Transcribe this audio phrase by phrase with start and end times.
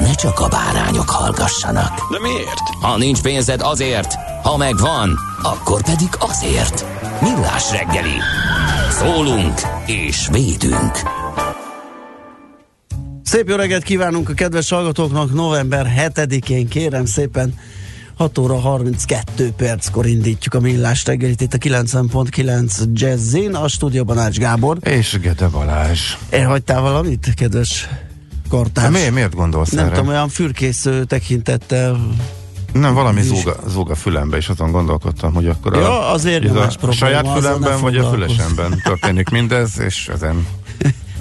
[0.00, 2.10] ne csak a bárányok hallgassanak.
[2.10, 2.60] De miért?
[2.80, 6.84] Ha nincs pénzed azért, ha megvan, akkor pedig azért.
[7.20, 8.16] Millás reggeli.
[8.90, 10.98] Szólunk és védünk.
[13.22, 17.54] Szép jó reggelt kívánunk a kedves hallgatóknak november 7-én, kérem szépen
[18.16, 24.38] 6 óra 32 perckor indítjuk a millás reggelit itt a 90.9 Jazzin, a stúdióban Ács
[24.38, 24.76] Gábor.
[24.80, 26.00] És Gede Balázs.
[26.30, 27.88] Elhagytál valamit, kedves
[28.52, 28.92] kartárs?
[28.92, 29.94] Miért, miért gondolsz Nem erre?
[29.94, 32.00] tudom, olyan fürkésző tekintettel.
[32.72, 33.26] Nem, valami Is.
[33.26, 37.28] zúg zúg a fülembe, és azon gondolkodtam, hogy akkor Ja, azért ez a probléma, saját
[37.28, 40.46] fülemben, vagy a fülesemben történik mindez, és ezen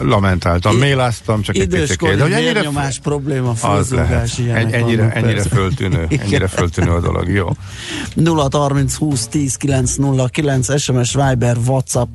[0.04, 2.34] lamentáltam, méláztam, csak egy Időskori picit.
[2.34, 3.88] hogy vérnyomás probléma, az lehet.
[3.90, 7.48] fölzúgás, ilyenek Egy, ennyire, vannak ennyire föltűnő, ennyire föltűnő a dolog, jó.
[8.14, 12.10] 0 30 20 10 9 0 9 SMS Viber WhatsApp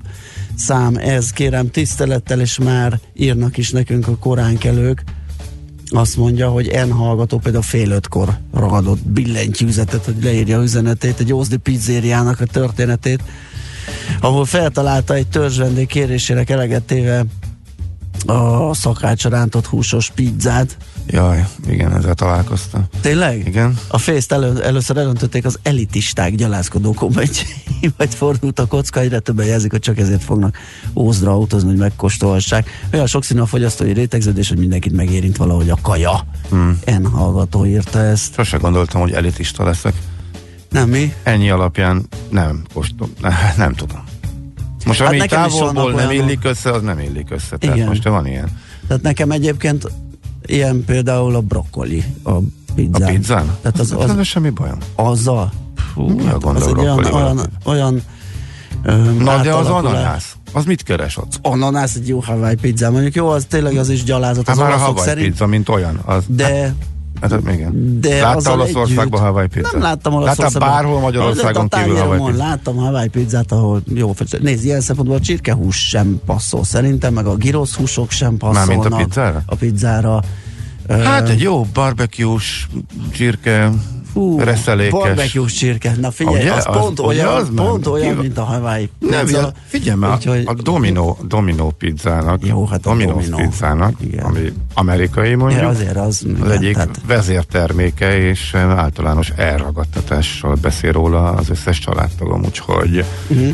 [0.57, 5.03] szám ez kérem tisztelettel és már írnak is nekünk a koránkelők
[5.91, 11.33] azt mondja, hogy en hallgató például fél ötkor ragadott billentyűzetet, hogy leírja a üzenetét, egy
[11.33, 13.23] Ózdi pizzériának a történetét,
[14.21, 17.25] ahol feltalálta egy törzsvendég kérésének eleget téve
[18.27, 20.77] a szakácsra rántott húsos pizzát.
[21.07, 22.85] Jaj, igen, ezzel találkoztam.
[23.01, 23.47] Tényleg?
[23.47, 23.79] Igen.
[23.89, 29.71] A fészt elő, először elöntötték az elitisták gyalázkodó majd fordult a kocka, egyre többen jelzik,
[29.71, 30.59] hogy csak ezért fognak
[30.95, 32.71] Ózdra autózni, hogy megkóstolhassák.
[32.93, 36.27] Olyan sokszínű a fogyasztói rétegződés, hogy mindenkit megérint valahogy a kaja.
[36.49, 36.79] Hmm.
[36.85, 38.35] En hallgató írta ezt.
[38.35, 39.95] Sose gondoltam, hogy elitista leszek.
[40.71, 41.15] Nem mi?
[41.23, 44.05] Ennyi alapján nem kóstol, ne, nem tudom.
[44.87, 46.13] Most Hát ami is távolból nem olyanok.
[46.13, 47.57] illik össze, az nem illik össze.
[47.57, 47.89] Tehát Igen.
[47.89, 48.49] most van ilyen.
[48.89, 49.91] Tehát nekem egyébként
[50.47, 52.41] ilyen például a brokkoli a A
[52.75, 53.15] pizzán.
[53.15, 53.47] pizzán?
[53.63, 54.79] Tehát az, az, az, az semmi bajom.
[54.95, 55.53] azzal.
[55.95, 58.03] Fú, hát az a egy olyan, olyan, olyan
[58.83, 61.39] ö, Na de az ananász, az mit keres ott?
[61.43, 62.91] ananász egy jó Hawaii pizza.
[62.91, 65.29] Mondjuk jó, az tényleg az is gyalázat Hát az már a Hawaii szerint.
[65.29, 66.01] pizza, mint olyan.
[66.05, 66.75] Az, De, hát,
[67.21, 68.01] hát, igen.
[68.01, 69.69] de Látta Olaszországban Hawaii pizza?
[69.73, 70.69] Nem láttam Látta Olaszországban.
[70.69, 72.45] bárhol Magyarországon A kívül Hawaii pizza?
[72.45, 77.37] Láttam Hawaii pizzát, ahol jó, nézd, ilyen szempontból a csirkehús sem passzol szerintem, meg a
[77.39, 78.67] gyrosz húsok sem passzolnak.
[78.67, 79.43] Mármint a pizzára?
[79.47, 80.23] A pizzára.
[80.89, 82.67] Hát egy jó barbecue-s
[83.13, 83.73] csirke
[84.17, 84.91] Fú, reszelékes.
[84.91, 85.95] Barbecue csirke.
[86.01, 86.53] Na figyelj, Ugye?
[86.53, 89.53] az, Az- pont ugye olyan, az pont olyan, ki- mint a Hawaii Nem, pizza.
[89.67, 93.37] figyelj, már, Úgyhogy- a Domino, Domino pizzának, Jó, hát a Domino.
[93.37, 94.25] pizzának, Igen.
[94.25, 100.93] ami amerikai mondjuk, Ja, azért az, az igen, egyik tehát- vezérterméke, és általános elragadtatással beszél
[100.93, 103.49] róla az összes családtagom, úgyhogy Mhm.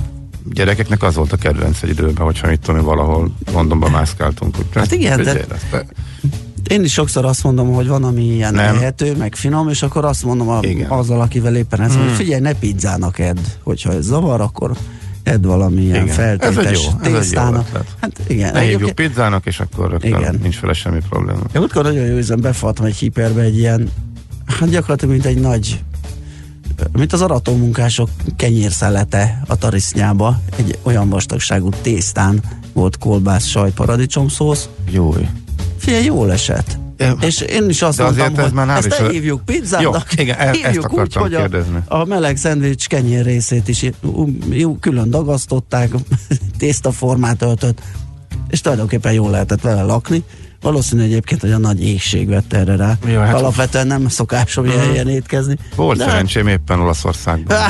[0.52, 4.58] gyerekeknek az volt a kedvenc egy időben, hogyha mit tudom valahol Londonban mászkáltunk.
[4.58, 5.86] Úgy, Hát igen, de- ezt-
[6.72, 8.74] Én is sokszor azt mondom, hogy van, ami ilyen Nem.
[8.76, 10.90] ehető, meg finom, és akkor azt mondom a, Igen.
[10.90, 12.02] azzal, akivel éppen ez, Hmm.
[12.02, 14.72] hogy figyelj, ne pizzának edd, hogyha ez zavar, akkor
[15.22, 16.14] edd valami ilyen Igen.
[16.14, 17.66] feltétes Ez jó- ez tésztának.
[17.68, 17.86] ötlet.
[18.00, 18.52] Hát igen.
[18.52, 20.38] Ne hívjuk pizzának, és akkor rögtön Igen.
[20.42, 21.38] nincs vele semmi probléma.
[21.38, 23.90] Én múltkor nagyon jó üzem, befaltam egy hiperbe egy ilyen,
[24.46, 25.82] hát gyakorlatilag mint egy nagy,
[26.92, 32.40] mint az aratómunkások kenyérszelete a tarisznyába, egy olyan vastagságú tésztán
[32.72, 34.68] volt kolbász, sajt, paradicsomszósz.
[34.90, 35.14] Jó.
[35.82, 36.78] Figyelj, jól esett.
[37.20, 40.38] És én is azt De mondtam, ez hogy ezt ne a- hívjuk pizzának, Jó, igen,
[40.38, 41.78] e- ezt hívjuk úgy, akartam hogy a, kérdezni.
[41.88, 43.86] a meleg szendvics kenyér részét is
[44.50, 45.90] jó, külön dagasztották,
[46.58, 47.80] tésztaformát öltött,
[48.48, 50.22] és tulajdonképpen jól lehetett vele lakni.
[50.60, 52.98] Valószínű egyébként, hogy a nagy égség vett erre rá.
[53.06, 55.56] Jó, hát- Alapvetően nem szokásom ilyen helyen étkezni.
[55.76, 57.56] Volt De- szerencsém éppen Olaszországban.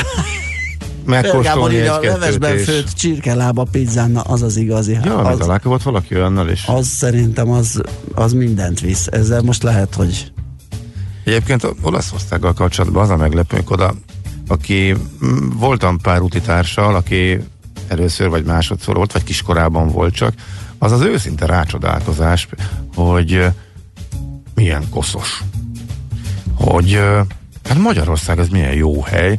[1.05, 2.65] Megkóstolni így a levesben és...
[2.65, 4.99] főtt csirkelába pizzán, az az igazi.
[5.05, 6.65] Ja, az, találkozott valaki olyannal is.
[6.67, 7.81] az szerintem az,
[8.15, 9.07] az mindent visz.
[9.07, 10.33] Ezzel most lehet, hogy
[11.25, 13.95] Egyébként Olaszországgal kapcsolatban az a meglepő, hogy oda,
[14.49, 17.41] aki mm, voltam pár utitársal, aki
[17.89, 20.35] először vagy másodszor volt, vagy kiskorában volt csak,
[20.79, 22.49] az az őszinte rácsodálkozás,
[22.95, 23.45] hogy
[24.55, 25.43] milyen koszos.
[26.55, 27.01] hogy
[27.69, 29.39] hát Magyarország az milyen jó hely,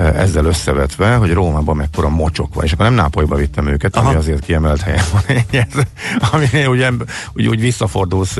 [0.00, 4.08] ezzel összevetve, hogy Rómában mekkora mocsok van, és akkor nem Nápolyba vittem őket, Aha.
[4.08, 5.82] ami azért kiemelt helyen van, Ez,
[6.32, 6.90] ami ugye
[7.32, 8.36] úgy, úgy visszafordulsz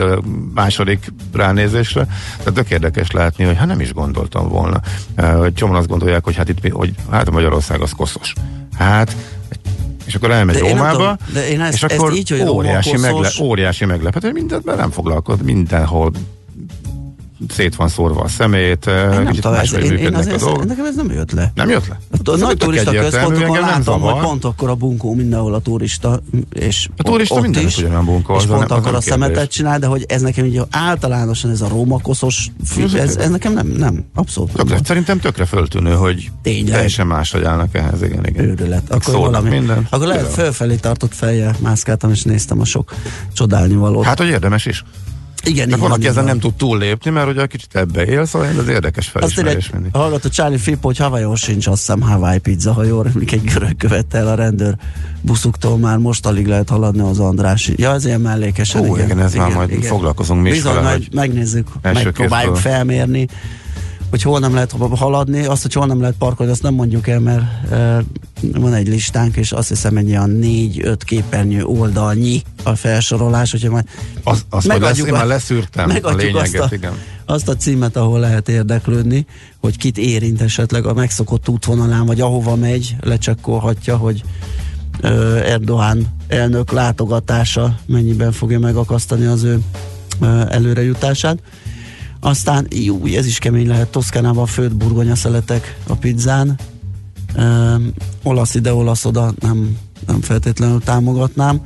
[0.55, 2.07] második ránézésre,
[2.39, 4.81] tehát tök érdekes látni, hogy hát nem is gondoltam volna.
[5.17, 8.33] Hogy csomóan azt gondolják, hogy hát itt, hogy hát a Magyarország az koszos.
[8.79, 9.17] Hát
[10.05, 12.97] és akkor elmegy De Rómába, tudom, de én ezt- és ezt akkor így, hogy óriási,
[12.97, 16.11] megle, óriási meglepetés, mindenben nem foglalkoz, mindenhol
[17.49, 20.67] szét van szórva a szemét, Én nem kicsit ez, máshogy én, én működnek a dolgok.
[20.67, 21.53] nekem ez nem jött le.
[21.55, 21.99] Nem jött le?
[22.25, 26.21] A nagy turista központokon látom, hogy pont akkor a bunkó mindenhol a turista,
[26.53, 29.51] és A turista ott mindenütt is, ugyanolyan bunkó, és az pont az akkor a szemetet
[29.51, 33.67] csinál, de hogy ez nekem így általánosan ez a rómakoszos, fi- ez, ez nekem nem,
[33.67, 36.73] nem, abszolút nem Tökre, szerintem tökre föltűnő, hogy Tényleg?
[36.73, 38.45] teljesen máshogy állnak ehhez, igen, igen.
[38.45, 38.83] őrület.
[38.93, 39.87] Akkor valami, minden.
[39.91, 42.95] akkor lehet fölfelé tartott fejjel mászkáltam, és néztem a sok
[43.33, 44.05] csodálni valót.
[44.05, 44.85] Hát, hogy érdemes is.
[45.45, 48.69] Igen, így van, aki ezen nem tud túllépni, mert ugye kicsit ebbe él, szóval ez
[48.69, 49.93] érdekes Azt írja, felismerés mindig.
[49.93, 53.77] hallgató Charlie Filippo, hogy Havajon sincs, azt hiszem Hawaii pizza, ha jól emlék, egy görög
[53.77, 54.75] követte el a rendőr
[55.21, 57.75] buszuktól, már most alig lehet haladni az Andrási.
[57.77, 58.89] Ja, ez ilyen mellékesen.
[58.89, 63.29] Ó, igen, ez már majd foglalkozunk mi is Bizony, vele, majd megnézzük, megpróbáljuk felmérni,
[64.11, 67.21] hogy hol nem lehet haladni, azt, hogy hol nem lehet parkolni, azt nem mondjuk el,
[67.21, 68.05] mert e,
[68.41, 73.85] van egy listánk, és azt hiszem egy olyan négy-öt képernyő oldalnyi a felsorolás, hogyha majd
[74.25, 76.93] Az, azt majd lesz, én már leszűrtem a megadjuk lényeget, azt a, igen.
[77.27, 79.27] azt a címet, ahol lehet érdeklődni,
[79.61, 84.23] hogy kit érint esetleg a megszokott útvonalán, vagy ahova megy, lecsekkolhatja, hogy
[85.01, 89.61] ö, Erdoğan elnök látogatása mennyiben fogja megakasztani az ő
[90.21, 91.39] ö, előrejutását.
[92.21, 96.59] Aztán, jó, ez is kemény lehet, Toszkánában főtt burgonya szeletek a pizzán,
[97.35, 97.75] ö,
[98.23, 99.77] olasz ide, olasz oda, nem,
[100.07, 101.61] nem feltétlenül támogatnám.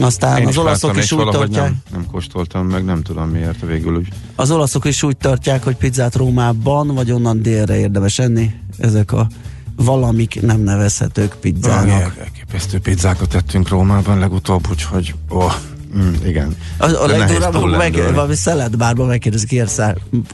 [0.00, 3.66] Aztán Én az is olaszok is úgy tartják, nem, nem kóstoltam meg, nem tudom miért
[3.66, 4.08] végül úgy.
[4.36, 8.50] az olaszok is úgy tartják, hogy pizzát Rómában, vagy onnan délre érdemes enni.
[8.78, 9.28] Ezek a
[9.76, 12.16] valamik nem nevezhetők pizzának.
[12.18, 15.52] Elképesztő pizzákat tettünk Rómában legutóbb, úgyhogy oh,
[15.96, 16.56] mm, igen.
[16.76, 18.12] A, a legdurvább, meg, túllendülni.
[18.14, 19.80] valami szeletbárban megkérdezik, kérsz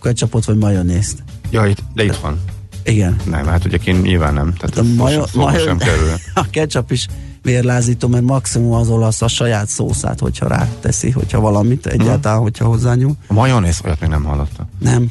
[0.01, 1.23] ketchupot vagy majonézt?
[1.51, 2.41] Ja, itt, de itt van.
[2.85, 3.17] Igen.
[3.25, 4.55] Nem, hát ugye kint nyilván nem.
[4.55, 6.11] Tehát A, ez majo, majo, szóba sem kerül.
[6.35, 7.07] a ketchup is
[7.43, 13.17] vérlázító, mert maximum az olasz a saját szószát, hogyha ráteszi, hogyha valamit, egyáltalán, hogyha hozzányúl.
[13.27, 14.69] A majonéz, olyat még nem hallottam.
[14.79, 15.11] Nem.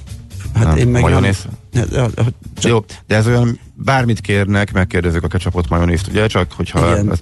[0.53, 1.45] Hát Nem, én meg majonéz?
[1.71, 1.85] Nem,
[2.57, 6.27] csak Jó, de ez olyan, bármit kérnek, megkérdezik a ketchupot, majonézt, ugye?
[6.27, 7.19] Csak hogyha ez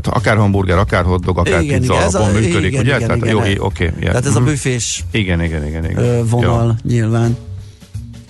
[0.00, 2.96] tehát akár hamburger, akár hotdog, akár Igen, pizza igen, ez a- működik, igen, ugye?
[2.96, 3.86] igen, tehát igen, jó, oké.
[3.86, 5.84] Okay, Tehát ez a büfés Igen, igen, igen.
[5.84, 6.02] igen.
[6.02, 6.90] ö, vonal Jó.
[6.90, 7.36] nyilván.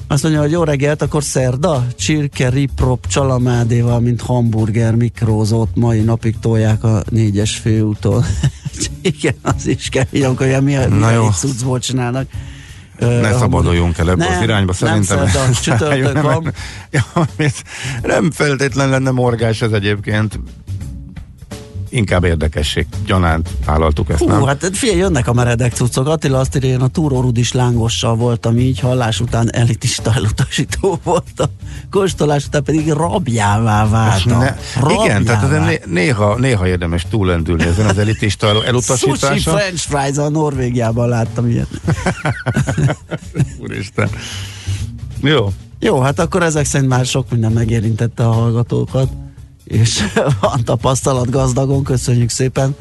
[0.08, 6.38] Azt mondja, hogy jó reggelt, akkor szerda, csirke, riprop, csalamádéval, mint hamburger, mikrózót, mai napig
[6.40, 8.24] tolják a négyes főúton.
[9.02, 11.26] Igen, az is kemény, amikor ilyen mi, Na mi jó.
[11.26, 12.26] egy cuccból csinálnak.
[12.98, 15.28] Ne a szabaduljunk el ebbe Nem, az irányba, nem szerintem.
[15.28, 16.52] szerda, csütörtök Nem, van.
[16.90, 17.04] Ja,
[17.36, 17.54] ez
[18.02, 20.40] nem feltétlen lenne morgás ez egyébként.
[21.92, 22.86] Inkább érdekesség.
[23.06, 24.44] Gyanánt vállaltuk ezt, Hú, nem?
[24.44, 26.06] hát figyelj, jönnek a meredek cuccok.
[26.06, 31.40] Attila azt írja, én a túró rudis lángossal voltam így, hallás után elitista elutasító volt
[31.40, 31.50] a
[31.90, 34.38] kóstolás után pedig rabjává váltam.
[34.38, 34.56] Ne,
[35.04, 39.56] igen, tehát né- néha, néha érdemes túlendülni ezen az elitista el- Sushi elutasításon.
[39.56, 41.68] French fries a Norvégiában láttam ilyet.
[43.62, 44.08] Úristen.
[45.22, 45.52] Jó.
[45.78, 49.08] Jó, hát akkor ezek szerint már sok minden megérintette a hallgatókat,
[49.64, 50.02] és
[50.40, 52.76] van tapasztalat gazdagon, köszönjük szépen.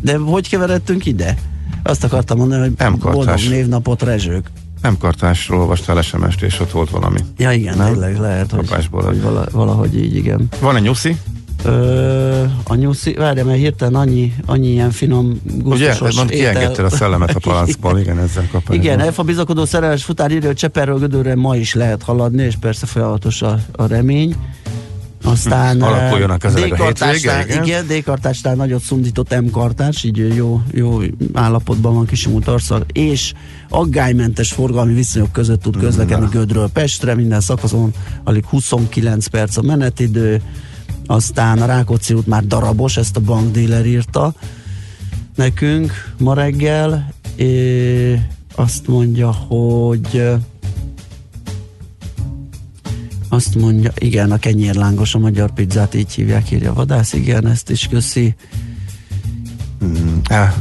[0.00, 1.36] De hogy keveredtünk ide?
[1.82, 4.50] Azt akartam mondani, hogy Nem boldog névnapot rezsők.
[4.82, 7.18] Nem kartásról olvastál SMS-t, és ott volt valami.
[7.36, 7.92] Ja igen, Nem?
[7.92, 9.02] tényleg lehet, hogy, Kapásból.
[9.02, 10.48] hogy vala, valahogy így, igen.
[10.60, 11.16] Van egy nyuszi?
[11.64, 15.86] Ö, a nyuszi, várj, mert hirtelen annyi, annyi ilyen finom, Ugye?
[15.86, 18.76] gusztusos Mond, kiengedted a szellemet a palackból, igen, ezzel kapásból.
[18.76, 22.86] Igen, Elfa bizakodó szerelmes futár írja, hogy Cseperről Gödörre ma is lehet haladni, és persze
[22.86, 24.36] folyamatos a, a remény.
[25.24, 27.86] Aztán Hm, Alakuljon a eh, a hétvége, igen.
[27.86, 31.00] D-kartásnál nagyot szundított M-kartás, így jó, jó
[31.32, 33.32] állapotban van Kisimú Tarszal, és
[33.68, 37.92] aggálymentes forgalmi viszonyok között tud közlekedni Gödről Pestre, minden szakaszon
[38.24, 40.42] alig 29 perc a menetidő,
[41.06, 44.34] aztán a Rákóczi út már darabos, ezt a bankdíler írta
[45.34, 48.20] nekünk ma reggel, é,
[48.54, 50.32] azt mondja, hogy
[53.32, 57.88] azt mondja, igen, a kenyérlángos, a magyar pizzát így hívják, írja Vadász, igen, ezt is
[57.90, 58.34] köszi.
[59.84, 60.52] Mm, eh,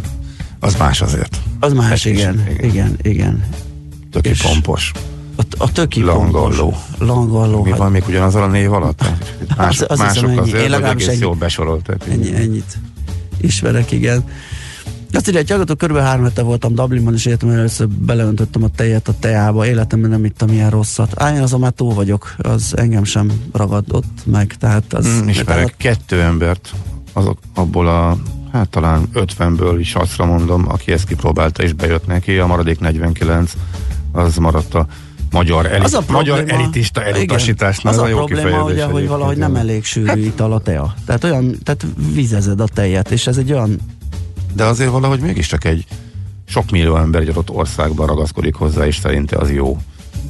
[0.60, 1.38] az más azért.
[1.60, 3.44] Az más, Egy kis- igen, igen, igen, igen.
[4.12, 4.92] Töki És- pompos.
[5.36, 6.70] A, a töki Langalló.
[6.70, 7.08] pontos.
[7.08, 7.64] Langalló.
[7.64, 9.04] Mi hát van még ugyanazzal a név alatt?
[9.58, 10.34] Mások, azt hiszem, mások ennyi.
[10.34, 11.18] Én azért, vagy legalábbis ennyi.
[11.20, 12.04] jól besorolták.
[12.10, 12.78] Ennyi, ennyit
[13.42, 14.24] ismerek, igen.
[15.12, 15.98] Azt írja, hogy hallgató, kb.
[15.98, 20.50] három hete voltam Dublinban, és életemben először beleöntöttem a tejet a teába, életemben nem ittam
[20.50, 21.22] ilyen rosszat.
[21.22, 25.08] Á, én azon már túl vagyok, az engem sem ragadott meg, tehát az...
[25.08, 26.74] Mm, ismerek tehát, kettő embert,
[27.14, 28.18] azok abból a
[28.52, 33.54] hát talán 50-ből is azt mondom, aki ezt kipróbálta és bejött neki, a maradék 49
[34.12, 34.86] az maradt a
[35.32, 37.94] magyar, elit, az a probléma, magyar elitista elutasításnál.
[37.94, 40.94] Az a, a jó probléma, ugye, hogy valahogy nem elég sűrű ital a tea.
[41.06, 43.80] Tehát olyan, tehát vizezed a tejet, és ez egy olyan...
[44.54, 45.86] De azért valahogy mégiscsak egy
[46.48, 49.78] sok millió ember egy adott országban ragaszkodik hozzá, és szerinte az jó.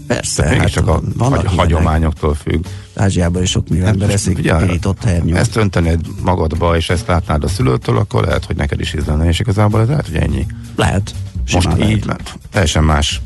[0.07, 0.45] Persze.
[0.45, 2.65] Hát csak a hagy, hagyományoktól függ.
[2.95, 5.37] Ázsiában is sok millió ember eszik pirított hernyót.
[5.37, 9.39] Ezt öntenéd magadba, és ezt látnád a szülőtől, akkor lehet, hogy neked is ízlene, és
[9.39, 10.45] igazából ez lehet, hogy ennyi.
[10.75, 11.13] Lehet.
[11.53, 11.89] Most lehet.
[11.89, 13.21] így, mert teljesen más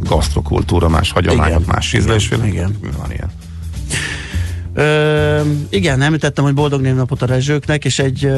[0.00, 2.48] gasztrokultúra, más hagyományok, igen, más ízlésvilág.
[2.48, 2.76] Igen.
[2.96, 3.30] Van ilyen.
[4.78, 8.30] Ö, igen, említettem, hogy boldog névnapot a rezsőknek, és egy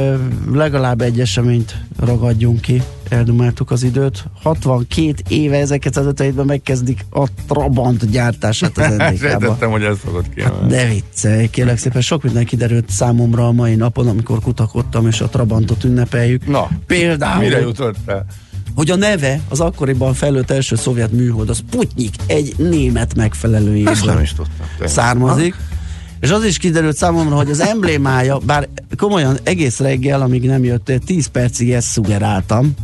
[0.52, 2.82] legalább egy eseményt ragadjunk ki.
[3.08, 4.24] Eldumeltuk az időt.
[4.42, 8.94] 62 éve 1957-ben megkezdik a Trabant gyártását az.
[9.20, 13.74] Sejtettem, hogy ez szokott hát De viccelj, kérlek szépen, sok minden kiderült számomra a mai
[13.74, 16.46] napon, amikor kutakodtam, és a Trabantot ünnepeljük.
[16.46, 18.26] Na, Például, mire jutottál?
[18.74, 23.94] hogy a neve az akkoriban fejlődött első szovjet műhold, az Putnyik, egy német megfelelő évből
[24.04, 24.66] nem is tudtam.
[24.86, 25.54] származik.
[25.54, 25.78] Ha?
[26.20, 30.98] És az is kiderült számomra, hogy az emblémája, bár komolyan egész reggel, amíg nem jöttél,
[30.98, 32.74] 10 percig ezt szugeráltam,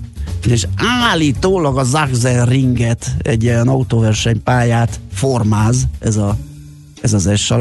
[0.46, 6.36] és állítólag a Zachsen ringet, egy ilyen autóversenypályát formáz ez a
[7.00, 7.52] ez az S.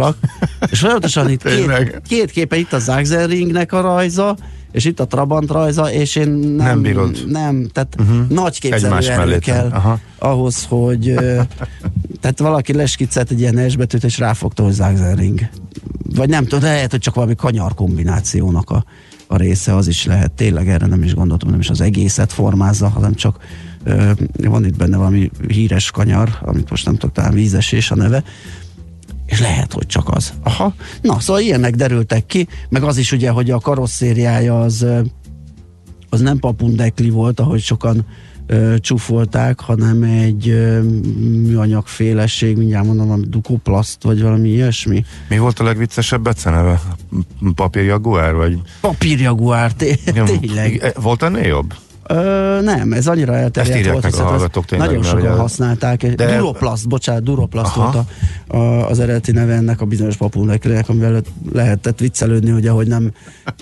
[0.72, 4.36] És folyamatosan itt két, két képe, itt a Zachsen ringnek a rajza,
[4.72, 7.24] és itt a Trabant rajza, és én nem, nem bírod.
[7.28, 8.28] Nem, tehát uh-huh.
[8.28, 10.00] nagy képzelő kell Aha.
[10.18, 11.16] ahhoz, hogy
[12.26, 15.40] tehát valaki leskiccelt egy ilyen S betűt, és ráfogta, hogy Zagzering.
[16.16, 18.86] Vagy nem tudom, lehet, hogy csak valami kanyar kombinációnak a,
[19.28, 20.32] a része, az is lehet.
[20.32, 23.38] Tényleg erre nem is gondoltam, nem is az egészet formázza, hanem csak
[23.84, 28.24] ö, van itt benne valami híres kanyar, amit most nem tudok, talán vízesés a neve,
[29.26, 30.34] és lehet, hogy csak az.
[30.44, 30.74] Aha.
[31.02, 34.86] Na, szóval ilyenek derültek ki, meg az is ugye, hogy a karosszériája az,
[36.10, 38.06] az nem papundekli volt, ahogy sokan
[38.48, 40.82] ö, csúfolták, hanem egy ö,
[41.48, 45.06] műanyagfélesség, mindjárt mondom, valami dukoplaszt, vagy valami ilyesmi.
[45.30, 46.82] Mi volt a legviccesebb beceneve?
[47.56, 48.60] Papírjaguár, vagy?
[48.82, 50.94] Papírjaguár, té- tényleg.
[51.02, 51.74] Volt ennél jobb?
[52.08, 55.30] Ö, nem, ez annyira elterjedt volt, meg a hallgatók tényleg, nagyon sokan ugye...
[55.30, 56.06] használták.
[56.06, 56.38] De...
[56.38, 58.06] Duroplast, bocsánat, Duroplast volt a,
[58.58, 61.22] a, az eredeti neve ennek a bizonyos papulneklének, amivel
[61.54, 63.12] lehetett viccelődni, ugye, hogy nem,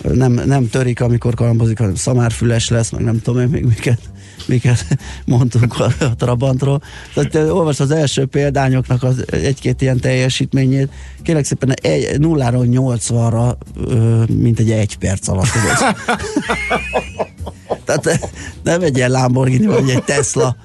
[0.02, 4.00] nem, nem törik, amikor kalambozik, hanem szamárfüles lesz, meg nem tudom én még miket
[4.46, 4.86] miket
[5.24, 6.82] mondtunk a, a Trabantról.
[7.14, 10.88] Tehát olvas az első példányoknak az egy-két ilyen teljesítményét.
[11.22, 13.56] Kérlek szépen egy, nulláról 80-ra,
[14.28, 15.46] mint egy egy perc alatt.
[17.84, 18.30] Tehát
[18.62, 20.56] nem egy ilyen Lamborghini, vagy egy Tesla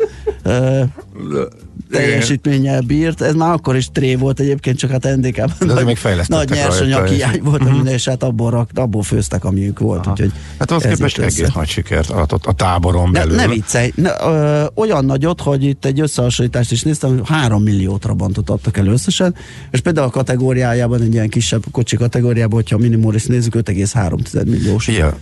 [1.91, 3.21] teljesítménnyel bírt.
[3.21, 7.39] Ez már akkor is tré volt egyébként, csak hát NDK-ban nagy, még nagy nyersanyag hiány
[7.43, 7.91] volt, uh-huh.
[7.91, 10.07] és hát abból, rak, abból főztek, amiük volt.
[10.07, 13.35] Úgyhogy hát az képest egész nagy sikert adott a táboron belül.
[13.35, 17.63] Ne, ne viccelj, ne, ö, olyan nagyot, hogy itt egy összehasonlítást is néztem, hogy 3
[17.63, 19.35] millió trabantot adtak el összesen,
[19.71, 24.87] és például a kategóriájában, egy ilyen kisebb kocsi kategóriában, hogyha a Minimoris nézzük, 5,3 milliós.
[24.87, 25.13] Igen,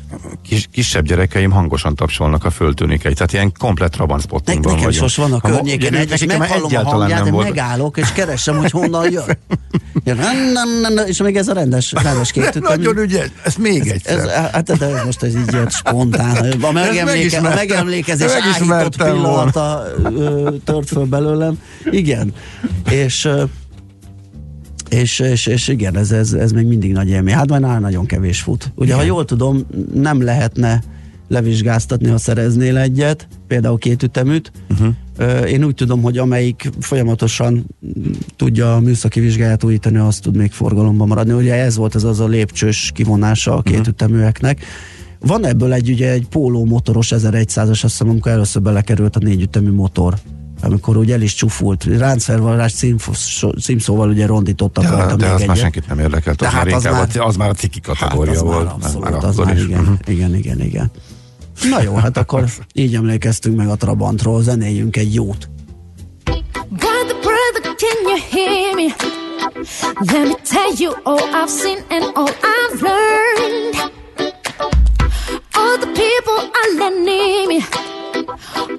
[0.44, 5.18] kis, kisebb gyerekeim hangosan tapsolnak a föltűnikei, tehát ilyen komplet trabant spottingban Nekem is most
[5.18, 6.12] van a környéken, egy,
[6.62, 9.24] meghallom a hangját, de megállok, és keresem, hogy honnan jön.
[11.06, 14.18] És még ez a rendes, rendes két Nagyon ügyes, ez még egyszer.
[14.18, 16.52] Ez, hát de ez most ez így jött spontán.
[16.62, 19.84] A, megemléke, a megemlékezés áhított pillanata
[20.64, 21.60] tört föl belőlem.
[21.92, 22.34] Igen.
[22.90, 23.30] És
[24.90, 27.34] és, és, és igen, ez, ez, ez még mindig nagy élmény.
[27.34, 28.72] Hát már nagyon kevés fut.
[28.76, 28.98] Ugye, igen.
[28.98, 30.82] ha jól tudom, nem lehetne
[31.28, 34.52] levizsgáztatni, ha szereznél egyet, például két üteműt.
[34.70, 34.88] Uh-huh.
[35.48, 37.66] Én úgy tudom, hogy amelyik folyamatosan
[38.36, 41.34] tudja a műszaki vizsgáját újítani, azt tud még forgalomban maradni.
[41.34, 43.88] Ugye ez volt ez az a lépcsős kivonása a két uh-huh.
[43.88, 44.66] üteműeknek.
[45.20, 49.42] Van ebből egy, ugye egy póló motoros 1100-as, azt hiszem, amikor először belekerült a négy
[49.42, 50.14] ütemű motor
[50.62, 52.74] amikor ugye el is csufult, ráncfelvarrás
[53.62, 55.48] címszóval ugye rondítottak de, rajta de még az egyet.
[55.48, 58.48] már senkit nem érdekelt, az, már az, már, az már a ciki kategória hát az
[58.48, 58.66] volt.
[58.66, 59.98] Már abszolút, már az már igen, uh-huh.
[60.06, 60.92] igen, igen, igen.
[61.64, 65.50] Na jó, hát akkor így emlékeztünk meg a Trabantról, zenéljünk egy jót.
[66.70, 68.96] God the brother, can you hear me?
[70.12, 73.92] Let me tell you all I've seen and all I've learned.
[75.54, 77.60] All the people are letting me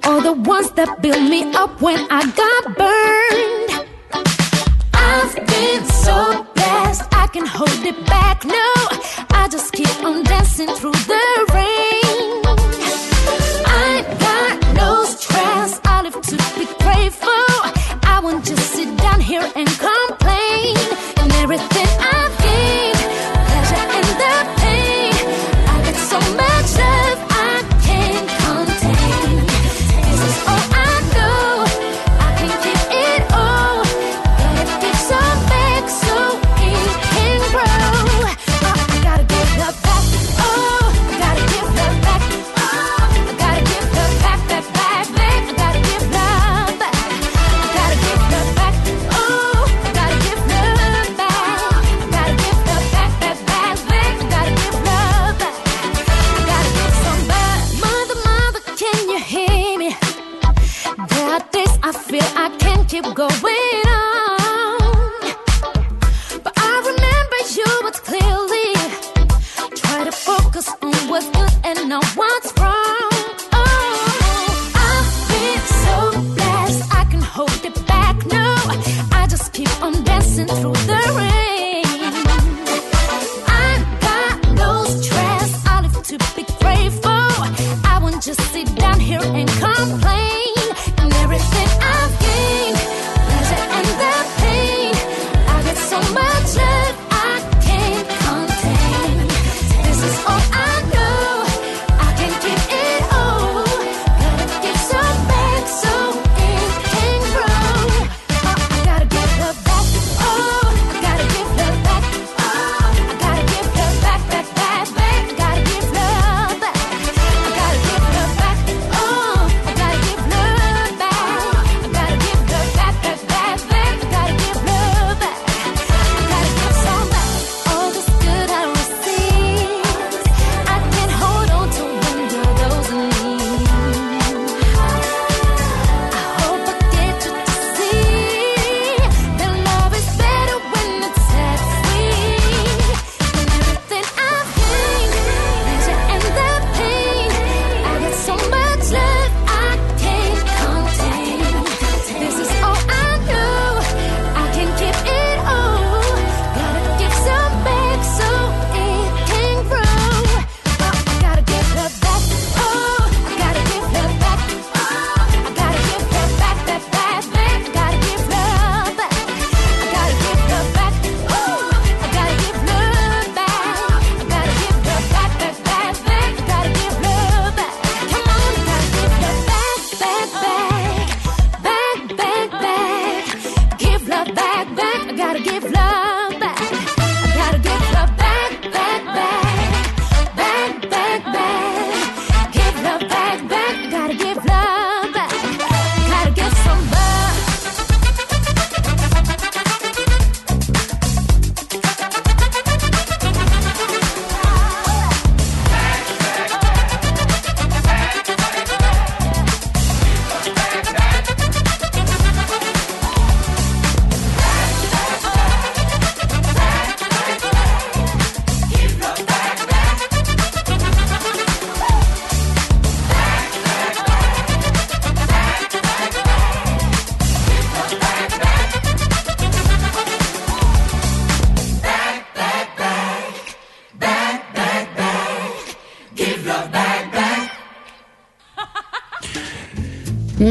[0.03, 3.87] All the ones that built me up when I got burned.
[4.93, 8.45] I've been so blessed, I can hold it back.
[8.45, 8.73] No,
[9.31, 11.88] I just keep on dancing through the rain.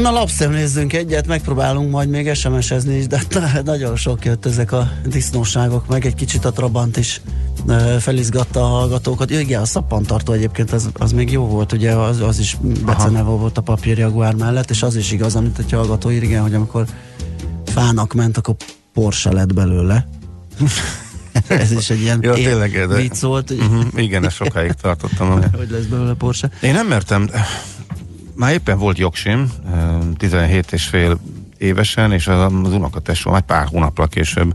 [0.09, 3.21] Na lapszemlézzünk egyet, megpróbálunk majd még SMS-ezni is, de
[3.65, 7.21] nagyon sok jött ezek a disznóságok, meg egy kicsit a Trabant is
[7.99, 9.29] felizgatta a hallgatókat.
[9.29, 13.29] Ja, igen, a szappantartó egyébként az, az még jó volt, ugye az, az is beceneve
[13.29, 16.85] volt a papírjaguár mellett, és az is igaz, amit egy hallgató ír, igen, hogy amikor
[17.65, 18.55] fának ment, akkor
[18.93, 20.07] Porsche lett belőle.
[21.47, 25.29] Ez is egy ilyen Ja, tényleg, de- vicc volt, Uh-huh, igen, ezt sokáig tartottam.
[25.57, 26.49] hogy lesz belőle Porsche.
[26.61, 27.29] Én nem mertem,
[28.39, 29.51] már éppen volt jogsim,
[30.19, 31.19] 17 és fél
[31.57, 34.53] évesen, és az, az unokatesóm, egy pár hónappal később,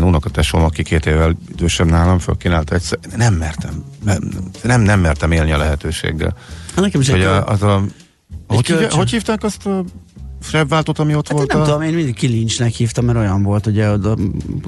[0.00, 4.28] unokatesóm, aki két évvel idősebb nálam, fölkínálta egyszer, nem mertem, nem,
[4.62, 6.36] nem, nem mertem élni a lehetőséggel.
[6.74, 7.82] Hát nekem is Hogy a, az a,
[8.46, 8.98] hogy, kölcsön.
[8.98, 9.84] hogy hívták azt a
[10.42, 11.52] sebváltót, ami ott Hát volt?
[11.52, 11.64] nem a...
[11.64, 14.16] tudom, én mindig kilincsnek hívtam, mert olyan volt, ugye a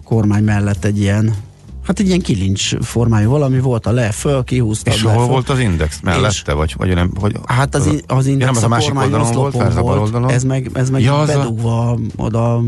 [0.04, 1.34] kormány mellett egy ilyen,
[1.84, 5.26] hát egy ilyen kilincs formájú valami volt, a le, föl, kihúztad És hol föl.
[5.26, 6.00] volt az index?
[6.02, 6.52] Mellette?
[6.52, 7.10] Vagy, vagy nem?
[7.20, 10.30] Hogy, Hát az, az ja, index nem, az a, a másik oldalon volt, volt, oldalon.
[10.30, 12.62] ez meg, ez meg Ja, ja, az a- bedugva oda.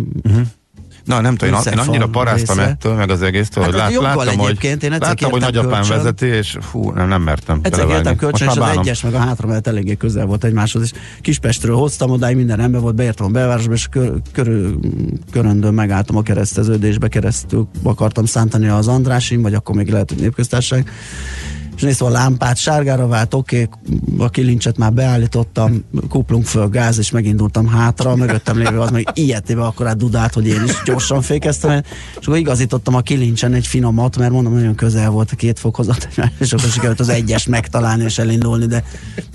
[1.07, 2.69] Na nem tudom, én, én annyira paráztam része.
[2.69, 5.97] ettől, meg az egésztől, Hát hogy lát, láttam, hogy, én láttam, hogy nagyapám kölcsön.
[5.97, 9.47] vezeti, és fú, nem, nem mertem Egyszer kértem kölcsön, és az egyes meg a hátra
[9.47, 10.91] mellett eléggé közel volt egymáshoz, és
[11.21, 14.79] Kispestről hoztam odáig, minden rendben volt, beértem a belvárosba, és kör, körül,
[15.31, 20.91] köröndön megálltam a kereszteződésbe, keresztül akartam szántani az Andrásin, vagy akkor még lehet, hogy népköztársaság,
[21.77, 26.99] és nézd, a lámpát sárgára vált, oké, okay, a kilincset már beállítottam, kuplunk föl gáz,
[26.99, 30.83] és megindultam hátra, a mögöttem lévő az meg ilyetébe akkor át dudált, hogy én is
[30.85, 31.83] gyorsan fékeztem,
[32.21, 36.09] és akkor igazítottam a kilincsen egy finomat, mert mondom, nagyon közel volt a két fokozat,
[36.39, 38.85] és akkor sikerült az egyes megtalálni és elindulni, de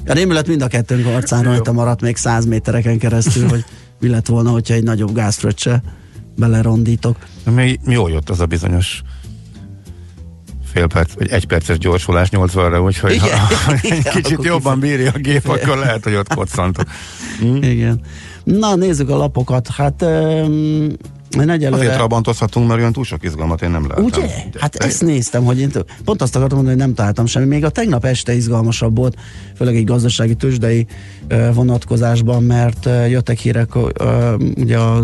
[0.07, 3.65] a rémület mind a kettőnk arcán rajta maradt még száz métereken keresztül, hogy
[3.99, 5.81] mi lett volna, hogyha egy nagyobb gázfröccse
[6.35, 7.17] belerondítok.
[7.43, 9.01] Mi, mi jól jött az a bizonyos
[10.73, 15.11] fél perc, vagy egy perces gyorsulás 80-ra, úgyhogy Igen, ha igen, egy kicsit jobban bírja
[15.15, 16.85] a gép, akkor lehet, hogy ott koccantok.
[17.61, 18.01] Igen.
[18.43, 19.67] Na, nézzük a lapokat.
[19.67, 20.87] Hát um,
[21.39, 21.81] én egyelőre...
[21.81, 24.05] Azért rabantozhatunk, mert olyan túl sok izgalmat én nem látom.
[24.05, 24.27] Ugye?
[24.59, 25.71] Hát ezt néztem, hogy én
[26.03, 27.45] pont azt akartam mondani, hogy nem találtam semmi.
[27.45, 29.15] Még a tegnap este izgalmasabb volt,
[29.55, 30.87] főleg egy gazdasági tőzsdei
[31.53, 33.69] vonatkozásban, mert jöttek hírek
[34.55, 34.97] ugye a,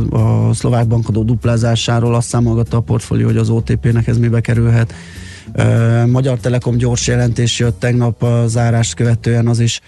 [0.49, 4.93] a szlovák bankadó duplázásáról, azt számolgatta a portfólió, hogy az OTP-nek ez mibe kerülhet.
[6.05, 9.81] Magyar Telekom gyors jelentés jött tegnap a zárást követően, az is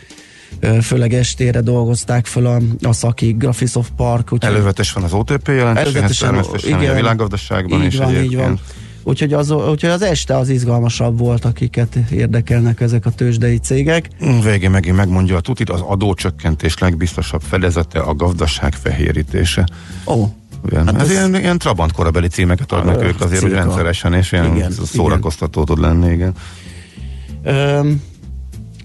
[0.82, 4.32] főleg estére dolgozták föl a, a szakik, Graphisoft Park.
[4.32, 6.92] úgyhogy- Elővetes van az OTP jelentéséhez, Előzetesen, természetesen igen.
[6.92, 8.32] a világgazdaságban így is van, egyébként.
[8.32, 8.60] így van.
[9.04, 14.08] Úgyhogy az, úgyhogy az este az izgalmasabb volt, akiket érdekelnek ezek a tőzsdei cégek.
[14.44, 19.68] Végén megint megmondja a tutit, az adócsökkentés legbiztosabb fedezete a gazdaság fehérítése.
[20.06, 20.26] Ó,
[20.66, 23.52] Igen, Hát hát ez, ez- ilyen, ilyen Trabant korabeli címeket adnak Ah, ők azért, hogy
[23.52, 26.34] rendszeresen, és ilyen Igen, szórakoztató tud lenni, igen.
[27.44, 28.02] Öm,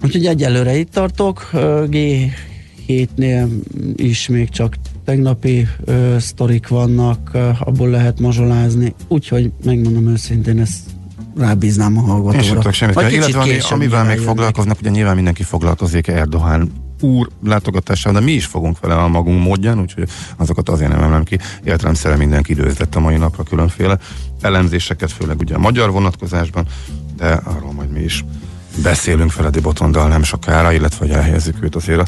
[0.03, 1.49] úgyhogy egyelőre itt tartok.
[1.53, 3.47] Ö, G7-nél
[3.95, 8.93] is még csak tegnapi ö, sztorik vannak, ö, abból lehet mazsolázni.
[9.07, 10.79] Úgyhogy megmondom őszintén, ezt
[11.37, 12.55] rábíznám a Én sem hallgatóra.
[12.55, 13.01] tudok semmit.
[13.11, 14.27] Illetve ami, amivel még jönnek.
[14.27, 16.67] foglalkoznak, ugye nyilván mindenki foglalkozik Erdoğan
[16.99, 21.23] úr látogatásával, de mi is fogunk vele a magunk módján, úgyhogy azokat azért nem emelem
[21.23, 21.39] ki.
[21.63, 23.97] Értelemszerűen mindenki időzített a mai napra különféle
[24.41, 26.65] elemzéseket, főleg ugye a magyar vonatkozásban,
[27.17, 28.25] de arról majd mi is
[28.83, 32.05] beszélünk Feledi Botondal nem sokára, illetve hogy elhelyezzük őt azért a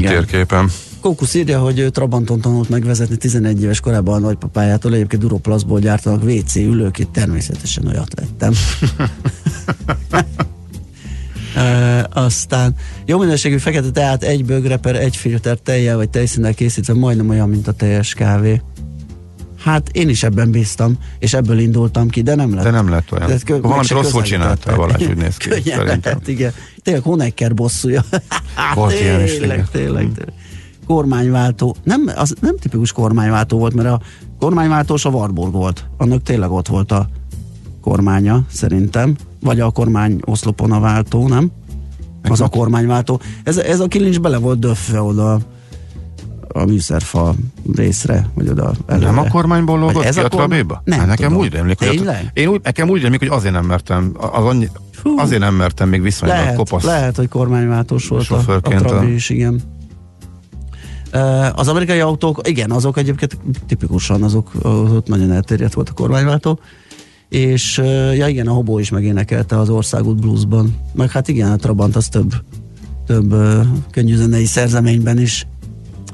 [0.00, 0.70] térképen.
[1.00, 6.54] Kókusz írja, hogy Trabanton tanult megvezetni 11 éves korában a nagypapájától, egyébként Duroplaszból gyártanak WC
[6.54, 8.52] ülők, itt természetesen olyat vettem.
[11.56, 16.94] Uh, aztán jó minőségű fekete teát egy bögre per egy filter tejjel vagy tejszínnel készítve
[16.94, 18.62] majdnem olyan, mint a teljes kávé.
[19.58, 22.64] Hát én is ebben bíztam, és ebből indultam ki, de nem lett.
[22.64, 23.26] De nem lett olyan.
[23.26, 25.48] Tehát kö- Valamit rosszul csináltál, Balázs, úgy néz ki.
[25.48, 26.52] Könnyen lehet, igen.
[26.82, 28.04] Tényleg Honecker bosszúja.
[28.74, 30.32] Volt ilyen is, tényleg, tényleg, tényleg.
[30.86, 31.76] Kormányváltó.
[31.84, 34.00] Nem, az nem tipikus kormányváltó volt, mert a
[34.38, 35.84] kormányváltós a Warburg volt.
[35.96, 37.08] Annak tényleg ott volt a
[37.80, 39.16] kormánya, szerintem.
[39.46, 41.50] Vagy a kormány oszlopon a váltó, nem?
[42.28, 43.20] Az a kormányváltó.
[43.44, 45.38] Ez, ez a kilincs bele volt döfve oda
[46.48, 47.34] a műszerfa
[47.74, 49.06] részre, vagy oda előre.
[49.06, 50.82] Nem a kormányból lógott ez ki a trabéba?
[50.84, 51.42] Nem Hát nekem tudom.
[51.44, 52.24] úgy rémlik, hogy Tényleg?
[52.24, 55.18] ott, én úgy, nekem úgy rémlik, hogy azért nem mertem, az annyi, Fú.
[55.18, 56.84] azért nem mertem még viszonylag Lehet, kopasz.
[56.84, 59.60] lehet, hogy kormányváltós volt a, a Trabi is, igen.
[61.54, 66.60] Az amerikai autók, igen, azok egyébként tipikusan, azok az ott nagyon elterjedt volt a kormányváltó,
[67.28, 67.76] és
[68.14, 72.08] ja igen, a Hobó is megénekelte az Országút Bluesban, meg hát igen, a Trabant az
[72.08, 72.34] több,
[73.06, 73.34] több
[73.90, 75.46] könnyűzenei szerzeményben is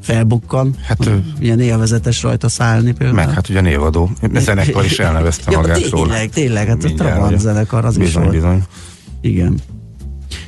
[0.00, 0.74] felbukkan.
[0.82, 3.24] Hát, ilyen élvezetes rajta szállni például.
[3.24, 4.10] Meg hát ugye névadó.
[4.34, 6.28] A zenekar is elnevezte ja, magát tényleg, róla.
[6.32, 7.40] tényleg, hát a Mindjárt, Trabant ugye.
[7.40, 8.34] zenekar az is bizony, volt.
[8.34, 8.62] bizony.
[9.20, 9.60] Igen.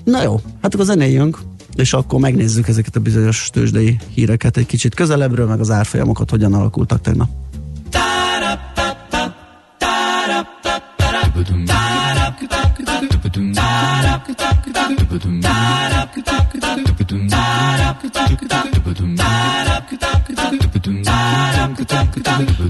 [0.04, 1.38] Na jó, hát akkor zenéljünk,
[1.74, 6.54] és akkor megnézzük ezeket a bizonyos tőzsdei híreket egy kicsit közelebbről, meg az árfolyamokat hogyan
[6.54, 7.28] alakultak tegnap.
[11.44, 11.73] dum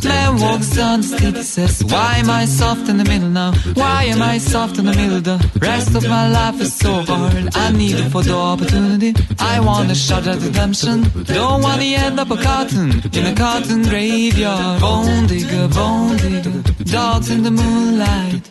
[0.04, 3.52] Man walks on the street, says, Why am I soft in the middle now?
[3.74, 5.20] Why am I soft in the middle?
[5.20, 7.54] The rest of my life is so hard.
[7.54, 9.14] I need for the opportunity.
[9.38, 11.02] I want a shot at redemption.
[11.24, 14.80] Don't want to end up a cotton in a cotton graveyard.
[14.80, 18.46] Bone digger, bone digger, dogs in the moonlight.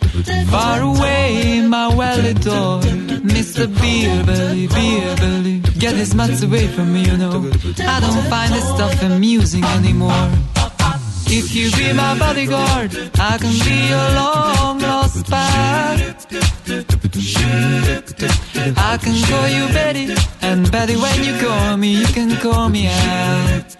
[0.50, 2.93] Far away, my well adored
[3.24, 3.68] Mr.
[3.82, 5.60] Beer Belly, Beer Belly.
[5.80, 7.52] Get his mutts away from me, you know.
[7.80, 10.30] I don't find this stuff amusing anymore.
[11.28, 15.98] If you be my bodyguard, I can be your long lost pal.
[18.78, 22.88] I can call you Betty, and Betty, when you call me, you can call me
[22.88, 23.76] out.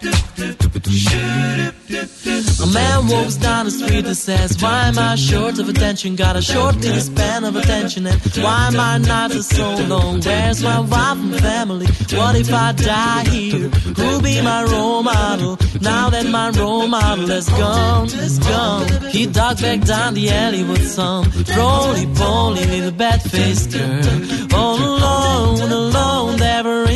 [0.86, 6.14] A man walks down the street and says, Why am I short of attention?
[6.14, 10.20] Got a short span of attention, and why am I not so long?
[10.20, 11.86] Where's my wife and family?
[12.12, 13.68] What if I die here?
[13.96, 15.58] Who'll be my role model?
[15.80, 18.86] Now that my role model is gone, is gone.
[19.10, 21.24] He dug back down the alley with some
[21.56, 24.54] roly poly little bad faced girl.
[24.54, 26.13] All alone, alone,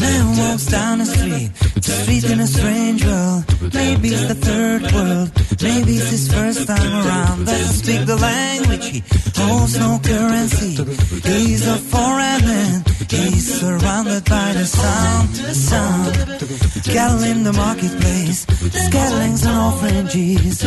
[0.00, 1.50] Man walks down the street,
[1.84, 3.44] street in a strange world.
[3.74, 5.30] Maybe it's the third world,
[5.62, 7.44] maybe it's his first time around.
[7.44, 9.02] Doesn't speak the language, he
[9.36, 10.82] holds no currency.
[11.22, 16.14] He's a foreign man, he's surrounded by the sound, the sound.
[16.84, 18.46] Cattle in the marketplace,
[18.86, 20.62] scatterings and orphanages.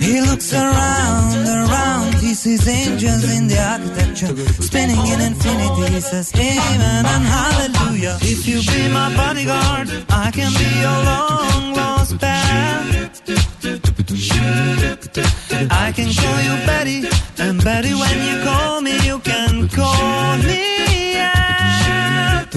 [0.00, 5.94] He looks around, around, he sees angels in the architecture, spinning in infinity.
[5.94, 8.18] He says, Amen and Hallelujah.
[8.22, 12.68] If you be my bodyguard, I can be your long lost pal.
[15.70, 20.87] I can call you Betty, and Betty, when you call me, you can call me.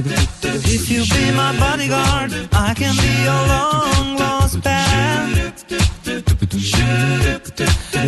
[0.04, 5.30] If you be my bodyguard, I can be your long lost pal.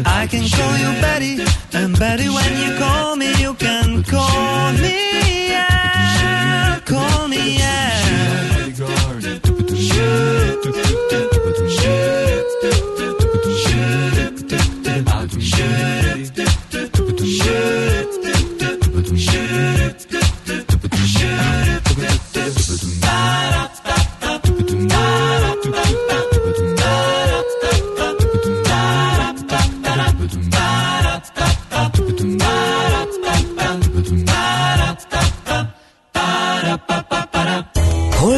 [0.05, 5.42] I can call you Betty, and Betty, when you call me, you can call me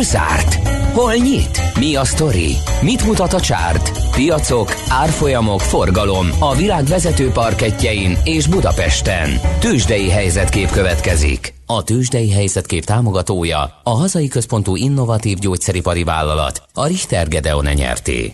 [0.05, 0.53] zárt?
[0.93, 1.61] Hol nyit?
[1.79, 2.55] Mi a sztori?
[2.81, 3.91] Mit mutat a csárt?
[4.11, 9.29] Piacok, árfolyamok, forgalom a világ vezető parketjein és Budapesten.
[9.59, 11.53] Tősdei helyzetkép következik.
[11.65, 18.33] A Tősdei helyzetkép támogatója a hazai központú innovatív gyógyszeripari vállalat, a Richter Gedeon nyerté.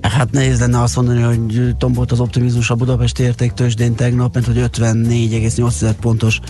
[0.00, 4.58] Hát nehéz lenne azt mondani, hogy tombolt az optimizmus a Budapesti értéktősdén tegnap, mert hogy
[4.58, 6.40] 54,8 pontos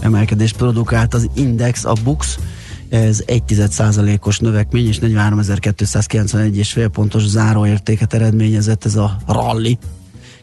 [0.00, 2.38] emelkedést produkált az Index, a Bux,
[2.88, 9.78] ez 1% os növekmény és 43.291,5 pontos záróértéket eredményezett ez a rally.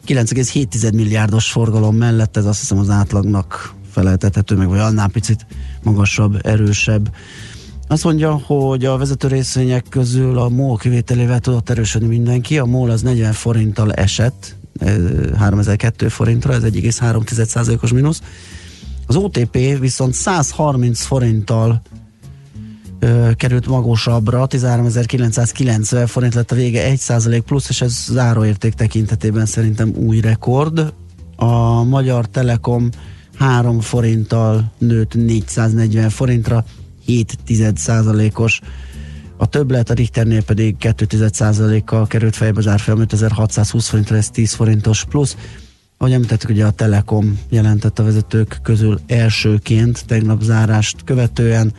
[0.06, 5.46] 9,7 milliárdos forgalom mellett ez azt hiszem az átlagnak feleltethető meg, vagy annál picit
[5.82, 7.10] magasabb, erősebb.
[7.88, 12.58] Azt mondja, hogy a vezető részvények közül a MOL kivételével tudott erősödni mindenki.
[12.58, 14.96] A MOL az 40 forinttal esett, eh,
[15.38, 18.22] 3002 forintra, ez 1,3%-os mínusz.
[19.06, 21.82] Az OTP viszont 130 forinttal
[22.98, 29.92] ö, került magasabbra, 13.990 forint lett a vége, 1% plusz, és ez záróérték tekintetében szerintem
[29.96, 30.94] új rekord.
[31.36, 32.88] A Magyar Telekom
[33.38, 36.64] 3 forinttal nőtt 440 forintra,
[37.04, 37.36] 7
[38.34, 38.60] os
[39.36, 44.52] a többlet a Richternél pedig 2% kal került fejbe az árfolyam 5620 forintra, ez 10
[44.52, 45.36] forintos plusz.
[45.98, 51.72] Ahogy említettük, ugye a Telekom jelentett a vezetők közül elsőként tegnap zárást követően.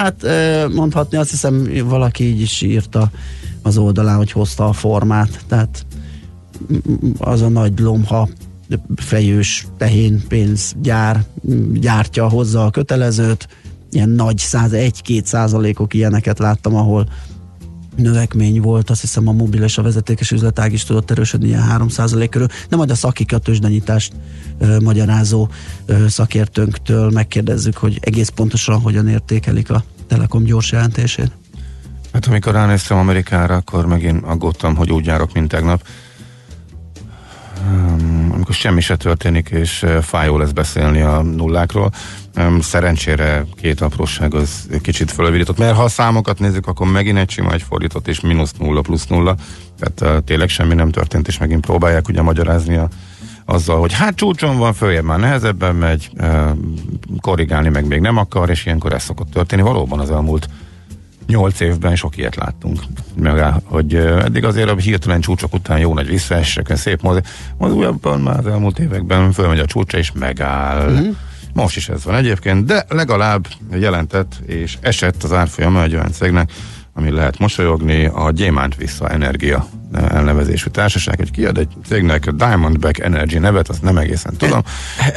[0.00, 0.26] Hát
[0.72, 3.10] mondhatni, azt hiszem valaki így is írta
[3.62, 5.86] az oldalán, hogy hozta a formát, tehát
[7.18, 8.28] az a nagy lomha
[8.96, 11.24] fejős tehén pénzgyár
[11.72, 13.48] gyártja, hozza a kötelezőt,
[13.90, 17.08] ilyen nagy 101-2 százalékok ilyeneket láttam, ahol
[17.96, 21.88] növekmény volt, azt hiszem a mobil és a vezetékes üzletág is tudott erősödni ilyen 3
[21.88, 24.12] százalék körül, de majd a szakik a tőzsdenyítást
[24.58, 25.48] ö, magyarázó
[25.86, 31.30] ö, szakértőnktől megkérdezzük, hogy egész pontosan hogyan értékelik a Telekom gyors jelentését.
[32.12, 35.82] Hát amikor ránéztem Amerikára, akkor megint aggódtam, hogy úgy járok, mint tegnap.
[38.32, 41.90] Amikor semmi se történik, és fájó lesz beszélni a nullákról.
[42.60, 47.52] Szerencsére két apróság az kicsit fölövidított, mert ha a számokat nézzük, akkor megint egy sima
[47.52, 49.36] egy fordított, és mínusz nulla, plusz nulla.
[49.78, 52.88] Tehát tényleg semmi nem történt, és megint próbálják ugye magyarázni a,
[53.50, 56.10] azzal, hogy hát csúcson van, följebb már nehezebben megy,
[57.20, 59.62] korrigálni meg még nem akar, és ilyenkor ez szokott történni.
[59.62, 60.48] Valóban az elmúlt
[61.26, 62.80] nyolc évben sok ilyet láttunk.
[63.16, 67.20] Meg, hogy eddig azért a hirtelen csúcsok után jó nagy visszaeséseken szép mozi,
[67.58, 70.90] az újabban már az elmúlt években fölmegy a csúcsa és megáll.
[70.90, 71.10] Mm-hmm.
[71.52, 76.52] Most is ez van egyébként, de legalább jelentett és esett az árfolyama egy olyan cégnek,
[77.00, 82.98] ami lehet mosolyogni, a Gyémánt Vissza Energia elnevezésű társaság, hogy kiad egy cégnek a Diamondback
[82.98, 84.62] Energy nevet, azt nem egészen tudom,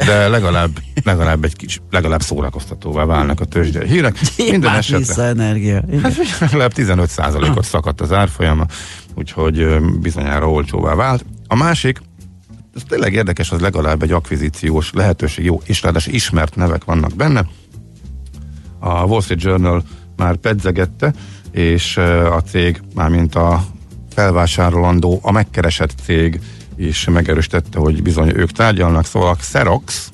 [0.06, 0.70] de legalább,
[1.04, 4.18] legalább egy kis, legalább szórakoztatóvá válnak a tőzsdei hírek.
[4.50, 5.82] Minden esetre, visszaenergia.
[5.88, 6.00] Igen.
[6.02, 8.66] hát legalább 15%-ot szakadt az árfolyama,
[9.14, 11.24] úgyhogy ö, bizonyára olcsóvá vált.
[11.46, 12.00] A másik,
[12.74, 17.46] ez tényleg érdekes, az legalább egy akvizíciós lehetőség, jó, és ráadásul ismert nevek vannak benne.
[18.78, 19.82] A Wall Street Journal
[20.16, 21.12] már pedzegette,
[21.54, 21.96] és
[22.32, 23.64] a cég, mármint a
[24.14, 26.40] felvásárolandó, a megkeresett cég
[26.76, 30.10] is megerősítette, hogy bizony ők tárgyalnak, szóval a Xerox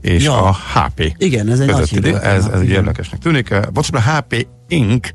[0.00, 0.42] és Ja.
[0.42, 1.14] a HP.
[1.18, 2.14] Igen, ez egy nagy közötti- hír.
[2.22, 3.54] Ez, ez egy érdekesnek tűnik.
[3.72, 5.08] Bocsánat, a HP Inc.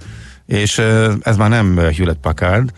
[0.45, 0.77] és
[1.21, 2.71] ez már nem Hewlett Packard,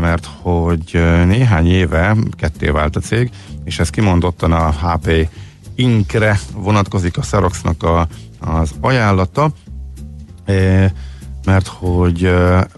[0.00, 3.30] mert hogy néhány éve ketté vált a cég,
[3.64, 5.28] és ez kimondottan a HP
[5.74, 8.08] Inc.-re vonatkozik a Xeroxnak a,
[8.40, 9.50] az ajánlata,
[10.44, 10.90] eh,
[11.46, 12.24] mert hogy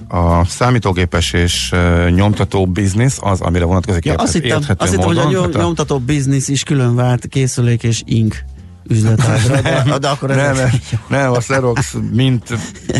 [0.09, 1.75] a számítógépes és
[2.15, 5.61] nyomtató biznisz az, amire vonatkozik Ja, azt hittem, azt hittem hogy a nyom, Hát a-
[5.63, 8.45] nyomtató biznisz is külön vált készülék és ink
[8.89, 10.71] üzletágra, de, de akkor nem, nem,
[11.09, 12.43] nem, a Xerox mint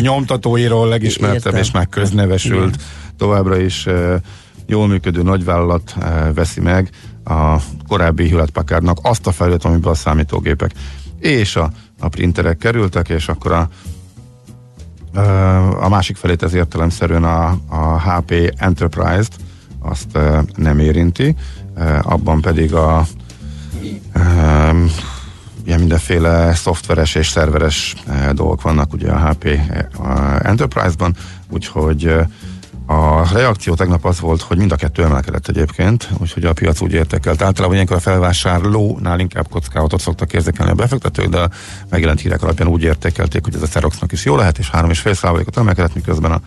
[0.01, 1.55] nyomtatóiról legismertebb Értem.
[1.61, 2.81] és már köznevesült
[3.17, 3.87] továbbra is
[4.67, 5.95] jól működő nagyvállalat
[6.33, 6.89] veszi meg
[7.23, 7.55] a
[7.87, 10.71] korábbi Hewlett azt a felületet, amiben a számítógépek
[11.19, 13.69] és a, a printerek kerültek, és akkor a
[15.79, 19.35] a másik felét ez értelemszerűen a, a HP Enterprise-t
[19.79, 20.17] azt
[20.55, 21.35] nem érinti,
[22.01, 23.05] abban pedig a
[25.65, 27.95] ilyen mindenféle szoftveres és szerveres
[28.31, 29.59] dolgok vannak ugye a HP
[30.41, 31.15] Enterprise-ban,
[31.49, 32.15] úgyhogy
[32.91, 36.93] a reakció tegnap az volt, hogy mind a kettő emelkedett egyébként, úgyhogy a piac úgy
[36.93, 37.41] értékelt.
[37.41, 41.49] Általában ilyenkor a felvásárlónál inkább kockázatot szoktak érzékelni a befektetők, de
[41.89, 45.95] megjelent hírek alapján úgy értékelték, hogy ez a Xeroxnak is jó lehet, és 3,5%-ot emelkedett,
[45.95, 46.41] miközben a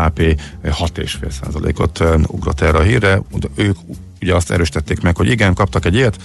[0.00, 3.22] HP 6,5%-ot eh, ugrott erre a hírre.
[3.54, 3.76] Ők
[4.22, 6.16] ugye azt erősítették meg, hogy igen, kaptak egy ilyet,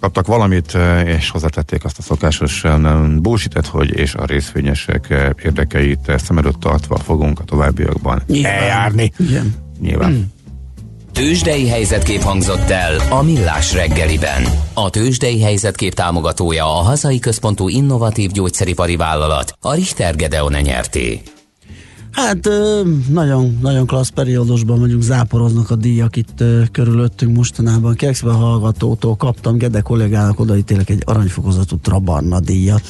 [0.00, 2.78] kaptak valamit, eh, és hozzátették azt a szokásos eh,
[3.20, 8.52] bullshit hogy és a részvényesek eh, érdekeit szem előtt tartva fogunk a továbbiakban Nyilván.
[8.52, 9.12] eljárni.
[9.18, 9.54] Igen.
[9.80, 10.34] Nyilván.
[11.12, 14.44] Tőzsdei helyzetkép hangzott el a Millás reggeliben.
[14.74, 21.22] A Tőzsdei helyzetkép támogatója a hazai központú innovatív gyógyszeripari vállalat, a Richter Gedeon nyerté.
[22.16, 22.48] Hát
[23.08, 27.94] nagyon, nagyon klassz periódusban vagyunk, záporoznak a díjak itt körülöttünk mostanában.
[27.94, 32.82] Kekszben hallgatótól kaptam, Gede kollégának odaítélek egy aranyfokozatú Trabarna díjat.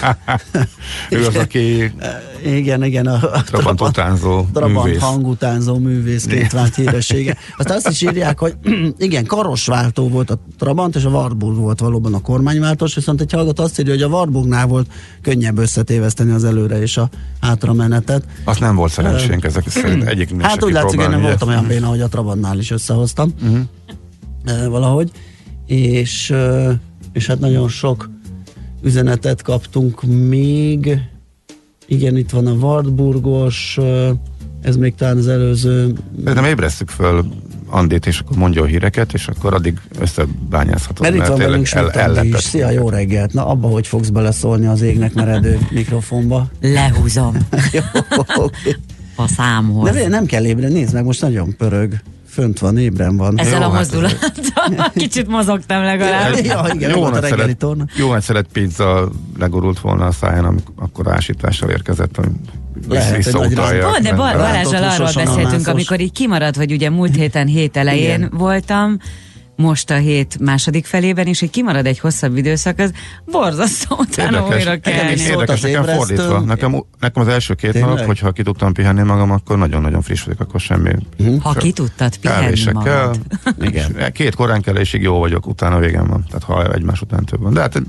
[1.10, 1.92] Ő az, aki
[2.44, 5.00] Igen, igen, a, a Trabant utánzó Trabant művész.
[5.00, 7.36] hangutánzó művészként vált híressége.
[7.58, 8.54] Aztán azt is írják, hogy
[8.98, 13.62] igen, karosváltó volt a Trabant, és a Warburg volt valóban a kormányváltós, viszont egy hallgató
[13.62, 17.08] azt írja, hogy a Warburgnál volt könnyebb összetéveszteni az előre és a
[17.40, 18.24] hátra menetet.
[18.44, 21.86] Azt nem volt szerencsénk, ezek szerint egyik Hát úgy látszik, én nem voltam olyan béna,
[21.86, 23.34] hogy a Trabantnál is összehoztam.
[23.42, 24.66] Uh-huh.
[24.68, 25.10] valahogy.
[25.66, 26.34] És,
[27.12, 28.10] és hát nagyon sok
[28.82, 30.98] üzenetet kaptunk még.
[31.90, 33.78] Igen, itt van a Wartburgos,
[34.62, 35.92] ez még talán az előző
[36.24, 37.24] Nem ébresztük föl
[37.66, 41.00] Andét, és akkor mondja a híreket, és akkor addig összebányázhatod.
[41.00, 42.42] Mert itt van velünk Schmidt Andi is.
[42.42, 43.32] Szia, jó reggelt!
[43.32, 46.50] Na, abba hogy fogsz beleszólni az égnek meredő mikrofonba?
[46.60, 47.36] Lehúzom
[47.72, 47.80] Jó,
[48.36, 48.76] oké.
[49.16, 49.90] a számhoz.
[49.90, 51.92] De nem kell ébren, nézd meg, most nagyon pörög.
[52.30, 53.38] Fönt van, ébren van.
[53.38, 56.34] Ezzel Jó, a hát mozdulattal kicsit mozogtam legalább.
[56.44, 57.84] Ja, igen, torna.
[57.96, 59.08] jó nagy szelet pizza
[59.38, 62.28] legurult volna a száján, amikor akkor ásítással érkezett, hogy
[62.88, 63.88] Lehet, visszautalja.
[63.88, 68.30] Pont, de Balázsral arról beszéltünk, amikor így kimaradt, hogy ugye múlt héten hét elején Igen.
[68.32, 68.98] voltam,
[69.60, 72.92] most a hét második felében, és hogy kimarad egy hosszabb időszak, az
[73.24, 75.12] borzasztó, utána újra kelni.
[75.12, 76.40] is Szólt érdekes, az nekem fordítva.
[76.40, 77.94] Nekem, nekem az első két Tényleg?
[77.94, 80.90] nap, hogyha ki tudtam pihenni magam, akkor nagyon-nagyon friss vagyok, akkor semmi.
[81.40, 83.18] Ha ki tudtad pihenni magad.
[83.60, 84.12] Igen.
[84.12, 86.24] Két korán kelésig jó vagyok, utána végem van.
[86.26, 87.52] Tehát ha egymás után több van.
[87.52, 87.82] De hát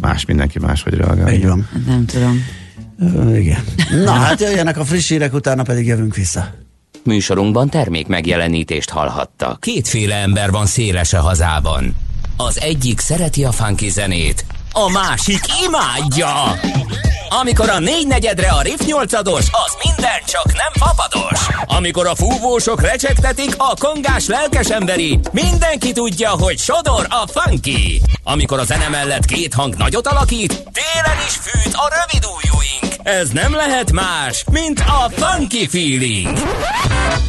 [0.00, 1.32] más, mindenki más, hogy reagál.
[1.32, 1.68] Így van.
[1.86, 2.44] Nem tudom.
[2.98, 3.60] Ö, igen.
[4.04, 6.61] Na hát jöjjenek a friss hírek, utána pedig jövünk vissza.
[7.04, 9.60] Műsorunkban termék megjelenítést hallhattak.
[9.60, 11.96] Kétféle ember van széles a hazában.
[12.36, 16.58] Az egyik szereti a funky zenét, a másik imádja.
[17.40, 19.50] Amikor a négy negyedre a Riff 8 az
[19.82, 21.40] minden csak nem fapados.
[21.66, 28.02] Amikor a fúvósok recsegtetik, a kongás lelkes emberi, mindenki tudja, hogy sodor a funky.
[28.22, 32.91] Amikor a zene mellett két hang nagyot alakít, télen is fűt a rövid ujjúink.
[33.02, 36.38] Ez nem lehet más, mint a funky feeling.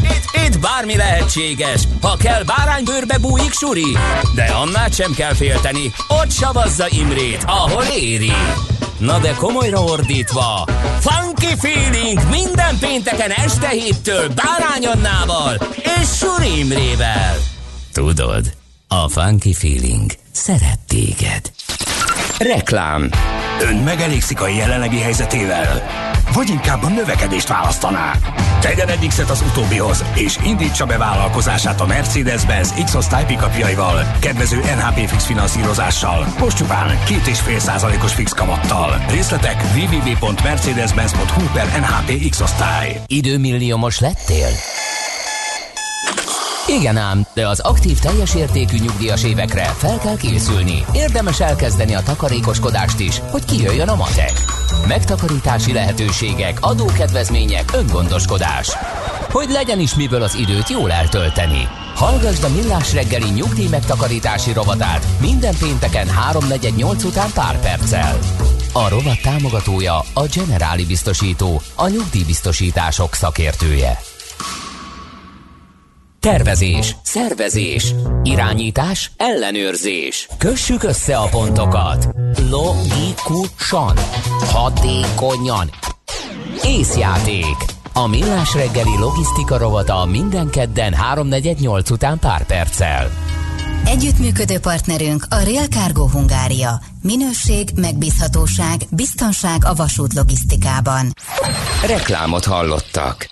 [0.01, 3.97] Itt, itt bármi lehetséges, ha kell báránybőrbe bújik suri,
[4.35, 8.31] de annál sem kell félteni, ott savazza Imrét, ahol éri.
[8.97, 10.67] Na de komolyra ordítva,
[10.99, 15.57] Funky Feeling minden pénteken este héttől Bárány Annával
[16.01, 17.37] és Suri Imrével.
[17.93, 18.53] Tudod,
[18.87, 21.51] a Funky Feeling szeret téged.
[22.37, 23.09] Reklám
[23.61, 25.81] Ön megelégszik a jelenlegi helyzetével?
[26.33, 28.13] Vagy inkább a növekedést választaná?
[28.61, 35.07] Tegyen egy X-et az utóbbihoz, és indítsa be vállalkozását a Mercedes-Benz X-osztály pickupjaival, kedvező NHP
[35.09, 39.05] fix finanszírozással, most csupán 2,5 százalékos fix kamattal.
[39.09, 43.01] Részletek www.mercedes-benz.hu per NHP X-osztály.
[43.07, 44.49] Időmilliómos lettél?
[46.67, 50.85] Igen ám, de az aktív teljes értékű nyugdíjas évekre fel kell készülni.
[50.93, 54.31] Érdemes elkezdeni a takarékoskodást is, hogy kijöjjön a matek.
[54.87, 58.69] Megtakarítási lehetőségek, adókedvezmények, öngondoskodás.
[59.31, 61.67] Hogy legyen is miből az időt jól eltölteni.
[61.95, 68.19] Hallgasd a Millás reggeli nyugdíj megtakarítási rovatát minden pénteken 3.48 után pár perccel.
[68.73, 73.97] A rovat támogatója a Generáli Biztosító, a nyugdíjbiztosítások szakértője.
[76.23, 77.93] Tervezés, szervezés,
[78.23, 80.27] irányítás, ellenőrzés.
[80.37, 82.07] Kössük össze a pontokat.
[82.49, 83.97] Logikusan,
[84.51, 85.69] hatékonyan.
[86.63, 87.55] Észjáték.
[87.93, 93.11] A Millás reggeli logisztika rovata minden kedden 3.48 után pár perccel.
[93.85, 96.81] Együttműködő partnerünk a Real Cargo Hungária.
[97.01, 101.13] Minőség, megbízhatóság, biztonság a vasút logisztikában.
[101.85, 103.31] Reklámot hallottak.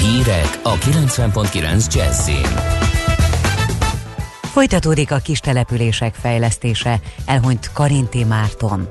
[0.00, 2.80] Hírek a 90.9 Jazzin.
[4.42, 8.88] Folytatódik a kis települések fejlesztése, elhunyt Karinti Márton.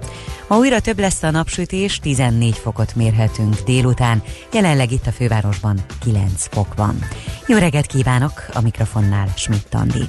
[0.47, 6.47] Ma újra több lesz a napsütés, 14 fokot mérhetünk délután, jelenleg itt a fővárosban 9
[6.51, 6.99] fok van.
[7.47, 10.03] Jó reggelt kívánok, a mikrofonnál Schmidt Andi.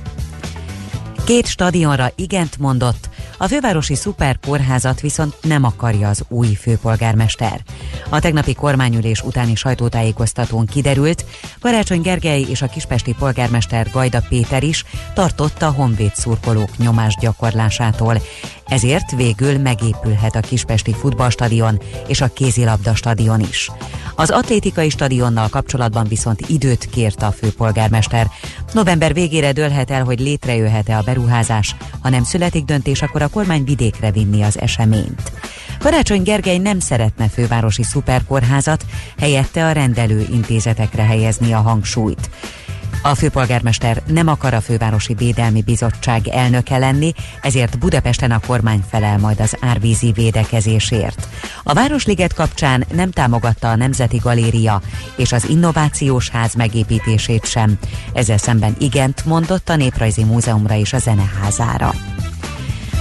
[1.24, 3.08] Két stadionra igent mondott,
[3.43, 7.61] a fővárosi szuperkórházat viszont nem akarja az új főpolgármester.
[8.09, 11.24] A tegnapi kormányülés utáni sajtótájékoztatón kiderült,
[11.61, 14.84] Karácsony Gergely és a kispesti polgármester Gajda Péter is
[15.14, 18.20] tartotta honvéd szurkolók nyomás gyakorlásától.
[18.66, 23.70] Ezért végül megépülhet a kispesti futballstadion és a kézilabda stadion is.
[24.20, 28.26] Az atlétikai stadionnal kapcsolatban viszont időt kért a főpolgármester.
[28.72, 31.76] November végére dőlhet el, hogy létrejöhet-e a beruházás.
[32.02, 35.32] Ha nem születik döntés, akkor a kormány vidékre vinni az eseményt.
[35.78, 38.84] Karácsony Gergely nem szeretne fővárosi szuperkórházat,
[39.18, 42.30] helyette a rendelő intézetekre helyezni a hangsúlyt.
[43.03, 49.18] A főpolgármester nem akar a Fővárosi Védelmi Bizottság elnöke lenni, ezért Budapesten a kormány felel
[49.18, 51.28] majd az árvízi védekezésért.
[51.62, 54.80] A Városliget kapcsán nem támogatta a Nemzeti Galéria
[55.16, 57.78] és az Innovációs Ház megépítését sem.
[58.12, 61.94] Ezzel szemben igent mondott a Néprajzi Múzeumra és a Zeneházára.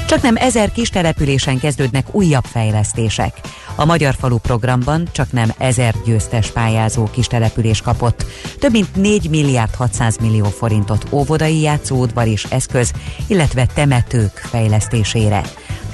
[0.09, 3.39] Csak nem ezer kis településen kezdődnek újabb fejlesztések.
[3.75, 8.25] A Magyar Falu programban csak nem ezer győztes pályázó kis település kapott.
[8.59, 12.91] Több mint 4 milliárd 600 millió forintot óvodai játszóudvar és eszköz,
[13.27, 15.41] illetve temetők fejlesztésére.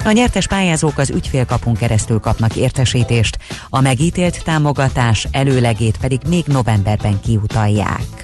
[0.05, 3.37] A nyertes pályázók az ügyfélkapun keresztül kapnak értesítést,
[3.69, 8.23] a megítélt támogatás előlegét pedig még novemberben kiutalják.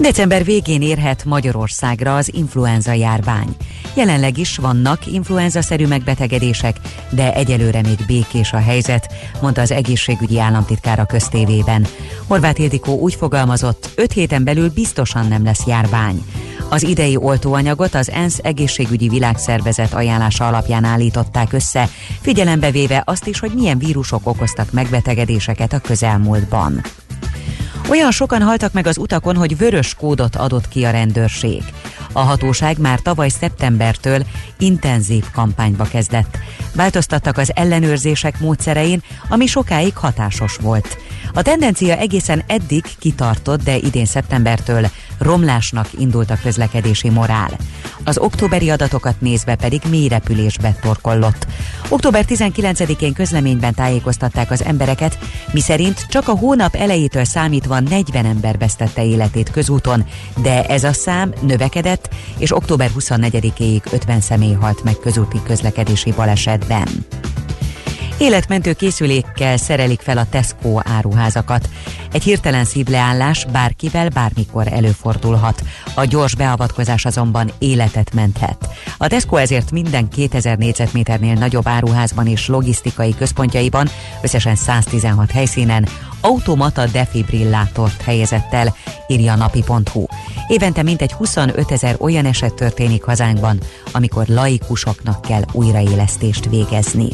[0.00, 3.56] December végén érhet Magyarországra az influenza járvány.
[3.96, 6.76] Jelenleg is vannak influenza-szerű megbetegedések,
[7.10, 11.86] de egyelőre még békés a helyzet, mondta az egészségügyi államtitkár a köztévében.
[12.26, 16.24] Horváth Ildikó úgy fogalmazott, öt héten belül biztosan nem lesz járvány.
[16.68, 21.88] Az idei oltóanyagot az ENSZ egészségügyi világszervezet ajánlása alapján állították össze,
[22.20, 26.82] figyelembe véve azt is, hogy milyen vírusok okoztak megbetegedéseket a közelmúltban.
[27.90, 31.62] Olyan sokan haltak meg az utakon, hogy vörös kódot adott ki a rendőrség.
[32.12, 34.22] A hatóság már tavaly szeptembertől
[34.58, 36.38] intenzív kampányba kezdett.
[36.74, 40.98] Változtattak az ellenőrzések módszerein, ami sokáig hatásos volt.
[41.34, 47.50] A tendencia egészen eddig kitartott, de idén szeptembertől romlásnak indult a közlekedési morál.
[48.04, 51.46] Az októberi adatokat nézve pedig mély repülésbe torkollott.
[51.88, 55.18] Október 19-én közleményben tájékoztatták az embereket,
[55.52, 60.04] miszerint csak a hónap elejétől számítva 40 ember vesztette életét közúton,
[60.42, 62.08] de ez a szám növekedett,
[62.38, 66.88] és október 24-éig 50 személy halt meg közúti közlekedési balesetben.
[68.20, 71.68] Életmentő készülékkel szerelik fel a Tesco áruházakat.
[72.12, 75.62] Egy hirtelen szívleállás bárkivel bármikor előfordulhat.
[75.94, 78.68] A gyors beavatkozás azonban életet menthet.
[78.98, 83.88] A Tesco ezért minden 2000 négyzetméternél nagyobb áruházban és logisztikai központjaiban,
[84.22, 85.86] összesen 116 helyszínen
[86.20, 88.74] automata defibrillátort helyezett el,
[89.06, 90.04] írja napi.hu.
[90.48, 93.60] Évente mintegy 25 ezer olyan eset történik hazánkban,
[93.92, 97.08] amikor laikusoknak kell újraélesztést végezni.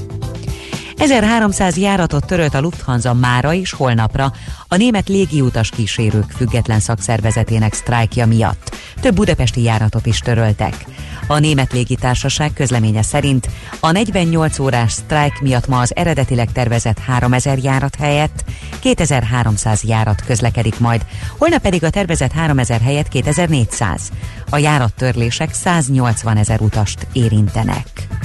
[0.99, 4.33] 1300 járatot törölt a Lufthansa mára és holnapra
[4.69, 8.77] a német légiutas kísérők független szakszervezetének sztrájkja miatt.
[9.01, 10.87] Több budapesti járatot is töröltek.
[11.27, 13.49] A német légitársaság közleménye szerint
[13.81, 18.45] a 48 órás sztrájk miatt ma az eredetileg tervezett 3000 járat helyett
[18.81, 21.07] 2300 járat közlekedik majd,
[21.39, 24.11] holnap pedig a tervezett 3000 helyett 2400.
[24.51, 28.16] A járattörlések 180 ezer utast érintenek.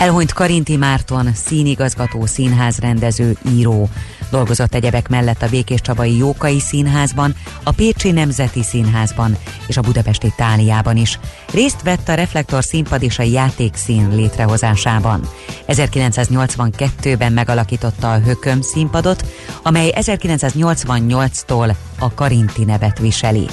[0.00, 3.88] Elhunyt Karinti Márton, színigazgató, színházrendező, író.
[4.30, 9.36] Dolgozott egyebek mellett a Békés Csabai Jókai Színházban, a Pécsi Nemzeti Színházban
[9.66, 11.18] és a Budapesti Táliában is.
[11.52, 15.28] Részt vett a Reflektor színpad és a játékszín létrehozásában.
[15.68, 19.24] 1982-ben megalakította a Hököm színpadot,
[19.62, 23.46] amely 1988-tól a Karinti nevet viseli.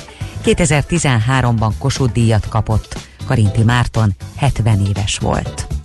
[0.45, 2.97] 2013-ban Kossuth díjat kapott.
[3.25, 5.76] Karinti Márton 70 éves volt.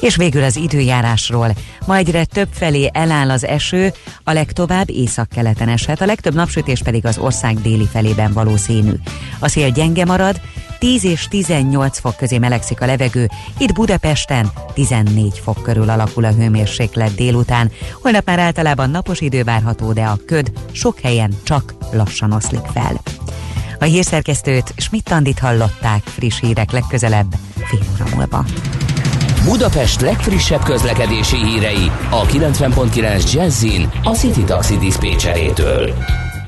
[0.00, 1.54] És végül az időjárásról.
[1.86, 3.92] Ma egyre több felé eláll az eső,
[4.24, 8.92] a legtovább északkeleten eshet, a legtöbb napsütés pedig az ország déli felében valószínű.
[9.38, 10.40] A szél gyenge marad,
[10.78, 13.28] 10 és 18 fok közé melegszik a levegő,
[13.58, 17.70] itt Budapesten 14 fok körül alakul a hőmérséklet délután.
[18.02, 23.00] Holnap már általában napos idő várható, de a köd sok helyen csak lassan oszlik fel.
[23.80, 27.34] A hírszerkesztőt Schmidt-Tandit hallották friss hírek legközelebb
[27.64, 28.44] fél óra múlva.
[29.48, 35.94] Budapest legfrissebb közlekedési hírei a 90.9 Jazzin a City Taxi Dispécsejétől.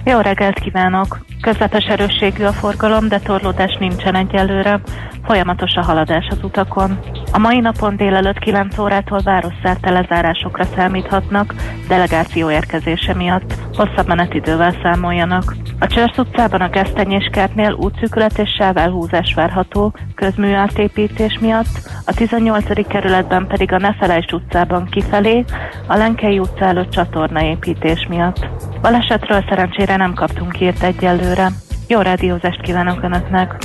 [0.04, 1.18] Jó reggelt kívánok!
[1.40, 4.80] Közepes erősségű a forgalom, de torlódás nincsen egyelőre.
[5.24, 6.98] Folyamatos a haladás az utakon.
[7.32, 11.54] A mai napon délelőtt 9 órától városszerte lezárásokra számíthatnak,
[11.88, 13.54] delegáció érkezése miatt.
[13.74, 15.54] Hosszabb menetidővel számoljanak.
[15.78, 22.86] A Csörsz utcában a Gesztenyéskertnél útszűkület és sávelhúzás várható, közmű átépítés miatt, a 18.
[22.86, 25.44] kerületben pedig a Nefelejts utcában kifelé,
[25.86, 28.48] a Lenkei utca előtt csatornaépítés miatt.
[28.80, 31.48] Balesetről szerencsére nem kaptunk hírt egyelőre.
[31.88, 33.56] Jó rádiózást kívánok Önöknek!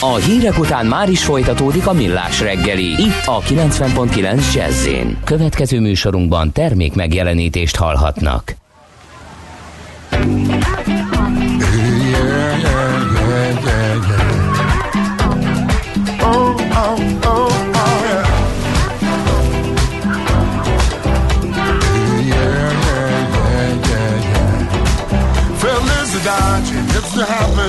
[0.00, 4.88] A hírek után már is folytatódik a millás reggeli, itt a 90.9 jazz
[5.24, 8.54] Következő műsorunkban termék megjelenítést hallhatnak.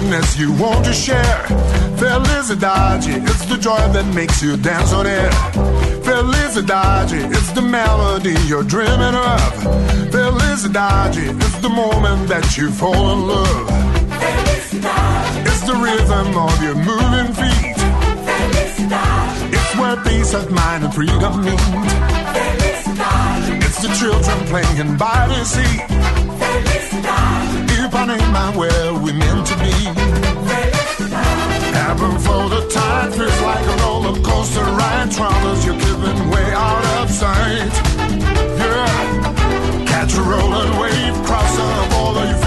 [0.08, 1.87] Happiness you want to share.
[1.98, 5.32] Felicidade, it's the joy that makes you dance on air.
[6.06, 9.54] Felicidade, it's the melody you're dreaming of.
[10.14, 13.68] Felicidade, it's the moment that you fall in love.
[14.22, 17.78] Felicidade, it's the rhythm of your moving feet.
[18.30, 21.60] Felicidade, it's where peace of mind and freedom meet.
[22.38, 25.82] Felicidade, it's the children playing by the sea.
[26.42, 29.72] Felicidade, Ipanema where we meant to be.
[31.72, 35.10] Heaven for the tide feels like a roller coaster ride.
[35.12, 37.72] Troubles you're giving way out of sight.
[38.60, 42.47] Yeah, catch a rolling wave, cross the border,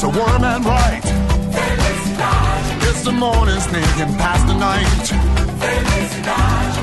[0.00, 1.02] so warm and bright.
[2.88, 5.04] It's the morning sneaking past the night.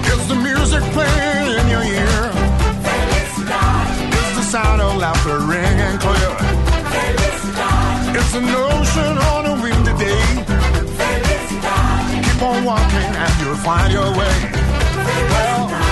[0.06, 2.32] It's the music playing in your ear.
[4.18, 6.34] It's the sound of laughter ringing clear.
[8.20, 10.26] It's an ocean on a windy day.
[12.22, 14.36] Keep on walking and you'll find your way.
[15.34, 15.87] Well,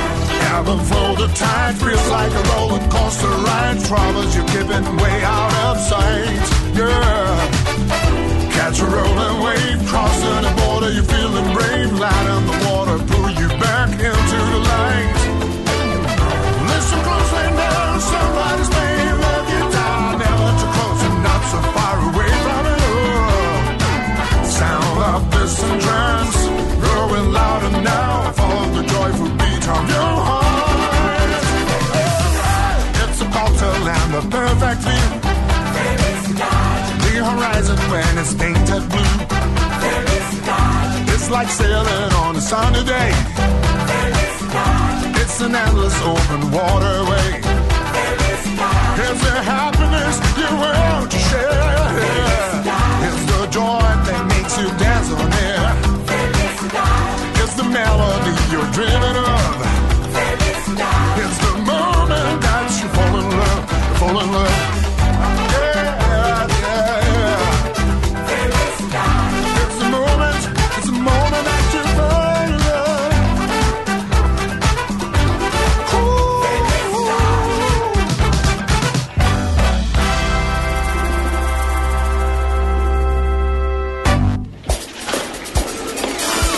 [0.56, 3.78] album for the tide feels like a roller coaster ride.
[3.88, 6.46] Troubles you're giving way out of sight.
[6.80, 7.36] Yeah.
[8.56, 11.92] Catch a rolling wave, crossing the border, you're feeling brave.
[12.04, 15.18] Light in the water, pull you back into the light.
[16.72, 20.00] Listen closely now, somebody's playing the guitar.
[20.24, 24.46] Never too close and not so far away from it all.
[24.60, 26.38] Sound of distant drums,
[26.84, 28.32] growing louder now.
[28.40, 30.05] Follow the joyful beat of your
[34.16, 35.08] the perfect view.
[35.76, 36.84] There is God.
[37.04, 39.16] The horizon when it's painted blue.
[39.84, 41.10] There is God.
[41.14, 43.12] It's like sailing on a sunny day.
[43.92, 45.20] There is God.
[45.22, 47.28] It's an endless open waterway.
[47.96, 48.96] There is God.
[49.00, 51.76] Here's the happiness you want to share.
[52.00, 52.98] There is God.
[53.08, 55.68] It's the joy that makes you dance on air.
[56.08, 57.44] There is God.
[57.44, 59.52] It's the melody you're dreaming of.
[60.16, 61.20] There is God.
[61.20, 61.55] It's the
[63.98, 64.86] fall in love.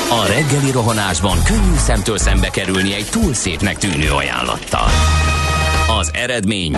[0.09, 4.87] A reggeli rohanásban könnyű szemtől szembe kerülni egy túl szépnek tűnő ajánlattal.
[5.99, 6.77] Az eredmény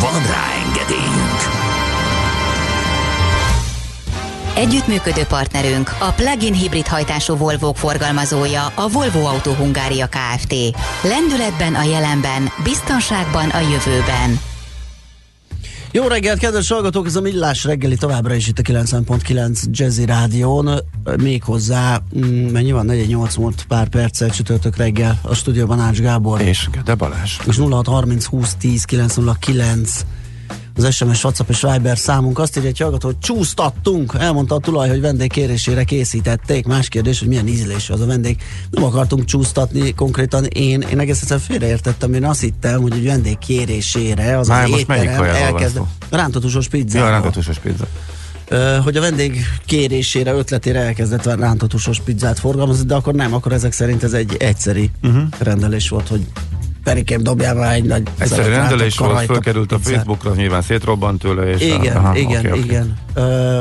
[0.00, 1.38] Van rá engedélyünk!
[4.54, 10.54] Együttműködő partnerünk a plug-in hibrid hajtású Volvo forgalmazója a Volvo Autó Hungária Kft.
[11.02, 14.40] Lendületben a jelenben, biztonságban a jövőben.
[15.92, 17.06] Jó reggelt, kedves hallgatók!
[17.06, 20.70] Ez a Millás reggeli továbbra is itt a 90.9 Jazzy Rádión.
[21.16, 22.86] Méghozzá, mm, mennyi van?
[22.86, 26.40] 48 múlt pár perccel csütörtök reggel a stúdióban Ács Gábor.
[26.40, 27.36] És Gede Balázs.
[27.46, 30.04] És 0630 20 10 909
[30.78, 32.38] az SMS, WhatsApp és Viber számunk.
[32.38, 34.14] Azt írja egy hallgató, hogy csúsztattunk.
[34.18, 36.66] Elmondta a tulaj, hogy vendég kérésére készítették.
[36.66, 38.36] Más kérdés, hogy milyen ízlésű az a vendég.
[38.70, 40.44] Nem akartunk csúsztatni konkrétan.
[40.44, 42.14] Én, én egész egyszerűen félreértettem.
[42.14, 45.74] Én azt hittem, hogy egy vendég kérésére az Már az most melyik elkezd...
[45.74, 45.86] szó?
[46.10, 46.98] Rántatósos pizza.
[46.98, 47.86] Ja, rántatósos pizza.
[48.82, 54.02] Hogy a vendég kérésére, ötletére elkezdett rántatósos pizzát forgalmazni, de akkor nem, akkor ezek szerint
[54.02, 55.22] ez egy egyszeri uh-huh.
[55.38, 56.26] rendelés volt, hogy
[56.88, 59.78] Perikém dobjál már egy nagy Egyszerű szeret rendelés rántott volt, fölkerült a.
[59.78, 61.62] Facebookra, nyilván szétrobbant tőle, és...
[61.62, 62.58] Igen, aha, igen, oké.
[62.58, 62.96] igen.
[63.14, 63.60] Ö,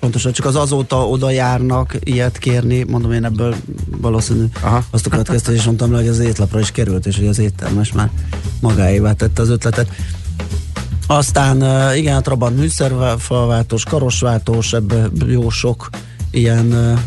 [0.00, 3.54] pontosan, csak az azóta oda járnak ilyet kérni, mondom én ebből
[4.00, 4.84] valószínű Aha.
[4.90, 8.10] azt a következtetést mondtam le, hogy az étlapra is került, és hogy az éttermes már
[8.60, 9.88] magáévá tette az ötletet.
[11.06, 11.56] Aztán
[11.96, 15.88] igen, a Trabant műszerfalváltós, karosváltós, ebbe jó sok
[16.30, 16.98] ilyen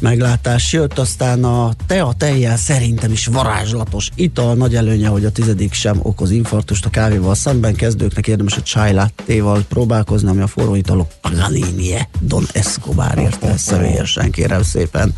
[0.00, 5.72] meglátás jött, aztán a tea tejjel szerintem is varázslatos ital, nagy előnye, hogy a tizedik
[5.72, 10.74] sem okoz infarktust a kávéval szemben, kezdőknek érdemes a chai lattéval próbálkozni, ami a forró
[10.74, 15.14] italok Paganinie, Don Escobar érte személyesen, kérem szépen.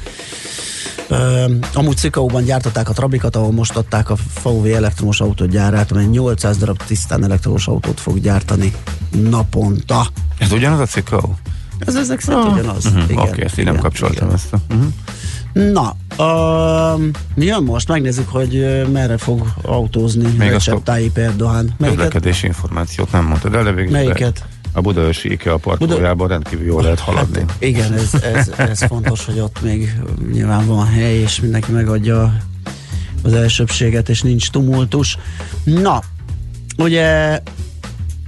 [1.08, 6.56] Ö, amúgy Cikauban gyártották a Trabikat, ahol most adták a VW elektromos autógyárát, amely 800
[6.56, 8.72] darab tisztán elektromos autót fog gyártani
[9.10, 10.06] naponta.
[10.38, 11.34] Ez ugyanaz a cikau?
[11.86, 12.84] Ez ezek szerint ugyanaz.
[12.84, 13.02] Uh-huh.
[13.02, 14.38] Igen, Oké, okay, ezt én nem kapcsoltam igen.
[14.38, 14.52] ezt.
[14.52, 14.92] A, uh-huh.
[15.72, 17.00] Na, uh,
[17.34, 17.88] mi jön most?
[17.88, 21.74] Megnézzük, hogy uh, merre fog autózni Még Recep a- Tayyip Erdogan.
[21.78, 24.44] Közlekedési információt nem mondtad el, de végül Melyiket?
[24.72, 27.38] A Budaörsi IKEA parkolójában rendkívül jól lehet haladni.
[27.38, 29.94] Hát, igen, ez, ez, ez fontos, hogy ott még
[30.32, 32.36] nyilván van hely, és mindenki megadja
[33.22, 35.18] az elsőbséget, és nincs tumultus.
[35.64, 36.02] Na,
[36.78, 37.40] ugye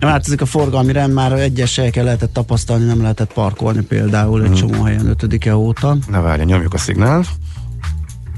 [0.04, 4.82] változik a forgalmi rend, már egyes helyeken lehetett tapasztalni, nem lehetett parkolni például egy csomó
[4.82, 5.96] helyen 5 óta.
[6.10, 7.26] Ne várja, nyomjuk a szignált.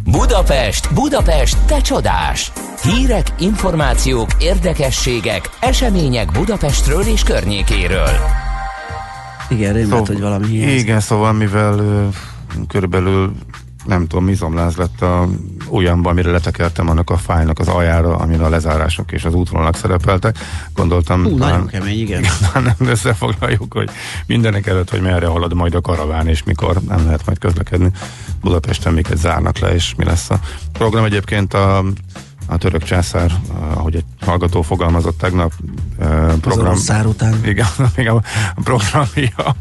[0.04, 2.52] Budapest, Budapest, te csodás!
[2.82, 8.10] Hírek, információk, érdekességek, események Budapestről és környékéről.
[9.48, 10.80] Igen, rémelt, hogy valami hiányzik.
[10.80, 12.08] Igen, szóval mivel
[12.68, 13.32] körülbelül
[13.86, 15.28] nem tudom, mizomláz lett a
[15.68, 20.38] olyanban, amire letekertem annak a fájnak az aljára, amin a lezárások és az útvonalak szerepeltek.
[20.74, 22.22] Gondoltam, Hú, talán- nagyon kemény, igen.
[22.52, 23.90] talán nem összefoglaljuk, hogy
[24.26, 27.90] mindenek előtt, hogy merre halad majd a karaván, és mikor nem lehet majd közlekedni.
[28.40, 30.40] Budapesten miket zárnak le, és mi lesz a
[30.72, 31.04] program.
[31.04, 31.84] Egyébként a,
[32.46, 33.32] a török császár,
[33.74, 35.52] ahogy egy hallgató fogalmazott tegnap,
[36.40, 36.76] program...
[36.76, 37.40] szár után.
[37.44, 38.14] Igen, igen,
[38.54, 39.56] a programja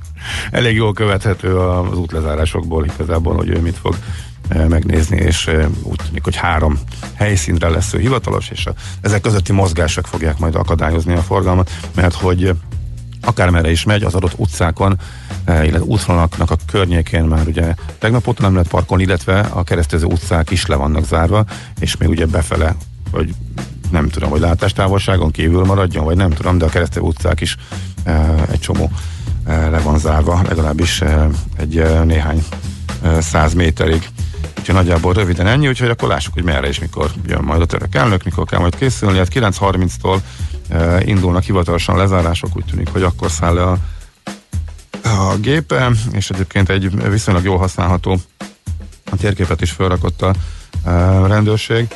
[0.52, 3.96] elég jól követhető az útlezárásokból igazából, hogy ő mit fog
[4.68, 6.80] megnézni, és úgy tűnik, hogy három
[7.14, 12.14] helyszínre lesz ő hivatalos, és a, ezek közötti mozgások fogják majd akadályozni a forgalmat, mert
[12.14, 12.56] hogy
[13.22, 15.00] akármerre is megy, az adott utcákon,
[15.48, 20.50] illetve útvonalaknak a környékén már ugye tegnap óta nem lehet parkolni, illetve a keresztező utcák
[20.50, 21.46] is le vannak zárva,
[21.80, 22.76] és még ugye befele,
[23.12, 23.34] hogy
[23.92, 27.56] nem tudom, hogy látástávolságon kívül maradjon, vagy nem tudom, de a keresztező utcák is
[28.04, 28.92] eh, egy csomó
[29.46, 31.26] eh, le van zárva, legalábbis eh,
[31.58, 32.44] egy néhány
[33.20, 34.10] 100 méterig.
[34.60, 37.96] Úgyhogy nagyjából röviden ennyi, úgyhogy akkor lássuk, hogy merre és mikor jön majd a török
[37.96, 39.18] elnök, mikor kell majd készülni.
[39.18, 40.20] Hát 9.30-tól
[40.70, 43.78] ö, indulnak hivatalosan lezárások, úgy tűnik, hogy akkor száll le a,
[45.04, 48.20] a gépe, és egyébként egy viszonylag jól használható
[49.12, 50.34] a térképet is felrakott a
[50.86, 50.92] e,
[51.28, 51.88] rendőrség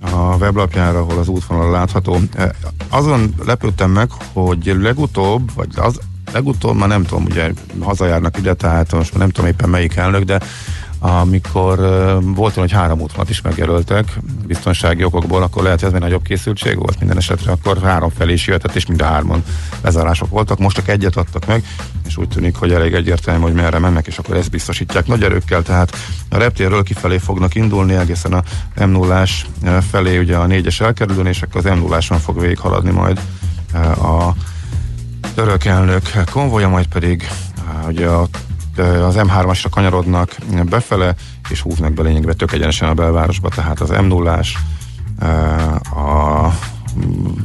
[0.00, 2.18] a weblapjára, ahol az útvonal látható.
[2.34, 2.54] E,
[2.88, 6.00] azon lepődtem meg, hogy legutóbb, vagy az
[6.32, 10.22] legutóbb, már nem tudom, ugye hazajárnak ide, tehát most már nem tudom éppen melyik elnök,
[10.22, 10.40] de
[11.06, 11.78] amikor
[12.22, 16.22] volt olyan, hogy három útvonalat is megjelöltek biztonsági okokból, akkor lehet, hogy ez még nagyobb
[16.22, 19.42] készültség volt minden esetre, akkor három felé is jöhetett, és mind a hárman
[19.82, 20.58] lezárások voltak.
[20.58, 21.64] Most csak egyet adtak meg,
[22.06, 25.62] és úgy tűnik, hogy elég egyértelmű, hogy merre mennek, és akkor ezt biztosítják nagy erőkkel,
[25.62, 25.96] tehát
[26.28, 28.42] a reptérről kifelé fognak indulni, egészen a
[28.84, 29.24] m 0
[29.90, 33.20] felé ugye a négyes elkerülőn, és akkor az m 0 fog végighaladni majd
[34.02, 34.34] a
[35.34, 37.28] török elnök konvoja, majd pedig
[37.88, 38.28] ugye a
[38.78, 41.14] az M3-asra kanyarodnak befele,
[41.48, 44.40] és húznak be lényegében tök egyenesen a belvárosba, tehát az m 0
[45.94, 46.52] a,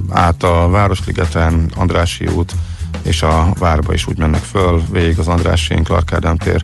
[0.09, 2.53] át a Városligeten, Andrási út,
[3.01, 6.63] és a várba is úgy mennek föl, végig az Andrási, Clark Ádám tér,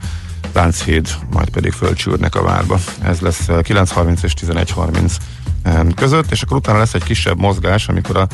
[0.53, 2.79] Lánchíd, majd pedig fölcsűrnek a várba.
[3.01, 8.27] Ez lesz 9.30 és 11.30 között, és akkor utána lesz egy kisebb mozgás, amikor a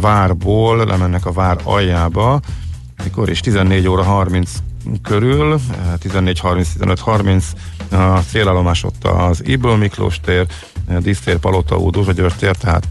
[0.00, 2.40] várból lemennek a vár aljába,
[3.04, 4.50] mikor is 14 óra 30
[5.02, 5.60] körül,
[6.02, 7.44] 14.30-15.30
[7.90, 10.46] a célállomás ott az Iből Miklós tér,
[10.98, 12.88] Disztér, Palota út, Duzsagyőr tér, tehát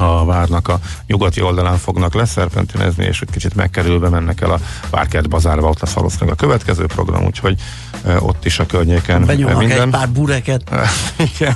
[0.00, 5.28] a várnak a nyugati oldalán fognak leszerpentinezni, és egy kicsit megkerülve mennek el a Várkert
[5.28, 7.60] bazárba, ott lesz valószínűleg a következő program, úgyhogy
[8.04, 9.80] e, ott is a környéken Benyomnak minden.
[9.80, 10.62] egy pár bureket.
[11.34, 11.54] Igen,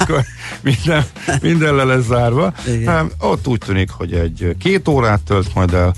[0.60, 1.04] minden,
[1.40, 2.52] minden le lesz zárva.
[2.66, 3.12] Igen.
[3.18, 5.94] Ott úgy tűnik, hogy egy két órát tölt majd el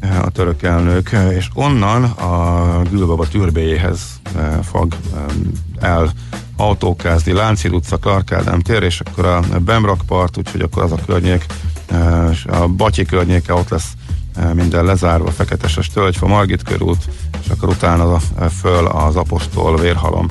[0.00, 4.00] a török elnök, és onnan a Gülbaba türbéjéhez
[4.36, 4.96] eh, fog
[5.80, 6.12] el
[6.56, 10.98] autókázni, Lánchíd utca, Clark Ádám tér, és akkor a Bemrak part, úgyhogy akkor az a
[11.06, 11.46] környék,
[11.90, 13.92] eh, a Batyi környéke ott lesz
[14.36, 17.08] eh, minden lezárva, Feketeses tölgyfa, Margit körút,
[17.44, 18.18] és akkor utána
[18.60, 20.28] föl az Apostol, Vérhalom,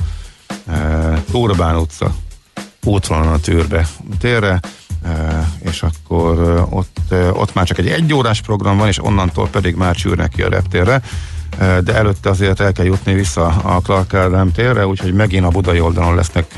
[1.32, 2.14] Turbán utca,
[2.84, 3.88] útvonalon a tűrbe
[4.20, 4.60] térre,
[5.74, 10.30] és akkor ott, ott már csak egy egyórás program van, és onnantól pedig már csűrnek
[10.30, 11.02] ki a reptérre,
[11.58, 15.80] de előtte azért el kell jutni vissza a Clark Ádám térre, úgyhogy megint a budai
[15.80, 16.56] oldalon lesznek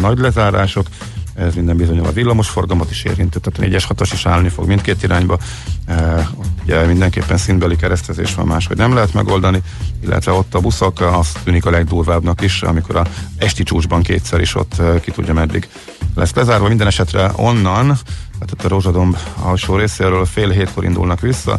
[0.00, 0.86] nagy lezárások,
[1.34, 4.66] ez minden bizonyal a villamos forgalmat is érinti, tehát a 4-es 6 is állni fog
[4.66, 5.38] mindkét irányba.
[5.86, 6.28] E,
[6.62, 9.62] ugye mindenképpen színbeli keresztezés van máshogy nem lehet megoldani,
[10.02, 13.06] illetve ott a buszok, az tűnik a legdurvábbnak is, amikor a
[13.36, 15.68] esti csúcsban kétszer is ott ki tudja meddig
[16.14, 16.68] lesz lezárva.
[16.68, 17.98] Minden esetre onnan,
[18.44, 21.58] tehát a Rózsadomb alsó részéről fél hétkor indulnak vissza,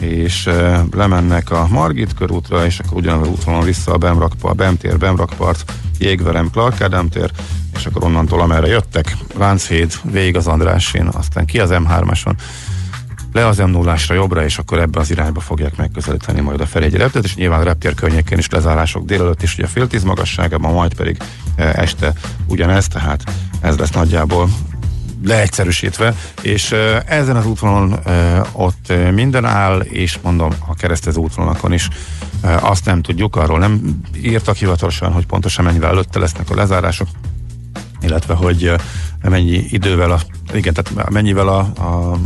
[0.00, 5.72] és e, lemennek a Margit körútra, és akkor ugyanaz útvonalon vissza a Bemrakpart, Bemtér, Bemrakpart,
[5.98, 7.30] Jégverem, Clark Ádám tér,
[7.74, 12.34] és akkor onnantól amerre jöttek, Lánchíd, végig az Andrásin, aztán ki az M3-ason,
[13.32, 16.96] le az m 0 jobbra, és akkor ebben az irányba fogják megközelíteni majd a Ferégyi
[16.96, 20.94] reptet, és nyilván a reptér környékén is lezárások délelőtt is, ugye fél tíz magasságában, majd
[20.94, 21.16] pedig
[21.56, 22.12] este
[22.46, 23.22] ugyanez, tehát
[23.60, 24.48] ez lesz nagyjából
[25.24, 26.74] leegyszerűsítve, és
[27.06, 27.98] ezen az útvonalon
[28.52, 31.88] ott minden áll, és mondom, a keresztező útvonalakon is
[32.42, 37.08] azt nem tudjuk, arról nem írtak hivatalosan, hogy pontosan mennyivel előtte lesznek a lezárások,
[38.00, 38.72] illetve hogy
[39.22, 40.20] mennyi idővel a,
[40.54, 42.18] igen, tehát mennyivel a, a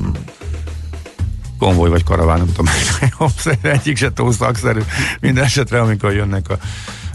[1.59, 2.73] konvoj vagy karaván, nem tudom,
[3.63, 4.81] egyik se túl szakszerű.
[5.21, 6.59] Minden esetre, amikor jönnek a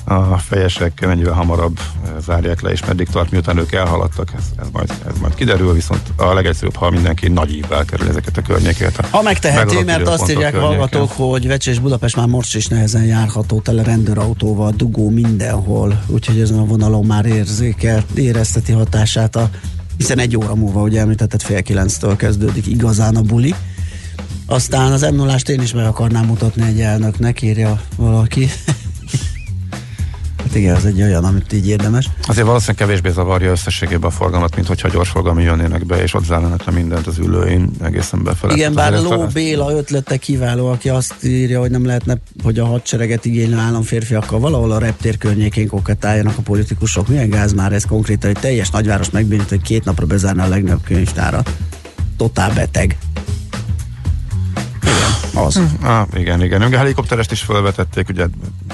[0.05, 1.79] a fejesek mennyivel hamarabb
[2.25, 6.01] zárják le, és meddig tart, miután ők elhaladtak, ez, ez, majd, ez majd kiderül, viszont
[6.15, 9.05] a legegyszerűbb, ha mindenki nagy ívvel kerül ezeket a környékeket.
[9.05, 13.59] Ha megteheti, mert azt írják hallgatók, hogy Vecs és Budapest már most is nehezen járható,
[13.59, 19.49] tele rendőrautóval, dugó mindenhol, úgyhogy ezen a vonalon már érzékel, érezteti hatását a
[19.97, 23.55] hiszen egy óra múlva, ugye említetted, fél kilenctől kezdődik igazán a buli.
[24.45, 28.49] Aztán az m 0 én is meg akarnám mutatni egy elnöknek, írja valaki.
[30.43, 32.09] Hát igen, ez egy olyan, amit így érdemes.
[32.27, 36.63] Azért valószínűleg kevésbé zavarja összességében a forgalmat, mint hogyha gyorsforgalmi jönnének be, és ott zárnának
[36.63, 38.53] le mindent az ülőin egészen befelé.
[38.53, 43.25] Igen, bár Ló Béla ötlete kiváló, aki azt írja, hogy nem lehetne, hogy a hadsereget
[43.25, 47.07] igénylő államférfiakkal valahol a reptér környékén koketáljanak a politikusok.
[47.07, 50.83] Milyen gáz már ez konkrétan, egy teljes nagyváros megbénít, hogy két napra bezárna a legnagyobb
[50.83, 51.43] könyvtára.
[52.17, 52.97] Totál beteg.
[55.31, 55.61] Igen, az.
[55.83, 56.61] Ah, igen, igen.
[56.61, 58.25] A helikopterest is felvetették, ugye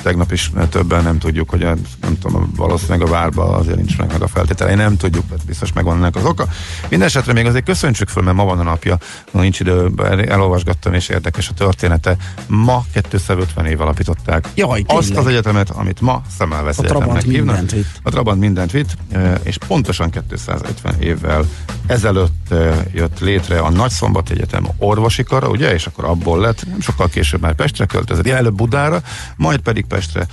[0.04, 4.12] tegnap is többen nem tudjuk, hogy a, nem tudom, valószínűleg a várba azért nincs meg,
[4.12, 6.48] meg a feltételei, nem tudjuk, mert biztos megvan ennek az oka.
[6.90, 8.98] Mindenesetre még azért köszöntsük föl, mert ma van a napja,
[9.32, 9.92] nincs idő,
[10.28, 12.18] elolvasgattam, és érdekes a története.
[12.48, 15.26] Ma 250 év alapították Jaj, azt tényleg.
[15.26, 17.60] az egyetemet, amit ma Trabant Egyetemnek hívnak.
[18.04, 21.46] A Trabant mindent vitt, e, és pontosan 250 évvel
[21.86, 26.80] ezelőtt e, jött létre a Nagyszombat Egyetem orvosi kara, ugye, és akkor abból lett, nem
[26.80, 29.02] sokkal később már Pestre költözött, előbb Budára,
[29.36, 30.28] majd pedig Pestre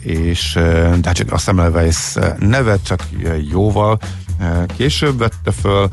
[0.00, 0.52] és
[1.00, 3.08] de hát csak a Semmelweis nevet csak
[3.50, 3.98] jóval
[4.76, 5.88] később vette föl,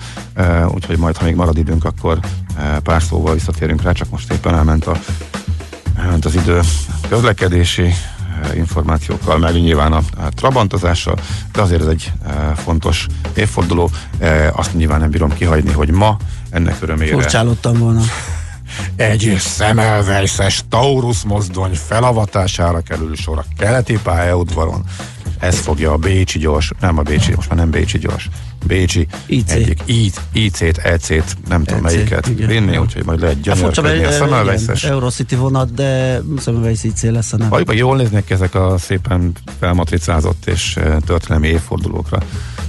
[0.68, 2.20] úgyhogy majd, ha még marad időnk, akkor
[2.84, 4.98] pár szóval visszatérünk rá, csak most éppen elment, a,
[5.98, 6.60] elment az idő
[7.10, 7.94] közlekedési
[8.56, 11.18] információkkal, meg nyilván a, a trabantozással,
[11.52, 12.12] de azért ez egy
[12.56, 13.90] fontos évforduló.
[14.52, 16.18] Azt nyilván nem bírom kihagyni, hogy ma
[16.50, 18.02] ennek örömére Furcsálódtam volna.
[18.96, 24.86] Egy szemelvejszes Taurus mozdony felavatására kerül sor a keleti pályaudvaron.
[25.44, 28.30] Ez fogja a Bécsi gyors, nem a Bécsi, most már nem Bécsi gyors,
[28.66, 29.52] Bécsi IC.
[29.52, 32.48] egyik I- IC-t, EC-t, nem tudom EC, melyiket igen.
[32.48, 34.84] vinni, úgyhogy majd lehet furcsa, gyönyörködni a mert szemelvejszes.
[34.84, 37.64] Eurocity vonat, de Semmelweis IC lesz a neve.
[37.64, 42.20] Vagy jól néznek ezek a szépen felmatricázott és eh, történelmi évfordulókra,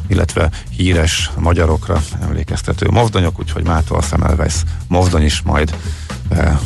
[0.07, 4.55] illetve híres magyarokra emlékeztető mozdonyok, úgyhogy mától a Semmelweis
[4.89, 5.77] mozdony is majd
[6.29, 6.59] eh,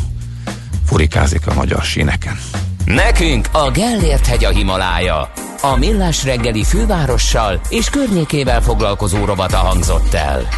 [0.85, 2.39] furikázik a magyar síneken.
[2.95, 5.31] Nekünk a Gellért hegy a Himalája.
[5.61, 10.49] A Millás reggeli fővárossal és környékével foglalkozó rovata hangzott el.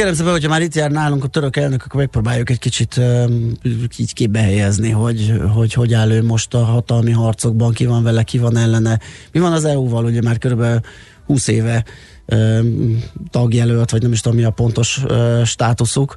[0.00, 3.52] Kérem szépen, hogyha már itt jár nálunk a török elnök, akkor megpróbáljuk egy kicsit um,
[3.96, 8.22] így képbe helyezni, hogy, hogy hogy áll ő most a hatalmi harcokban, ki van vele,
[8.22, 8.98] ki van ellene.
[9.32, 10.80] Mi van az EU-val, ugye már körülbelül
[11.26, 11.84] 20 éve
[12.26, 16.16] um, tagjelölt, vagy nem is tudom mi a pontos uh, státuszuk.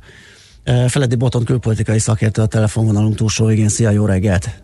[0.66, 3.70] Uh, Feledi Boton külpolitikai szakértő a telefonvonalunk túlsó végén.
[3.70, 4.63] Szia, jó reggelt!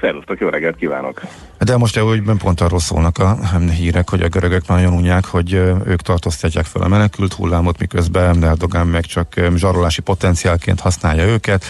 [0.00, 1.20] Szervusztok, jó reggelt kívánok!
[1.58, 3.38] De most úgy pont arról szólnak a
[3.76, 5.52] hírek, hogy a görögök nagyon unják, hogy
[5.86, 11.64] ők tartóztatják fel a menekült hullámot, miközben Erdogan meg csak zsarolási potenciálként használja őket.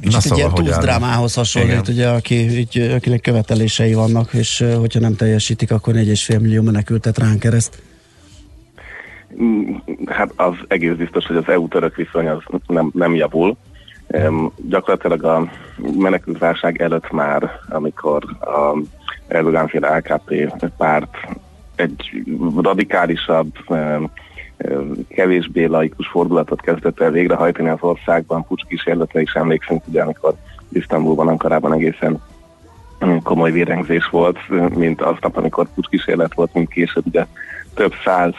[0.00, 0.80] És Na itt egy ilyen hogy áll?
[0.80, 1.84] drámához hasonlít, Igen.
[1.88, 7.38] ugye, aki, így, akinek követelései vannak, és hogyha nem teljesítik, akkor 4,5 millió menekültet ránk
[7.38, 7.82] kereszt.
[9.42, 9.74] Mm,
[10.06, 13.56] Hát az egész biztos, hogy az EU-török viszony az nem, nem javul.
[14.56, 15.50] Gyakorlatilag a
[15.98, 18.76] menekültválság előtt már, amikor a
[19.26, 21.16] Erdogan-féle AKP párt
[21.74, 22.24] egy
[22.62, 23.52] radikálisabb,
[25.08, 30.34] kevésbé laikus fordulatot kezdett el végrehajtani az országban, pucskísérletre is emlékszünk, ugye amikor
[30.68, 32.22] Isztambulban, Ankarában egészen
[33.22, 34.38] komoly vérengzés volt,
[34.74, 37.26] mint aznap, amikor pucskísérlet volt, mint később ugye
[37.74, 38.34] több száz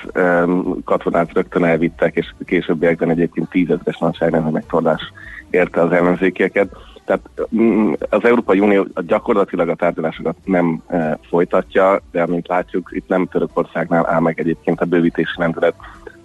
[0.85, 5.01] katonát rögtön elvittek, és későbbiekben egyébként tízezres nagyságrendű megtorlás
[5.49, 6.69] érte az ellenzékieket.
[7.05, 13.07] Tehát mm, az Európai Unió gyakorlatilag a tárgyalásokat nem e, folytatja, de amint látjuk, itt
[13.07, 15.75] nem Törökországnál áll meg egyébként a bővítési lendület,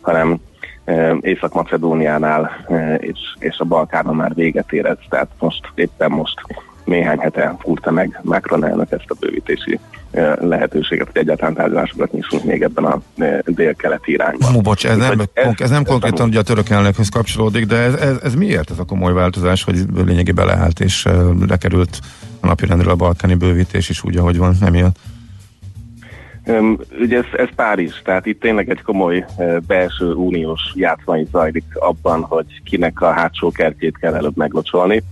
[0.00, 0.38] hanem
[0.84, 4.98] e, Észak-Macedóniánál e, és, és a Balkánon már véget érez.
[5.08, 6.40] Tehát most éppen most
[6.84, 9.78] néhány hete fúrta meg Macron elnök ezt a bővítési
[10.10, 13.02] eh, lehetőséget, hogy egyáltalán tárgyalásokat nyissunk még ebben a
[13.44, 14.52] dél-keleti irányban.
[14.52, 17.94] Mú, bocs, ez nem, ez, ez nem konkrétan ugye a török elnökhöz kapcsolódik, de ez,
[17.94, 19.76] ez, ez miért ez a komoly változás, hogy
[20.06, 21.08] lényegében leállt és
[21.48, 21.98] lekerült
[22.40, 24.96] a napirendről a balkáni bővítés is úgy, ahogy van, emiatt?
[27.00, 29.24] Ugye ez, ez Párizs, tehát itt tényleg egy komoly
[29.66, 35.02] belső uniós játszmai zajlik abban, hogy kinek a hátsó kertjét kell előbb meglocsolni.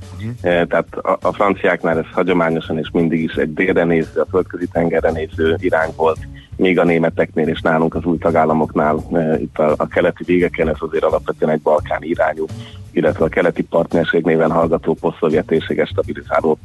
[0.40, 4.66] E, tehát a, a franciáknál ez hagyományosan és mindig is egy délre néző, a földközi
[4.72, 6.18] tengerre néző irány volt,
[6.56, 9.04] míg a németeknél és nálunk az új tagállamoknál
[9.40, 12.44] itt a, a keleti végeken ez azért alapvetően egy balkáni irányú
[12.92, 15.54] illetve a keleti partnerség néven hallgató posztszovjet
[15.84, 16.58] stabilizáló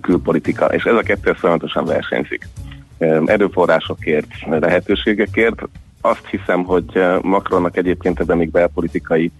[0.00, 0.66] külpolitika.
[0.66, 2.48] És ez a kettő folyamatosan versenyzik
[3.24, 5.62] erőforrásokért, lehetőségekért.
[6.00, 9.32] Azt hiszem, hogy Macronnak egyébként ebben még belpolitikai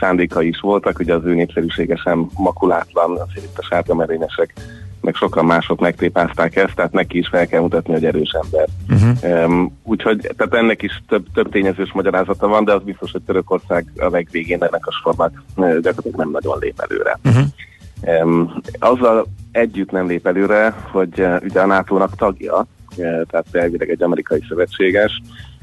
[0.00, 4.54] szándékai is voltak, ugye az ő népszerűsége sem makulátlan, azért itt a sárga merényesek,
[5.00, 8.68] meg sokan mások megtépázták ezt, tehát neki is fel kell mutatni, hogy erős ember.
[8.88, 9.44] Uh-huh.
[9.44, 13.86] Um, úgyhogy tehát ennek is több, több tényezős magyarázata van, de az biztos, hogy Törökország
[13.96, 17.18] a legvégén ennek a sornak gyakorlatilag nem nagyon lép előre.
[17.24, 17.44] Uh-huh.
[18.22, 22.66] Um, azzal együtt nem lép előre, hogy uh, ugye a NATO-nak tagja,
[22.96, 25.20] tehát elvileg egy amerikai szövetséges,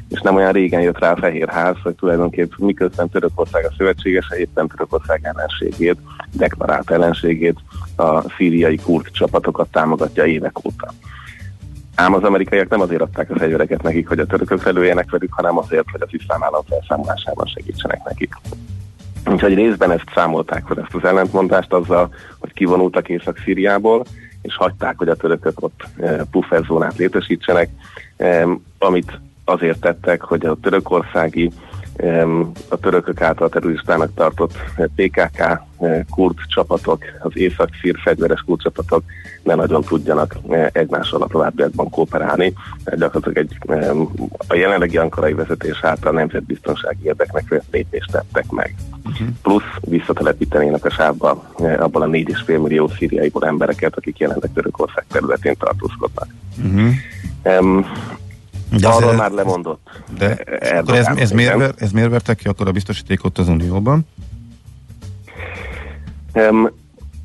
[0.10, 4.68] és nem olyan régen jött rá a Fehérház, hogy tulajdonképpen miközben Törökország a szövetségese, éppen
[4.68, 5.98] Törökország ellenségét,
[6.32, 7.60] deklarált ellenségét,
[7.96, 10.94] a szíriai kurt csapatokat támogatja évek óta.
[11.96, 15.58] Ám az amerikaiak nem azért adták a fegyvereket nekik, hogy a törökök felüljenek velük, hanem
[15.58, 18.34] azért, hogy az iszlám állam felszámolásában segítsenek nekik.
[19.26, 24.06] Úgyhogy részben ezt számolták fel, ezt az ellentmondást azzal, hogy kivonultak Észak-Szíriából,
[24.48, 25.84] és hagyták, hogy a törökök ott
[26.32, 27.70] pufferzónát létesítsenek,
[28.78, 31.52] amit azért tettek, hogy a törökországi
[32.70, 34.54] a törökök által terroristának tartott
[34.96, 35.62] PKK
[36.10, 39.04] kurd csapatok, az észak-szír fegyveres kurd csapatok
[39.44, 40.36] ne nagyon tudjanak
[40.72, 42.54] egymással a továbbiakban kooperálni.
[42.98, 43.58] Gyakorlatilag egy,
[44.48, 48.76] a jelenlegi ankarai vezetés által nemzetbiztonsági érdeknek lépést tettek meg.
[49.06, 49.28] Uh-huh.
[49.42, 56.28] Plusz visszatelepítenének a sávba abban a 4,5 millió szíriaiból embereket, akik jelenleg Törökország területén tartózkodnak.
[56.58, 56.90] Uh-huh.
[57.44, 57.86] Um,
[58.70, 59.90] de Arról már lemondott.
[60.18, 60.38] De
[60.78, 64.08] akkor ez, ez, miért, ver, ez miért verte ki akkor a biztosítékot az Unióban?
[66.34, 66.70] Um,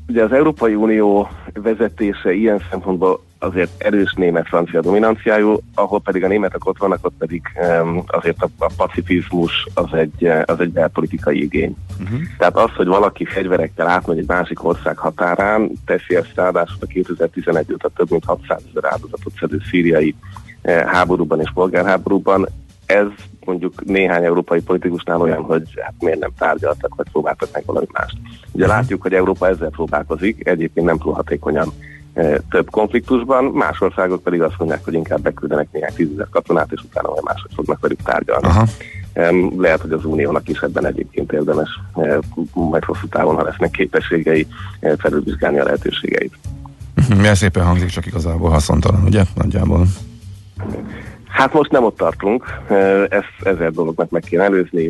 [0.07, 6.65] ugye az Európai Unió vezetése ilyen szempontból azért erős német-francia dominanciájú, ahol pedig a németek
[6.65, 7.41] ott vannak, ott pedig
[7.81, 11.75] um, azért a, a pacifizmus az egy, az egy belpolitikai igény.
[12.03, 12.19] Uh-huh.
[12.37, 17.73] Tehát az, hogy valaki fegyverekkel átmegy egy másik ország határán, teszi ezt ráadásul a 2011
[17.73, 20.15] óta több mint 600 ezer áldozatot szedő szíriai
[20.63, 22.47] háborúban és polgárháborúban.
[22.85, 23.05] Ez
[23.45, 28.17] mondjuk néhány európai politikusnál olyan, hogy hát miért nem tárgyaltak, vagy próbáltak meg valami mást.
[28.51, 31.71] Ugye látjuk, hogy Európa ezzel próbálkozik, egyébként nem túl hatékonyan
[32.13, 36.81] e, több konfliktusban, más országok pedig azt mondják, hogy inkább beküldenek néhány tízezer katonát, és
[36.81, 38.47] utána majd mások fognak velük tárgyalni.
[38.47, 38.65] Aha.
[39.57, 42.19] Lehet, hogy az uniónak is ebben egyébként érdemes, e,
[42.53, 44.47] majd hosszú távon, ha lesznek képességei,
[44.97, 46.33] felülvizsgálni a lehetőségeit.
[47.17, 49.23] Milyen szépen hangzik, csak igazából haszontalan, ugye?
[49.35, 49.85] Nagyjából.
[51.27, 52.45] Hát most nem ott tartunk,
[53.09, 54.89] ezt ezer dolognak meg kéne előzni,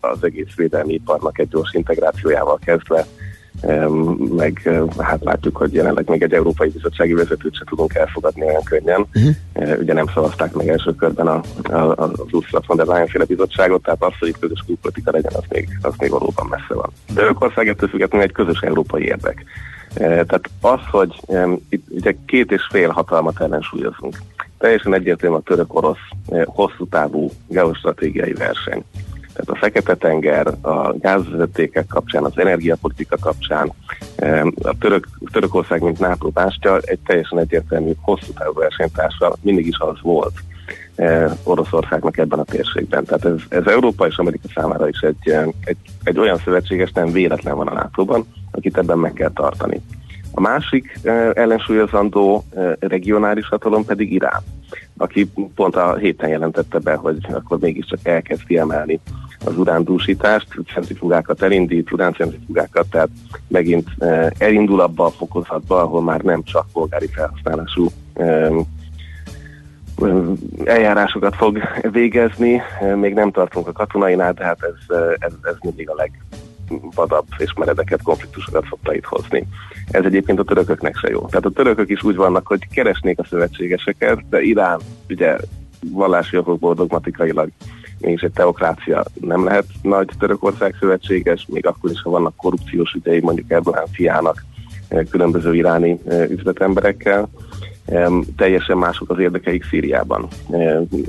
[0.00, 3.06] az egész védelmi iparnak egy gyors integrációjával kezdve,
[4.36, 9.06] meg hát látjuk, hogy jelenleg még egy Európai Bizottsági vezetőt se tudunk elfogadni olyan könnyen.
[9.14, 9.78] Uh-huh.
[9.80, 13.82] Ugye nem szavazták meg első körben a, a, az Ursula von der Leyen féle bizottságot,
[13.82, 16.90] tehát az, hogy itt közös külpolitika legyen, az még, az még valóban messze van.
[17.06, 19.44] De Törökország ettől függetlenül egy közös európai érdek.
[19.94, 21.20] Tehát az, hogy
[21.68, 24.18] itt ugye két és fél hatalmat ellensúlyozunk,
[24.58, 26.08] teljesen egyértelmű a török-orosz
[26.44, 28.84] hosszú távú geostratégiai verseny.
[29.34, 33.72] Tehát a Fekete-tenger, a gázvezetékek kapcsán, az energiapolitika kapcsán,
[34.62, 40.00] a török, Törökország, mint NATO bástya, egy teljesen egyértelmű hosszú távú versenytársa mindig is az
[40.02, 40.32] volt
[41.42, 43.04] Oroszországnak ebben a térségben.
[43.04, 47.56] Tehát ez, ez Európa és Amerika számára is egy, egy, egy olyan szövetséges, nem véletlen
[47.56, 49.80] van a NATO-ban, akit ebben meg kell tartani.
[50.34, 50.98] A másik
[51.32, 52.44] ellensúlyozandó
[52.78, 54.42] regionális hatalom pedig Irán,
[54.96, 59.00] aki pont a héten jelentette be, hogy akkor mégiscsak elkezdi emelni
[59.44, 63.08] az urándúsítást, centrifugákat elindít, uráncentrifugákat, tehát
[63.48, 63.88] megint
[64.38, 67.88] elindul abba a fokozatba, ahol már nem csak polgári felhasználású
[70.64, 71.58] eljárásokat fog
[71.90, 72.62] végezni.
[72.94, 75.94] Még nem tartunk a katonainál, de hát ez, ez, ez mindig a
[76.68, 79.46] legvadabb és meredeket konfliktusokat szokta itt hozni.
[79.90, 81.26] Ez egyébként a törököknek se jó.
[81.26, 85.36] Tehát a törökök is úgy vannak, hogy keresnék a szövetségeseket, de Irán ugye
[85.90, 87.50] vallási okokból dogmatikailag
[87.98, 93.20] mégis egy teokrácia nem lehet nagy Törökország szövetséges, még akkor is, ha vannak korrupciós ügyei
[93.20, 94.44] mondjuk Erdogan fiának,
[94.88, 97.28] eh, különböző iráni eh, üzletemberekkel.
[98.36, 100.26] Teljesen mások az érdekeik Szíriában.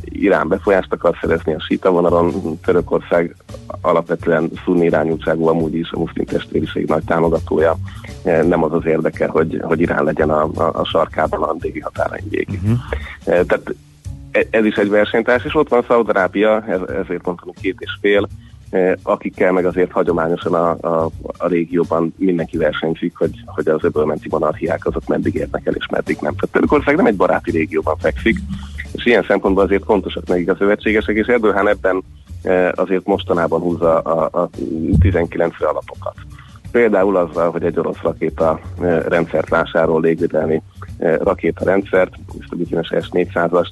[0.03, 3.35] Irán befolyást akar szerezni a síta vonalon, Törökország
[3.81, 7.75] alapvetően szunni irányultságú, amúgy is a muszlim testvériség nagy támogatója.
[8.23, 11.79] Em, Nem az az érdeke, hogy, hogy Irán legyen a, a, a sarkában a déli
[11.79, 12.59] határain végig.
[13.25, 13.75] Em, Tehát
[14.31, 18.27] e- ez is egy versenytárs, és ott van Szaudarábia, ez- ezért mondtam két és fél,
[19.03, 24.85] akikkel meg azért hagyományosan a, a, a régióban mindenki versenyzik, hogy, hogy az öbölmenti monarchiák
[24.85, 26.35] azok meddig érnek el, és meddig nem.
[26.35, 28.37] Tehát Törökország nem egy baráti régióban fekszik,
[28.91, 32.03] és ilyen szempontból azért fontosak nekik a szövetségesek, és Erdogan ebben
[32.71, 34.49] azért mostanában húzza a, a
[34.99, 36.15] 19 alapokat.
[36.71, 38.59] Például azzal, hogy egy orosz rakéta
[39.07, 40.61] rendszert vásárol, légvédelmi
[40.99, 43.69] rakétarendszert, ezt a bizonyos S-400-ast,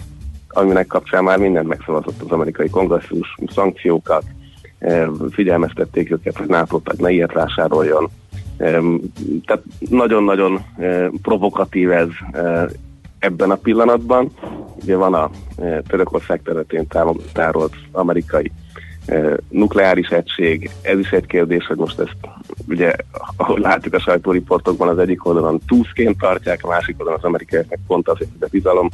[0.48, 4.24] aminek kapcsán már mindent megszavazott az amerikai kongresszus, szankciókat,
[5.32, 8.10] figyelmeztették őket, hogy NATO ne ilyet vásároljon.
[9.46, 10.66] Tehát nagyon-nagyon
[11.22, 12.08] provokatív ez
[13.20, 14.32] ebben a pillanatban.
[14.82, 15.30] Ugye van a
[15.88, 16.88] Törökország területén
[17.34, 18.52] tárolt amerikai
[19.50, 20.70] nukleáris egység.
[20.82, 22.18] Ez is egy kérdés, hogy most ezt
[22.68, 22.94] ugye,
[23.38, 28.08] ahogy látjuk a sajtóriportokban, az egyik oldalon túszként tartják, a másik oldalon az amerikaiaknak pont
[28.08, 28.90] azért, hogy a bizalom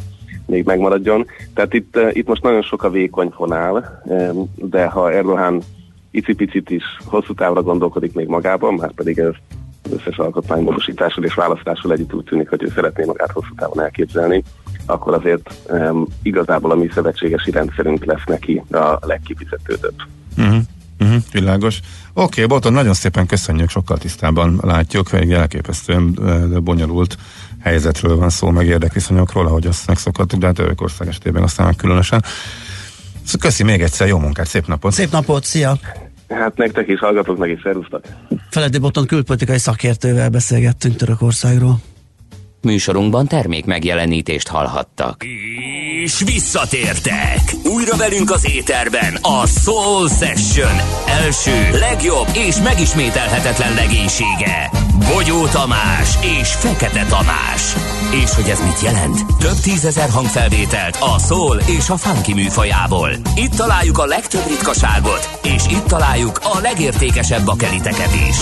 [0.46, 1.26] még megmaradjon.
[1.54, 4.04] Tehát itt, itt most nagyon sok a vékony fonál,
[4.56, 5.62] de ha Erdogan
[6.12, 9.34] icipicit is hosszú távra gondolkodik még magában, már pedig ez
[9.84, 14.44] az összes alkotmánymódosítással és választással együtt úgy tűnik, hogy ő szeretné magát hosszú távon elképzelni,
[14.86, 19.96] akkor azért um, igazából a mi szövetségesi rendszerünk lesz neki a legkifizetődőbb.
[20.38, 20.62] Uh-huh.
[21.00, 21.80] Uh-huh, világos.
[22.14, 26.20] Oké, okay, Boton, nagyon szépen köszönjük, sokkal tisztában látjuk, egy elképesztően
[26.64, 27.18] bonyolult
[27.60, 32.24] helyzetről van szó, meg érdekviszonyokról, ahogy azt megszokhattuk, de hát Törökország esetében aztán különösen.
[33.40, 34.92] Köszi még egyszer, jó munkát, szép napot!
[34.92, 35.78] Szép napot, szia!
[36.30, 38.02] Hát nektek is hallgatok meg, és szervusztok!
[38.50, 41.80] Feledi Boton külpolitikai szakértővel beszélgettünk Törökországról.
[42.62, 45.24] Műsorunkban termék megjelenítést hallhattak.
[46.04, 47.40] És visszatértek!
[47.64, 50.78] Újra velünk az éterben a Soul Session
[51.08, 54.70] első, legjobb és megismételhetetlen legénysége.
[55.08, 57.76] Bogyó Tamás és Fekete Tamás.
[58.24, 59.26] És hogy ez mit jelent?
[59.40, 63.10] Több tízezer hangfelvételt a soul és a funky műfajából.
[63.36, 68.38] Itt találjuk a legtöbb ritkaságot, és itt találjuk a legértékesebb bakeliteket is.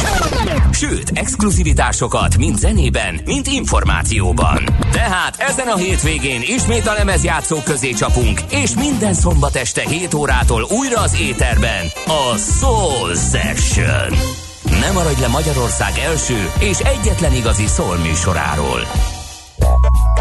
[0.72, 4.64] Sőt, exkluzivitásokat mind zenében, mind információban.
[4.92, 10.68] Tehát ezen a hétvégén ismét a lemezjátszók közé csapunk, és minden szombat este 7 órától
[10.70, 14.46] újra az éterben a Soul Session.
[14.80, 18.88] Nem maradj le Magyarország első és egyetlen igazi szól műsoráról.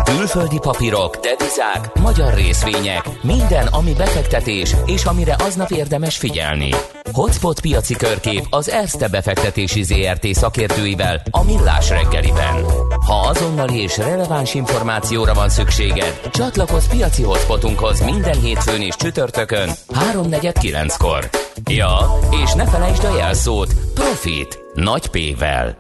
[0.06, 6.70] Külföldi papírok, devizák, magyar részvények, minden, ami befektetés, és amire aznap érdemes figyelni.
[7.12, 12.64] Hotspot piaci körkép az Erste befektetési ZRT szakértőivel a Millás reggeliben.
[13.06, 21.28] Ha azonnali és releváns információra van szükséged, csatlakozz piaci hotspotunkhoz minden hétfőn és csütörtökön 3.49-kor.
[21.70, 21.98] Ja,
[22.44, 25.76] és ne felejtsd a jelszót Profit nagy P-vel.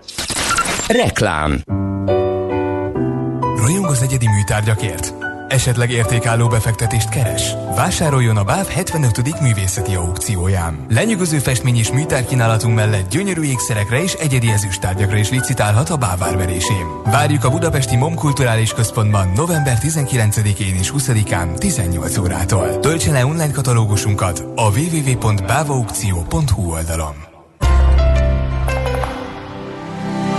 [0.88, 1.62] Reklám
[3.66, 5.14] Rajong az egyedi műtárgyakért?
[5.48, 7.54] Esetleg értékálló befektetést keres?
[7.76, 9.40] Vásároljon a BÁV 75.
[9.40, 10.86] művészeti aukcióján.
[10.88, 16.86] Lenyűgöző festmény és műtárkínálatunk mellett gyönyörű ékszerekre és egyedi ezüsttárgyakra is licitálhat a BÁV árverésén.
[17.04, 22.78] Várjuk a Budapesti MOM Kulturális Központban november 19-én és 20-án 18 órától.
[22.78, 27.14] Töltse le online katalógusunkat a www.bávaukció.hu oldalon.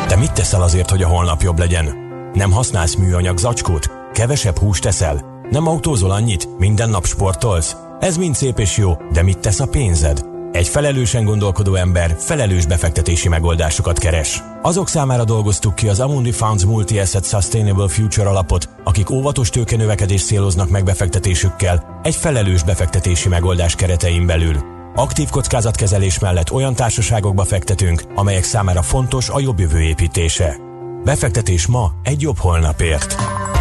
[0.08, 2.07] Te mit teszel azért, hogy a holnap jobb legyen?
[2.38, 3.90] Nem használsz műanyag zacskót?
[4.14, 5.22] Kevesebb húst teszel?
[5.50, 6.58] Nem autózol annyit?
[6.58, 7.76] Minden nap sportolsz?
[8.00, 10.26] Ez mind szép és jó, de mit tesz a pénzed?
[10.52, 14.44] Egy felelősen gondolkodó ember felelős befektetési megoldásokat keres.
[14.62, 20.70] Azok számára dolgoztuk ki az Amundi Funds Multi-Asset Sustainable Future alapot, akik óvatos tőkenövekedést céloznak
[20.70, 24.56] meg befektetésükkel egy felelős befektetési megoldás keretein belül.
[24.96, 30.67] Aktív kockázatkezelés mellett olyan társaságokba fektetünk, amelyek számára fontos a jobb jövő építése.
[31.08, 33.16] Befektetés ma egy jobb holnapért.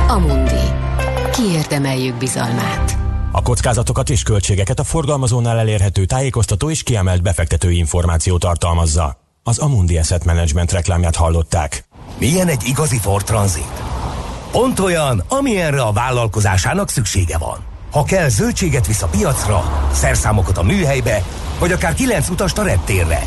[0.08, 0.60] Amundi.
[1.32, 2.96] Kiérdemeljük bizalmát.
[3.32, 9.18] A kockázatokat és költségeket a forgalmazónál elérhető tájékoztató és kiemelt befektetői információ tartalmazza.
[9.42, 11.84] Az Amundi Asset Management reklámját hallották.
[12.18, 13.82] Milyen egy igazi Ford Transit?
[14.50, 17.58] Pont olyan, amilyenre a vállalkozásának szüksége van.
[17.90, 21.22] Ha kell, zöldséget visz a piacra, szerszámokat a műhelybe,
[21.58, 23.26] vagy akár kilenc utast a reptérre.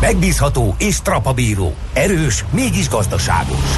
[0.00, 3.76] Megbízható és trapabíró, erős, mégis gazdaságos.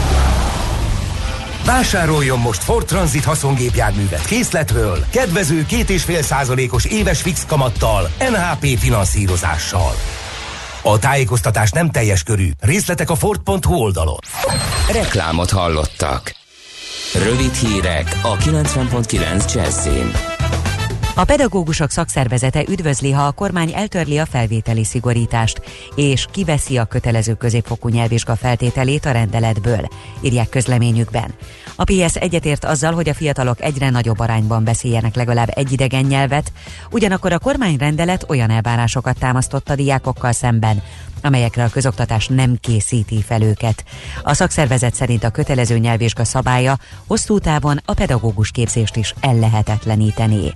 [1.65, 9.95] Vásároljon most Ford Transit haszongépjárművet készletről, kedvező 2,5 százalékos éves fix kamattal, NHP finanszírozással.
[10.83, 12.51] A tájékoztatás nem teljes körű.
[12.61, 14.19] Részletek a Ford.hu oldalon.
[14.93, 16.35] Reklámot hallottak.
[17.15, 20.32] Rövid hírek a 90.9 Jazzin.
[21.15, 25.63] A pedagógusok szakszervezete üdvözli, ha a kormány eltörli a felvételi szigorítást,
[25.95, 29.89] és kiveszi a kötelező középfokú nyelvvizsga feltételét a rendeletből,
[30.21, 31.35] írják közleményükben.
[31.77, 36.53] A PS egyetért azzal, hogy a fiatalok egyre nagyobb arányban beszéljenek legalább egy idegen nyelvet,
[36.91, 40.83] ugyanakkor a kormányrendelet olyan elvárásokat támasztott a diákokkal szemben,
[41.23, 43.85] amelyekre a közoktatás nem készíti fel őket.
[44.23, 50.53] A szakszervezet szerint a kötelező nyelvvizsga szabálya hosszú távon a pedagógus képzést is ellehetetlenítené.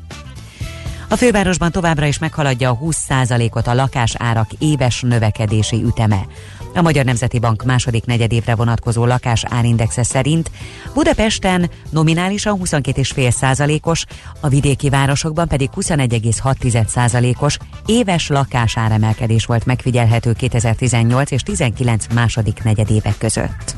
[1.09, 6.27] A fővárosban továbbra is meghaladja a 20%-ot a lakásárak éves növekedési üteme.
[6.75, 10.51] A Magyar Nemzeti Bank második negyedévre vonatkozó lakásárindexe szerint
[10.95, 14.05] Budapesten nominálisan 22,5%-os,
[14.41, 23.77] a vidéki városokban pedig 21,6%-os éves lakásáremelkedés volt megfigyelhető 2018 és 19 második negyedévek között.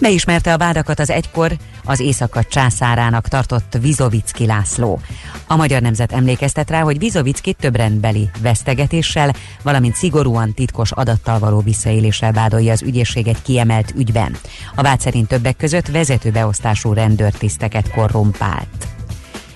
[0.00, 1.52] Beismerte a vádakat az egykor
[1.90, 5.00] az éjszaka császárának tartott Vizovicki László.
[5.46, 11.60] A magyar nemzet emlékeztet rá, hogy Vizovicki több rendbeli vesztegetéssel, valamint szigorúan titkos adattal való
[11.60, 14.36] visszaéléssel vádolja az ügyészség kiemelt ügyben.
[14.74, 18.99] A vád szerint többek között vezetőbeosztású rendőrtiszteket korrumpált.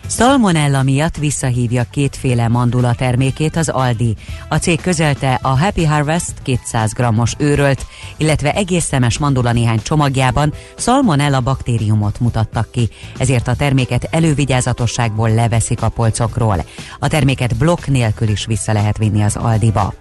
[0.08, 4.16] Salmonella miatt visszahívja kétféle mandula termékét az Aldi.
[4.48, 7.86] A cég közölte a Happy Harvest 200 g-os őrölt,
[8.16, 15.82] illetve egész szemes mandula néhány csomagjában Salmonella baktériumot mutattak ki, ezért a terméket elővigyázatosságból leveszik
[15.82, 16.64] a polcokról.
[16.98, 19.94] A terméket blokk nélkül is vissza lehet vinni az Aldiba.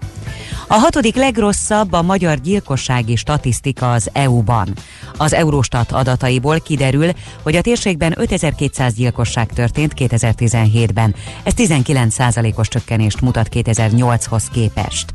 [0.67, 4.73] A hatodik legrosszabb a magyar gyilkossági statisztika az EU-ban.
[5.17, 7.09] Az Eurostat adataiból kiderül,
[7.41, 11.15] hogy a térségben 5200 gyilkosság történt 2017-ben.
[11.43, 15.11] Ez 19%-os csökkenést mutat 2008-hoz képest.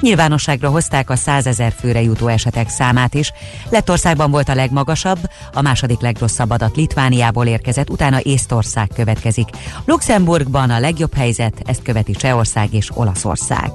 [0.00, 3.32] Nyilvánosságra hozták a 100 ezer főre jutó esetek számát is.
[3.68, 5.18] Lettországban volt a legmagasabb,
[5.52, 9.48] a második legrosszabb adat Litvániából érkezett, utána Észtország következik.
[9.84, 13.70] Luxemburgban a legjobb helyzet, ezt követi Csehország és Olaszország.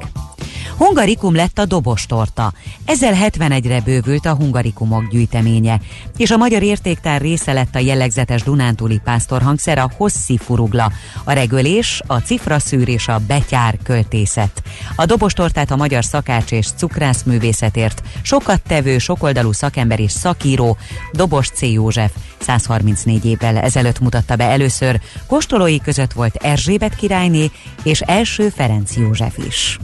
[0.77, 2.53] Hungarikum lett a dobostorta.
[2.85, 5.79] Ezzel 71-re bővült a hungarikumok gyűjteménye,
[6.17, 10.91] és a magyar értéktár része lett a jellegzetes Dunántúli pásztorhangszer, a hosszi furugla,
[11.23, 14.61] a regölés, a cifraszűr és a betyár költészet.
[14.95, 20.77] A dobostortát a magyar szakács és cukrászművészetért sokat tevő, sokoldalú szakember és szakíró
[21.11, 21.61] Dobos C.
[21.61, 24.99] József 134 évvel ezelőtt mutatta be először.
[25.27, 27.51] Kóstolói között volt Erzsébet királyné
[27.83, 29.79] és első Ferenc József is.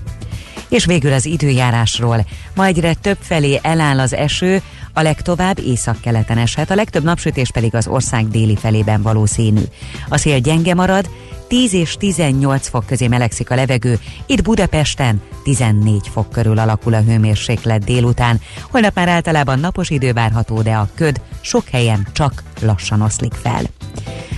[0.73, 2.25] És végül az időjárásról.
[2.55, 4.61] Ma egyre több felé eláll az eső,
[4.93, 9.61] a legtovább északkeleten eshet, a legtöbb napsütés pedig az ország déli felében valószínű.
[10.09, 11.09] A szél gyenge marad,
[11.47, 17.01] 10 és 18 fok közé melegszik a levegő, itt Budapesten 14 fok körül alakul a
[17.01, 18.41] hőmérséklet délután.
[18.69, 23.63] Holnap már általában napos idő várható, de a köd sok helyen csak lassan oszlik fel.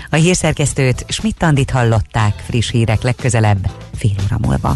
[0.09, 4.75] A hírszerkesztőt Schmidt-Tandit hallották friss hírek legközelebb fél óra múlva.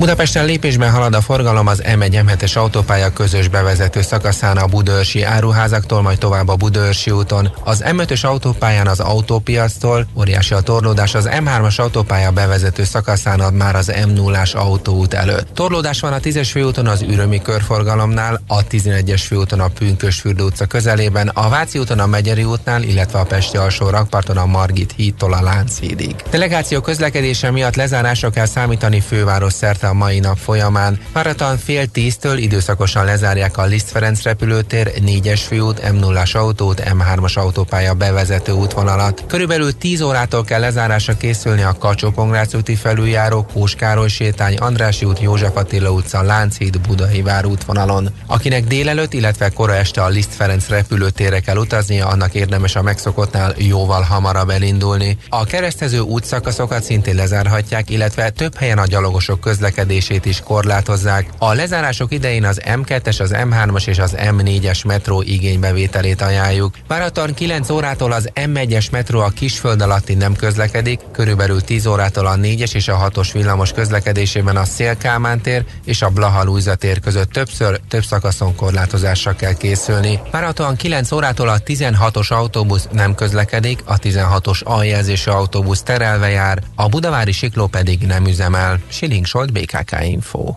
[0.00, 6.02] Budapesten lépésben halad a forgalom az M1 M7-es autópálya közös bevezető szakaszán a Budörsi áruházaktól,
[6.02, 7.50] majd tovább a Budörsi úton.
[7.64, 13.76] Az M5-ös autópályán az autópiactól óriási a torlódás az M3-as autópálya bevezető szakaszán ad már
[13.76, 15.54] az M0-ás autóút előtt.
[15.54, 21.28] Torlódás van a 10-es főúton az Ürömi körforgalomnál, a 11-es főúton a Pünkösfürdő utca közelében,
[21.28, 25.42] a Váci úton a Megyeri útnál, illetve a Pesti alsó rakparton a Margit hídtól a
[25.42, 26.14] Lánchídig.
[26.30, 30.98] Delegáció közlekedése miatt lezárásra kell számítani főváros szerte a mai nap folyamán.
[31.12, 37.94] Maraton fél tíztől időszakosan lezárják a Liszt Ferenc repülőtér, 4-es főút, M0-as autót, M3-as autópálya
[37.94, 39.24] bevezető útvonalat.
[39.26, 42.12] Körülbelül 10 órától kell lezárásra készülni a kacsó
[42.54, 48.08] úti felüljáró, Kóskároly sétány, Andrási út, József Attila utca, Lánchíd, Budai vár útvonalon.
[48.26, 53.54] Akinek délelőtt, illetve kora este a Liszt Ferenc repülőtérre kell utaznia, annak érdemes a megszokottnál
[53.56, 55.16] jóval hamarabb elindulni.
[55.28, 59.40] A keresztező útszakaszokat szintén lezárhatják, illetve több helyen a gyalogosok
[59.80, 61.28] közlekedését is korlátozzák.
[61.38, 66.74] A lezárások idején az M2-es, az M3-as és az M4-es metró igénybevételét ajánljuk.
[66.86, 72.34] Váraton 9 órától az M1-es metró a kisföld alatti nem közlekedik, körülbelül 10 órától a
[72.34, 77.80] 4-es és a 6-os villamos közlekedésében a Szélkámán tér és a Blaha tér között többször,
[77.88, 80.20] több szakaszon korlátozásra kell készülni.
[80.30, 86.88] Várhatóan 9 órától a 16-os autóbusz nem közlekedik, a 16-os aljelzésű autóbusz terelve jár, a
[86.88, 88.78] budavári sikló pedig nem üzemel.
[88.88, 90.54] Siling Solt, BKK Info.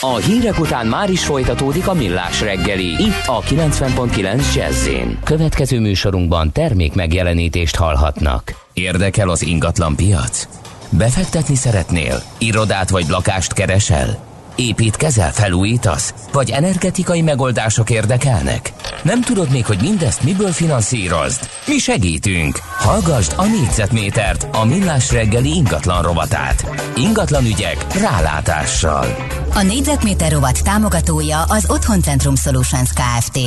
[0.00, 2.84] A hírek után már is folytatódik a millás reggeli.
[2.84, 4.88] Itt a 90.9 jazz
[5.24, 8.54] Következő műsorunkban termék megjelenítést hallhatnak.
[8.72, 10.48] Érdekel az ingatlan piac?
[10.88, 12.22] Befektetni szeretnél?
[12.38, 14.33] Irodát vagy lakást keresel?
[14.56, 16.14] Építkezel, felújítasz?
[16.32, 18.72] Vagy energetikai megoldások érdekelnek?
[19.02, 21.48] Nem tudod még, hogy mindezt miből finanszírozd?
[21.66, 22.58] Mi segítünk!
[22.78, 26.66] Hallgassd a négyzetmétert, a millás reggeli ingatlan rovatát.
[26.96, 29.06] Ingatlan ügyek rálátással.
[29.54, 33.38] A négyzetméter rovat támogatója az Otthoncentrum Solutions Kft.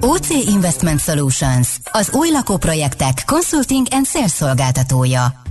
[0.00, 5.46] OC Investment Solutions, az új lakóprojektek consulting and sales szolgáltatója.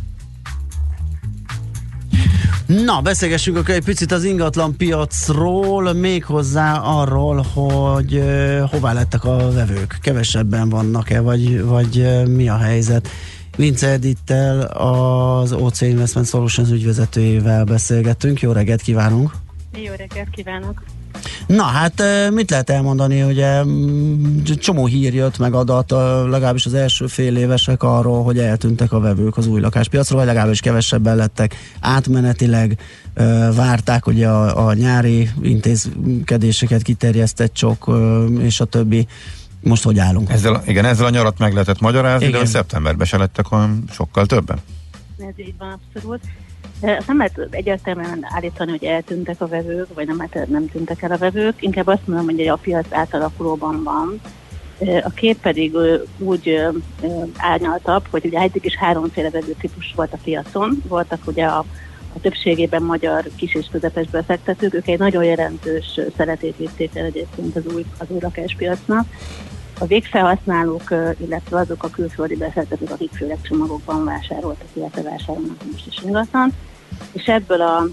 [2.66, 9.52] Na, beszélgessünk akkor egy picit az ingatlan piacról, méghozzá arról, hogy uh, hová lettek a
[9.52, 9.98] vevők.
[10.02, 13.10] Kevesebben vannak-e, vagy, vagy uh, mi a helyzet?
[13.58, 18.42] Vince Edittel, az OC Investment Solutions ügyvezetőjével beszélgettünk.
[18.42, 19.32] Jó reggelt kívánunk!
[19.74, 20.84] Jó reggelt kívánok!
[21.48, 22.04] Na hát
[22.34, 23.64] mit lehet elmondani, ugye
[24.60, 25.92] csomó hír jött meg adat,
[26.30, 30.60] legalábbis az első fél évesek arról, hogy eltűntek a vevők az új lakáspiacról, vagy legalábbis
[30.60, 32.78] kevesebben lettek átmenetileg,
[33.56, 37.92] várták ugye a, a nyári intézkedéseket, kiterjesztett csok
[38.40, 39.08] és a többi.
[39.62, 40.30] Most hogy állunk?
[40.30, 42.40] Ezzel, igen, ezzel a nyarat meg lehetett magyarázni, igen.
[42.40, 44.60] de a szeptemberben se lettek olyan sokkal többen.
[45.18, 46.22] Ez így van, abszolút.
[46.82, 51.18] Azt nem lehet egyértelműen állítani, hogy eltűntek a vevők, vagy nem, nem tűntek el a
[51.18, 51.62] vevők.
[51.62, 54.22] Inkább azt mondom, hogy a piac átalakulóban van.
[55.04, 55.76] A kép pedig
[56.18, 56.68] úgy
[57.38, 60.84] árnyaltabb, hogy ugye eddig is háromféle vevő típus volt a piacon.
[60.88, 61.66] Voltak ugye a,
[62.14, 67.56] a többségében magyar kis és közepes befektetők, ők egy nagyon jelentős szeretét vitték el egyébként
[67.56, 69.06] az új, az új lakáspiacnak.
[69.80, 76.04] A végfelhasználók, illetve azok a külföldi befektetők, akik főleg csomagokban vásároltak, illetve vásárolnak most is
[76.04, 76.54] ingatlan.
[77.12, 77.84] És ebből a,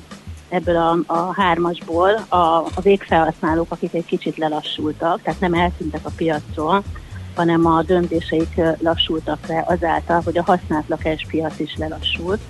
[0.49, 2.37] ebből a, a hármasból a,
[2.75, 6.83] a végfelhasználók, akik egy kicsit lelassultak, tehát nem eltűntek a piacról,
[7.35, 12.41] hanem a döntéseik lassultak le azáltal, hogy a használt lakáspiac is lelassult.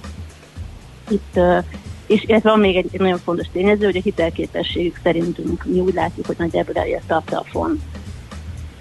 [1.09, 1.39] Itt
[2.07, 5.95] és ez van még egy, egy nagyon fontos tényező, hogy a hitelképességük szerintünk mi úgy
[5.95, 7.81] látjuk, hogy nagyjából elérte a plafon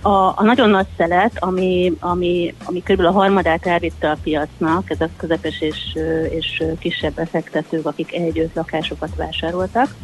[0.04, 3.00] a, a nagyon nagy szelet, ami, ami, ami kb.
[3.00, 5.98] a harmadát elvitte a piacnak, ez a közepes és,
[6.30, 9.96] és kisebb befektetők, akik egy lakásokat vásároltak,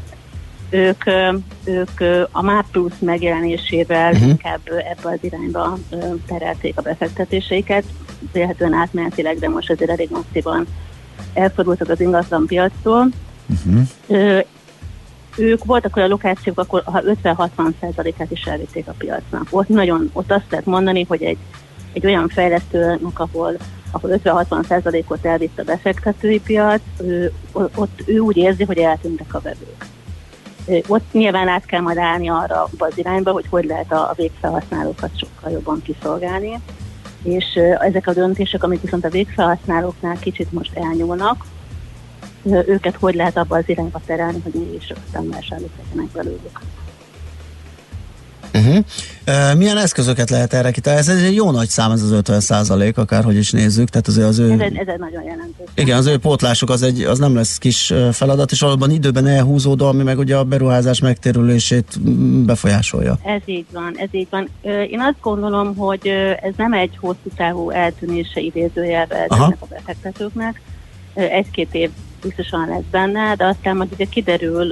[0.69, 1.03] ők,
[1.63, 1.99] ők
[2.31, 4.27] a MÁP Plus megjelenésével uh-huh.
[4.27, 5.77] inkább ebbe az irányba
[6.27, 7.83] terelték a befektetéseiket,
[8.31, 10.67] vélhetően átmenetileg, de most azért elég masszívan
[11.33, 13.07] elfordultak az ingatlan piactól.
[13.49, 14.43] Uh-huh
[15.39, 19.47] ők voltak olyan lokációk, akkor ha 50-60%-át is elvitték a piacnak.
[19.49, 21.37] Ott nagyon, ott azt lehet mondani, hogy egy,
[21.93, 23.57] egy olyan fejlesztőnek, ahol
[23.91, 29.85] ahol 50-60%-ot elvitt a befektetői piac, ő, ott ő úgy érzi, hogy eltűntek a vevők.
[30.87, 35.09] Ott nyilván át kell majd állni arra az irányba, hogy hogy lehet a, a végfelhasználókat
[35.19, 36.59] sokkal jobban kiszolgálni.
[37.23, 37.45] És
[37.79, 41.45] ezek a döntések, amik viszont a végfelhasználóknál kicsit most elnyúlnak,
[42.45, 46.59] őket hogy lehet abba az irányba terelni, hogy mégis aztán vásárlók legyenek belőlük.
[48.53, 48.77] Uh-huh.
[49.27, 51.11] Uh, milyen eszközöket lehet erre kitalálni?
[51.11, 53.89] Ez egy jó nagy szám, ez az 50 százalék, akárhogy is nézzük.
[53.89, 54.51] Tehát azért az ő...
[54.51, 55.67] ez, egy, ez egy nagyon jelentős.
[55.75, 59.87] Igen, az ő pótlásuk az, egy, az nem lesz kis feladat, és valóban időben elhúzódó,
[59.87, 62.01] ami meg ugye a beruházás megtérülését
[62.45, 63.17] befolyásolja.
[63.23, 64.49] Ez így van, ez így van.
[64.89, 66.07] Én azt gondolom, hogy
[66.41, 70.61] ez nem egy hosszú távú eltűnése idézőjelve ezeknek a befektetőknek.
[71.13, 71.89] Egy-két év
[72.21, 74.71] biztosan lesz benne, de aztán majd ugye kiderül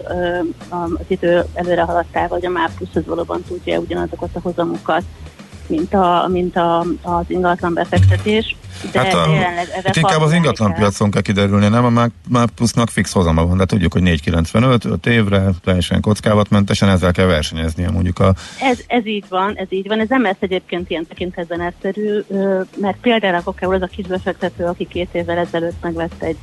[0.69, 5.03] az idő előre haladtával, hogy a MÁ plusz az valóban tudja ugyanazokat a hozamokat,
[5.67, 8.55] mint, a, mint a, az ingatlan befektetés.
[8.91, 9.27] De hát, a,
[9.83, 10.79] hát inkább az ingatlan kell.
[10.79, 15.05] piacon kell kiderülni, nem a MÁP plusznak fix hozama van, de tudjuk, hogy 4,95, 5
[15.05, 18.33] évre, teljesen kockávatmentesen ezzel kell versenyezni mondjuk a...
[18.61, 22.19] Ez, ez így van, ez így van, ez nem lesz egyébként ilyen tekintetben egyszerű,
[22.77, 26.37] mert például akár az a kis befektető, aki két évvel ezelőtt megvett egy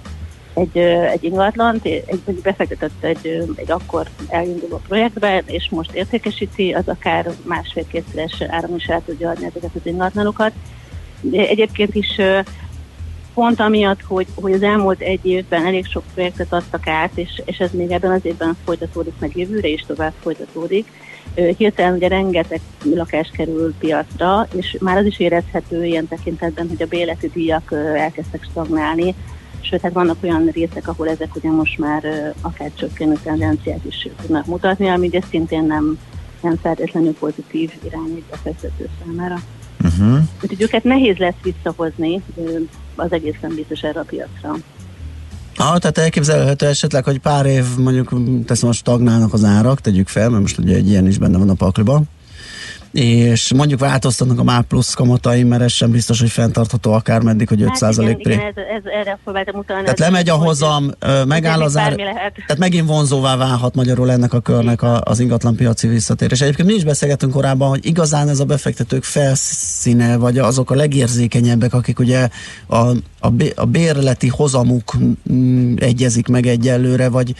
[0.54, 0.78] egy,
[1.12, 7.30] egy ingatlant, egy, egy befektetett egy, egy akkor elinduló projektbe, és most értékesíti, az akár
[7.42, 10.52] másfél-kétszeres áron is el tudja adni ezeket az ingatlanokat.
[11.20, 12.20] De egyébként is
[13.34, 17.58] pont amiatt, hogy, hogy az elmúlt egy évben elég sok projektet adtak át, és, és
[17.58, 20.86] ez még ebben az évben folytatódik, meg jövőre is tovább folytatódik.
[21.56, 22.60] Hirtelen ugye rengeteg
[22.94, 28.46] lakás kerül piacra, és már az is érezhető ilyen tekintetben, hogy a béleti díjak elkezdtek
[28.50, 29.14] stagnálni,
[29.64, 34.46] sőt, hát vannak olyan részek, ahol ezek ugye most már akár csökkenő tendenciát is tudnak
[34.46, 35.98] mutatni, ami ugye szintén nem,
[36.40, 39.38] nem feltétlenül pozitív irány egy befektető számára.
[39.84, 40.18] Uh-huh.
[40.42, 42.22] Úgyhogy őket nehéz lesz visszahozni,
[42.94, 44.56] az egészen biztos erre a piacra.
[45.56, 48.14] Ah, tehát elképzelhető esetleg, hogy pár év mondjuk
[48.46, 51.48] teszem, most stagnálnak az árak, tegyük fel, mert most ugye egy ilyen is benne van
[51.48, 52.08] a pakliban
[52.94, 57.48] és mondjuk változtatnak a MÁ plusz kamatai, mert ez sem biztos, hogy fenntartható akár meddig,
[57.48, 58.32] hogy 5 Hát igen, pré.
[58.32, 59.82] igen, ez, ez, erre próbáltam utalni.
[59.82, 60.90] Tehát lemegy a hozam,
[61.26, 65.86] megáll az ár, tehát megint vonzóvá válhat magyarul ennek a körnek a, az ingatlan piaci
[65.88, 66.40] visszatérés.
[66.40, 71.74] Egyébként mi is beszélgettünk korábban, hogy igazán ez a befektetők felszíne, vagy azok a legérzékenyebbek,
[71.74, 72.28] akik ugye
[72.66, 72.76] a,
[73.20, 74.92] a, a bérleti hozamuk
[75.32, 77.34] mm, egyezik meg egyelőre, vagy,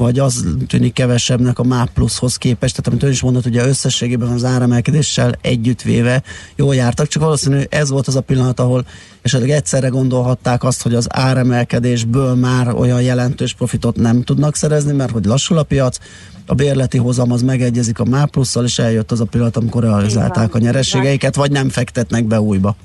[0.00, 4.28] vagy az tűnik kevesebbnek a MÁ pluszhoz képest, tehát amit ön is mondott, ugye összességében
[4.28, 6.22] az áremelkedéssel együttvéve
[6.56, 8.86] jól jártak, csak valószínű ez volt az a pillanat, ahol
[9.22, 15.10] esetleg egyszerre gondolhatták azt, hogy az áremelkedésből már olyan jelentős profitot nem tudnak szerezni, mert
[15.10, 15.98] hogy lassul a piac,
[16.46, 20.54] a bérleti hozam az megegyezik a MÁ plusszal, és eljött az a pillanat, amikor realizálták
[20.54, 22.76] a így nyerességeiket, vagy nem fektetnek be újba.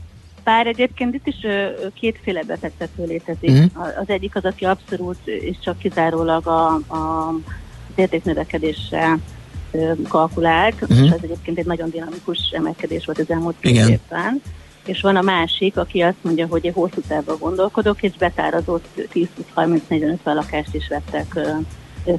[0.45, 1.35] Bár egyébként itt is
[1.93, 3.49] kétféle befektető létezik.
[3.77, 7.33] A- Az egyik az, aki abszolút és csak kizárólag a, a
[7.95, 9.19] értéknövekedéssel
[10.07, 11.03] kalkulált, Mhm.
[11.03, 14.41] és ez egyébként egy nagyon dinamikus emelkedés volt az elmúlt két évben.
[14.85, 20.17] És van a másik, aki azt mondja, hogy én hosszú távban gondolkodok, és betárazott 10-20-30-40-50
[20.23, 21.39] lakást is vettek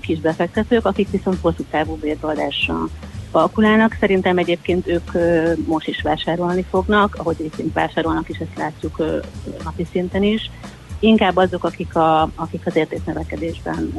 [0.01, 2.89] kis befektetők, akik viszont hosszú távú bérbeadásra
[3.37, 3.97] kalkulálnak.
[4.01, 5.11] Szerintem egyébként ők
[5.67, 8.97] most is vásárolni fognak, ahogy részint vásárolnak is, ezt látjuk
[9.65, 10.51] napi szinten is.
[10.99, 13.93] Inkább azok, akik, a, akik az értéknövekedésben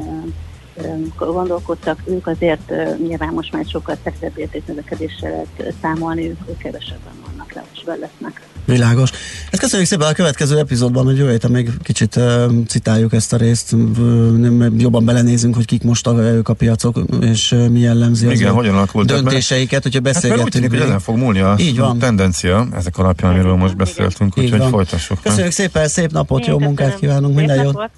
[1.16, 5.44] gondolkodtak, ők azért nyilván most már sokkal szexebb értéknövekedéssel
[5.80, 8.47] számolni, ők kevesebben vannak, levesben lesznek.
[8.72, 9.10] Világos.
[9.50, 12.24] Ezt köszönjük szépen a következő epizódban, hogy jövő héten még kicsit uh,
[12.66, 13.78] citáljuk ezt a részt, uh,
[14.36, 18.52] nem, jobban belenézünk, hogy kik most ők a piacok, és uh, mi jellemzi az Igen,
[18.52, 19.06] hogyan alakult?
[19.06, 20.52] döntéseiket, hogyha Hát mert úgy beszélgettünk.
[20.52, 21.98] tűnik, hogy ezen fog múlni a Így van.
[21.98, 24.70] tendencia, ezek alapján, amiről most beszéltünk, Így úgyhogy van.
[24.70, 25.16] folytassuk.
[25.16, 25.22] meg.
[25.24, 27.00] Köszönjük szépen, szép napot, Én jó munkát köszönöm.
[27.00, 27.90] kívánunk, Szép minden jót.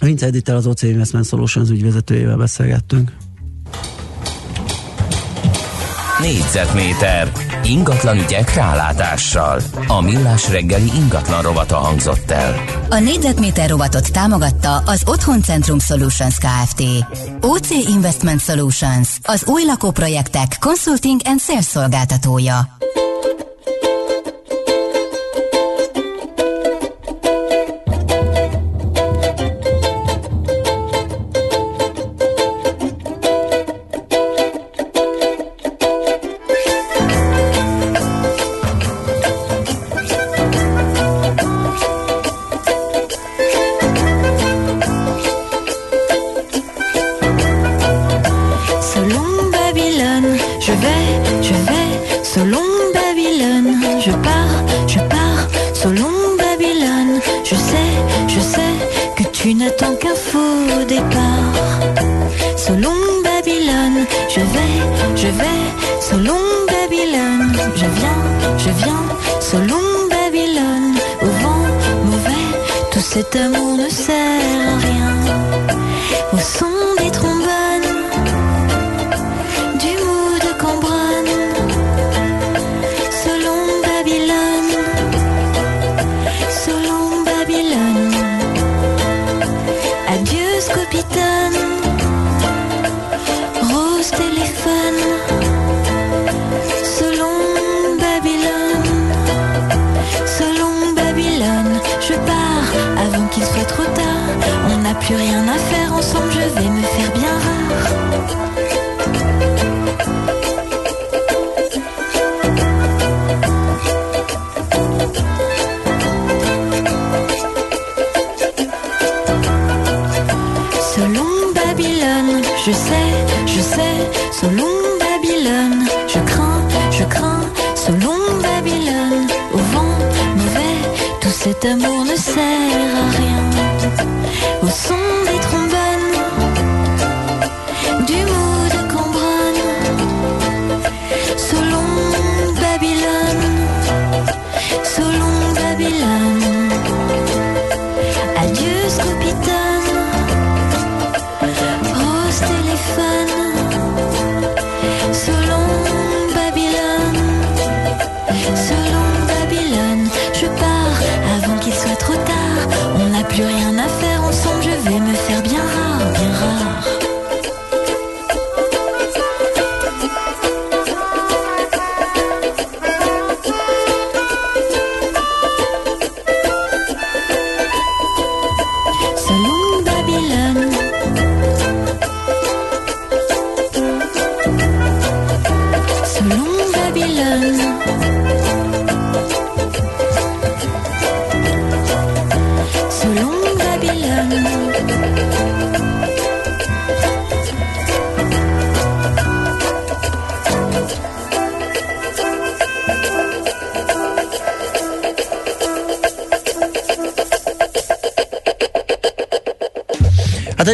[0.00, 3.12] Vince Edittel az OC Investment Solutions ügyvezetőjével beszélgettünk.
[6.20, 7.32] Négyzetméter
[7.62, 9.60] ingatlan ügyek rálátással.
[9.86, 12.64] A millás reggeli ingatlan rovata hangzott el.
[12.90, 16.82] A négyzetméter robotot támogatta az Otthoncentrum Solutions Kft.
[17.40, 22.76] OC Investment Solutions, az új lakóprojektek consulting and sales szolgáltatója.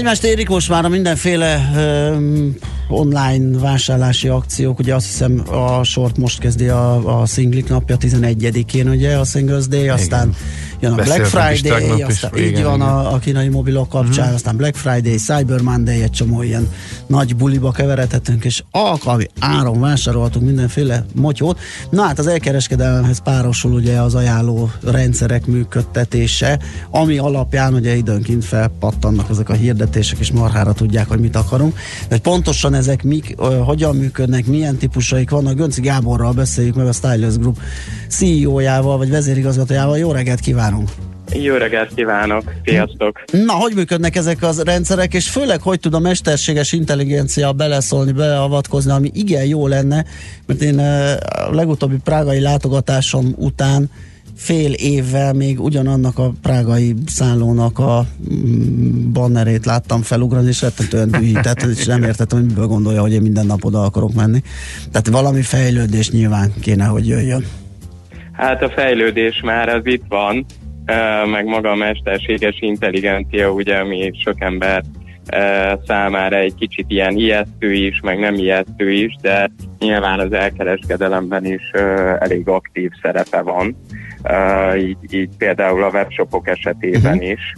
[0.07, 2.55] Egymást érik most már a mindenféle um,
[2.89, 8.89] online vásárlási akciók, ugye azt hiszem a sort most kezdi a, a szinglik napja 11-én,
[8.89, 10.35] ugye a Singles Day, aztán
[10.81, 12.89] jön a Black Beszéltünk Friday, tegnap is, aztán igen, így van igen.
[12.89, 14.35] a, a kínai mobilok kapcsán, Mhm.
[14.35, 16.69] aztán Black Friday, Cyber Monday, egy csomó ilyen
[17.07, 21.59] nagy buliba keveredhetünk, és alkalmi áron vásárolhatunk mindenféle motyót.
[21.91, 26.59] Na hát az elkereskedelemhez párosul ugye az ajánló rendszerek működtetése,
[26.91, 31.79] ami alapján ugye időnként felpattannak ezek a hirdetések, és marhára tudják, hogy mit akarunk.
[32.09, 37.37] De pontosan ezek mik, hogyan működnek, milyen típusaik vannak, Gönci Gáborral beszéljük meg a Stylus
[37.37, 37.59] Group
[38.09, 39.99] CEO-jával, vagy vezérigazgatójával.
[39.99, 40.91] Jó reggelt kívánunk!
[41.33, 43.25] Jó reggelt kívánok, sziasztok!
[43.33, 48.91] Na, hogy működnek ezek az rendszerek, és főleg, hogy tud a mesterséges intelligencia beleszólni, beavatkozni,
[48.91, 50.05] ami igen jó lenne,
[50.47, 51.17] mert én eh,
[51.47, 53.91] a legutóbbi prágai látogatásom után
[54.37, 61.63] fél évvel még ugyanannak a prágai szállónak a mm, bannerét láttam felugrani, és rettentően dühített,
[61.63, 64.43] és nem értettem, hogy miből gondolja, hogy én minden nap oda akarok menni.
[64.91, 67.45] Tehát valami fejlődés nyilván kéne, hogy jöjjön.
[68.33, 70.47] Hát a fejlődés már az itt van,
[71.31, 74.83] meg maga a mesterséges intelligencia, ugye, ami sok ember
[75.87, 81.71] számára egy kicsit ilyen ijesztő is, meg nem ijesztő is, de nyilván az elkereskedelemben is
[82.19, 83.77] elég aktív szerepe van,
[84.77, 87.55] így, így például a webshopok esetében is.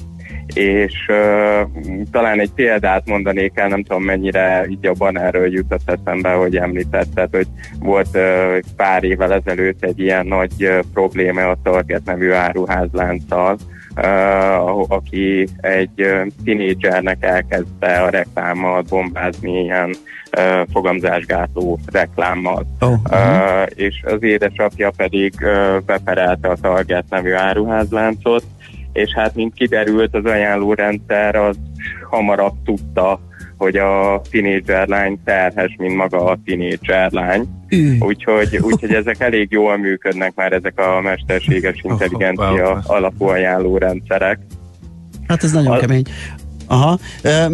[0.54, 1.68] És uh,
[2.10, 7.28] talán egy példát mondanék el, nem tudom mennyire így a bannerről jutott eszembe, hogy említetted,
[7.30, 7.46] hogy
[7.78, 13.56] volt uh, pár évvel ezelőtt egy ilyen nagy uh, probléma a Target nevű áruházlánccal,
[13.96, 19.94] uh, aki egy uh, tinédzsernek elkezdte a reklámmal bombázni ilyen
[20.36, 22.66] uh, fogamzásgátló reklámmal.
[22.80, 28.42] Oh, Uh, és az édesapja pedig uh, beperelte a Target nevű áruházláncot,
[28.98, 31.56] és hát mint kiderült az ajánlórendszer az
[32.10, 33.20] hamarabb tudta,
[33.56, 37.48] hogy a tinédzser lány terhes, mint maga a tinédzser lány.
[38.00, 44.38] Úgyhogy, úgyhogy ezek elég jól működnek már ezek a mesterséges intelligencia alapú ajánlórendszerek.
[45.26, 46.04] Hát ez nagyon A- kemény.
[46.66, 46.98] Aha.
[47.22, 47.50] E,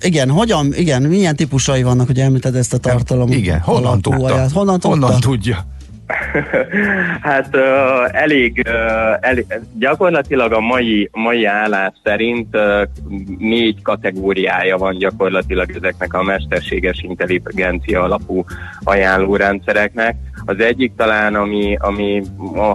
[0.00, 3.30] igen, hogyan, igen, milyen típusai vannak, hogy említed ezt a tartalom?
[3.30, 4.48] Igen, honnan tudta?
[4.52, 4.88] Honnan tudta?
[4.88, 5.75] Honnan tudja?
[7.22, 9.46] Hát uh, elég, uh, elég,
[9.78, 12.82] gyakorlatilag a mai, mai állás szerint uh,
[13.38, 18.44] négy kategóriája van gyakorlatilag ezeknek a mesterséges intelligencia alapú
[18.82, 20.16] ajánlórendszereknek.
[20.44, 22.22] Az egyik talán, ami, ami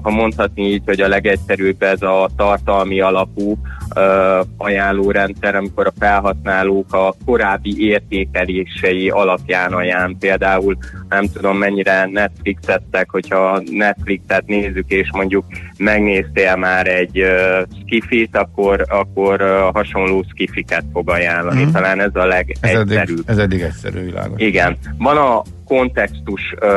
[0.04, 3.58] ha mondhatni így, hogy a legegyszerűbb ez a tartalmi alapú
[3.96, 10.16] uh, ajánlórendszer, amikor a felhasználók a korábbi értékelései alapján ajánl.
[10.20, 10.78] Például
[11.12, 15.46] nem tudom mennyire Netflixettek, hogyha Netflixet nézzük, és mondjuk
[15.78, 21.64] megnéztél már egy uh, skifit, akkor, akkor uh, hasonló skifiket fog ajánlani.
[21.64, 21.72] Mhm.
[21.72, 23.24] Talán ez a Ez eddig, legegyszerűbb.
[23.26, 24.42] ez eddig egyszerű világos.
[24.42, 24.78] Igen.
[24.98, 25.42] Van a
[25.72, 26.68] kontextus uh,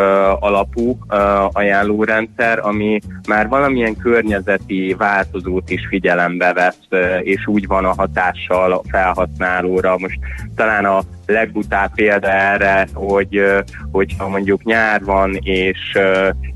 [0.42, 7.84] alapú uh, ajánlórendszer, ami már valamilyen környezeti változót is figyelembe vesz, uh, és úgy van
[7.84, 9.98] a hatással a felhasználóra.
[9.98, 10.18] Most
[10.56, 13.42] talán a legbutább példa erre, hogy
[13.92, 15.98] hogyha mondjuk nyár van, és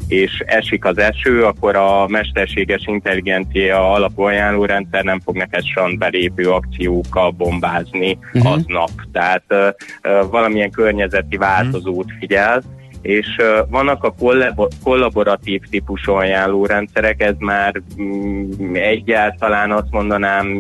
[0.09, 7.31] és esik az eső, akkor a mesterséges intelligencia alapú ajánlórendszer nem fog neked strandbelépő akciókkal
[7.31, 8.47] bombázni Mhm.
[8.47, 8.53] uh-huh.
[8.53, 8.91] aznap.
[9.13, 12.63] Tehát uh, uh, valamilyen környezeti változót figyel,
[13.03, 20.59] és uh, vannak a kollabo- kollaboratív típusú ajánlórendszerek, ez már mm, egyáltalán azt mondanám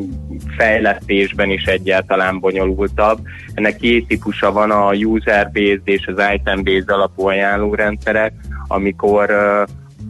[0.56, 3.18] fejlesztésben is egyáltalán bonyolultabb.
[3.54, 8.32] Ennek két típusa van, a user-based és az item-based alapú ajánlórendszerek,
[8.68, 9.30] amikor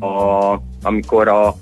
[0.00, 1.54] a, amikor a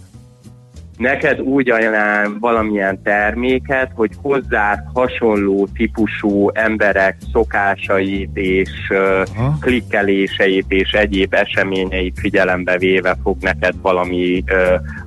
[0.96, 9.22] neked úgy ajánl valamilyen terméket, hogy hozzá hasonló típusú emberek szokásait és uh,
[9.60, 14.44] klikkeléseit és egyéb eseményeit figyelembe véve fog neked valami,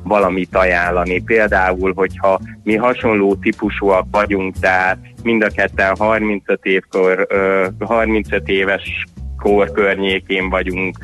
[0.04, 1.22] valamit ajánlani.
[1.24, 7.28] Például, hogyha mi hasonló típusúak vagyunk, tehát mind a ketten 35 évkor,
[7.80, 9.06] uh, 35 éves
[9.40, 10.98] kor környékén vagyunk,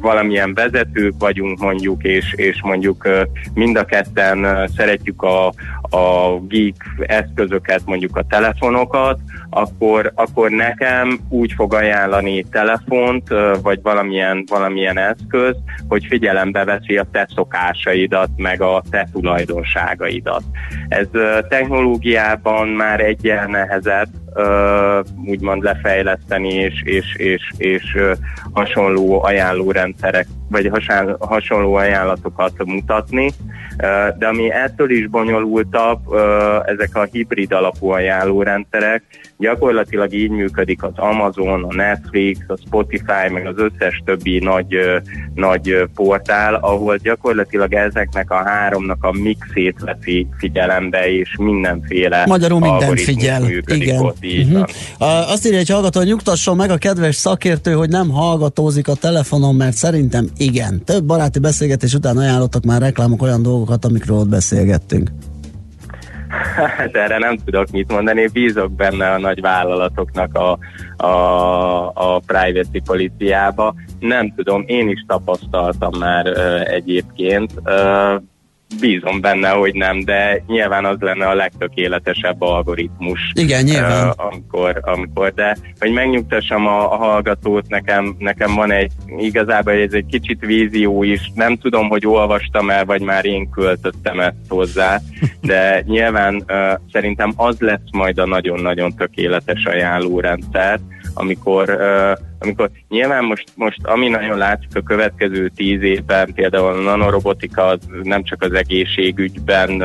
[0.00, 3.08] valamilyen vezetők vagyunk mondjuk, és, és mondjuk
[3.54, 5.46] mind a ketten szeretjük a,
[5.96, 6.74] a geek
[7.06, 9.18] eszközöket, mondjuk a telefonokat,
[9.50, 13.28] akkor, akkor nekem úgy fog ajánlani telefont,
[13.62, 15.56] vagy valamilyen, valamilyen eszköz,
[15.88, 20.42] hogy figyelembe veszi a te szokásaidat, meg a te tulajdonságaidat.
[20.88, 21.06] Ez
[21.48, 24.08] technológiában már egyen nehezebb,
[25.26, 27.96] úgymond lefejleszteni és, és, és, és
[28.52, 30.70] hasonló ajánlórendszerek vagy
[31.18, 33.30] hasonló, ajánlatokat mutatni,
[34.18, 35.98] de ami ettől is bonyolultabb,
[36.64, 39.02] ezek a hibrid alapú ajánlórendszerek,
[39.38, 44.76] gyakorlatilag így működik az Amazon, a Netflix, a Spotify, meg az összes többi nagy,
[45.34, 53.04] nagy portál, ahol gyakorlatilag ezeknek a háromnak a mixét veszi figyelembe, és mindenféle Magyarul algoritmus
[53.04, 53.40] figyel.
[53.40, 54.00] működik Igen.
[54.00, 54.54] ott, így Mhm.
[54.54, 54.66] van.
[55.00, 58.94] Uh, azt írja egy hallgató, hogy nyugtasson meg a kedves szakértő, hogy nem hallgatózik a
[58.94, 60.84] telefonon, mert szerintem igen.
[60.84, 65.10] Több baráti beszélgetés után ajánlottak már reklámok olyan dolgokat, amikről ott beszélgettünk.
[66.66, 70.58] Hát erre nem tudok mit mondani, bízok benne a nagy vállalatoknak a,
[71.06, 73.74] a, a privacy policyába.
[74.00, 77.52] Nem tudom, én is tapasztaltam már ö, egyébként.
[77.64, 78.14] Ö,
[78.80, 83.32] bízom benne, hogy nem, de nyilván az lenne a legtökéletesebb algoritmus.
[83.34, 84.06] Igen, nyilván.
[84.06, 89.92] Ö, amikor, amikor, de hogy megnyugtassam a, a hallgatót, nekem, nekem van egy, igazából ez
[89.92, 95.00] egy kicsit vízió is, nem tudom, hogy olvastam el, vagy már én költöttem ezt hozzá,
[95.40, 100.80] de nyilván ö, szerintem az lesz majd a nagyon-nagyon tökéletes ajánlórendszer,
[101.14, 106.80] amikor, uh, amikor nyilván most, most ami nagyon látszik a következő tíz évben, például a
[106.80, 109.82] nanorobotika az nem csak az egészségügyben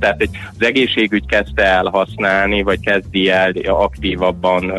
[0.00, 4.72] tehát egy, az egészségügy kezdte el használni, vagy kezdi el aktívabban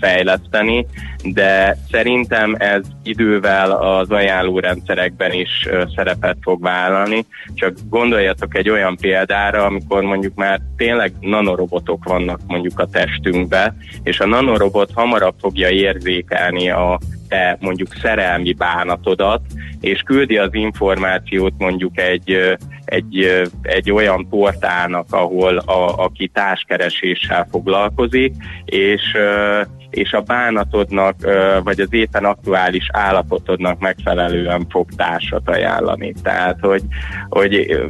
[0.00, 0.86] fejleszteni,
[1.24, 7.26] de szerintem ez idővel az ajánlórendszerekben is szerepet fog vállalni.
[7.54, 14.20] Csak gondoljatok egy olyan példára, amikor mondjuk már tényleg nanorobotok vannak mondjuk a testünkbe, és
[14.20, 16.98] a nanorobot hamarabb fogja érzékelni a
[17.32, 19.40] te mondjuk szerelmi bánatodat,
[19.80, 28.34] és küldi az információt mondjuk egy, egy, egy olyan portálnak, ahol a, aki társkereséssel foglalkozik,
[28.64, 29.02] és
[29.90, 31.16] és a bánatodnak,
[31.64, 36.14] vagy az éppen aktuális állapotodnak megfelelően fog társat ajánlani.
[36.22, 36.82] Tehát, hogy,
[37.28, 37.80] hogy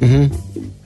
[0.00, 0.24] Uh-huh.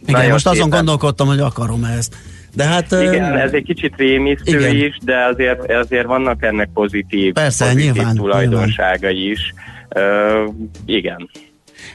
[0.07, 2.16] Igen, most azon gondolkodtam, hogy akarom ezt.
[2.55, 2.91] De hát...
[2.91, 4.77] Igen, ez egy kicsit rémisztő Igen.
[4.77, 9.55] is, de azért, azért vannak ennek pozitív, Persze, pozitív nyilván, tulajdonságai is.
[9.95, 10.55] Uh,
[10.87, 11.31] igen.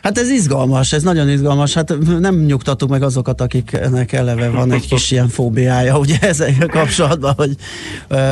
[0.02, 1.74] Hát ez izgalmas, ez nagyon izgalmas.
[1.74, 7.34] Hát nem nyugtatunk meg azokat, akiknek eleve van egy kis ilyen fóbiája, ugye ezzel kapcsolatban,
[7.38, 7.56] hogy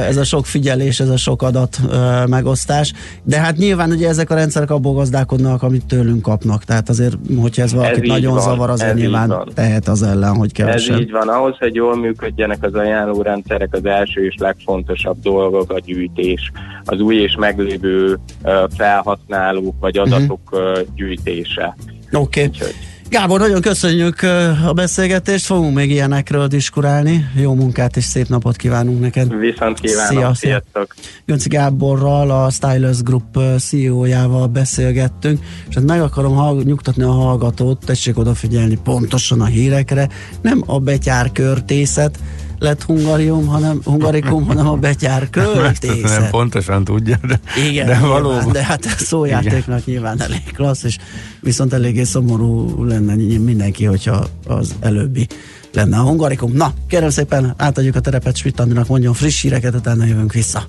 [0.08, 1.80] ez a sok figyelés, ez a sok adat
[2.28, 2.94] megosztás.
[3.24, 6.64] De hát nyilván ugye ezek a rendszerek abból gazdálkodnak, amit tőlünk kapnak.
[6.64, 9.50] Tehát azért, hogyha ez valakit így nagyon van, zavar, ez így nyilván van.
[9.54, 11.00] tehet az ellen, hogy Ez kevesebb.
[11.00, 11.28] így van.
[11.28, 16.52] Ahhoz, hogy jól működjenek az ajánlórendszerek, az első és legfontosabb dolgok a gyűjtés.
[16.86, 18.20] Az új és meglévő
[18.78, 20.14] felhasználók vagy Mhm.
[20.14, 20.80] adatok ö,
[21.46, 21.76] gyűjtése.
[22.12, 22.44] Oké.
[22.44, 22.70] Okay.
[23.10, 24.22] Gábor, nagyon köszönjük
[24.68, 27.26] a beszélgetést, fogunk még ilyenekről diskurálni.
[27.36, 29.40] Jó munkát és szép napot kívánunk neked.
[29.40, 30.34] Viszont kívánok, Szia, szia.
[30.34, 30.96] sziasztok!
[31.26, 35.40] Gönci Gáborral, a Stylus Group CEO-jával beszélgettünk,
[35.70, 40.10] és hát meg akarom hall- nyugtatni a hallgatót, tessék odafigyelni pontosan a hírekre,
[40.42, 42.20] nem a betyár körtészet
[42.60, 46.30] lett hungarium, hanem, hungarikum, hanem a betyár Nem költészet.
[46.30, 48.52] pontosan tudja, de, Igen, de nyilván, valóban.
[48.52, 50.98] de hát a szójátéknak nyilván elég klassz, és
[51.40, 55.28] viszont eléggé szomorú lenne mindenki, hogyha az előbbi
[55.74, 56.52] lenne a hungarikum.
[56.54, 60.66] Na, kérem szépen, átadjuk a terepet Svit Andrinak, mondjon friss híreket, utána jövünk vissza.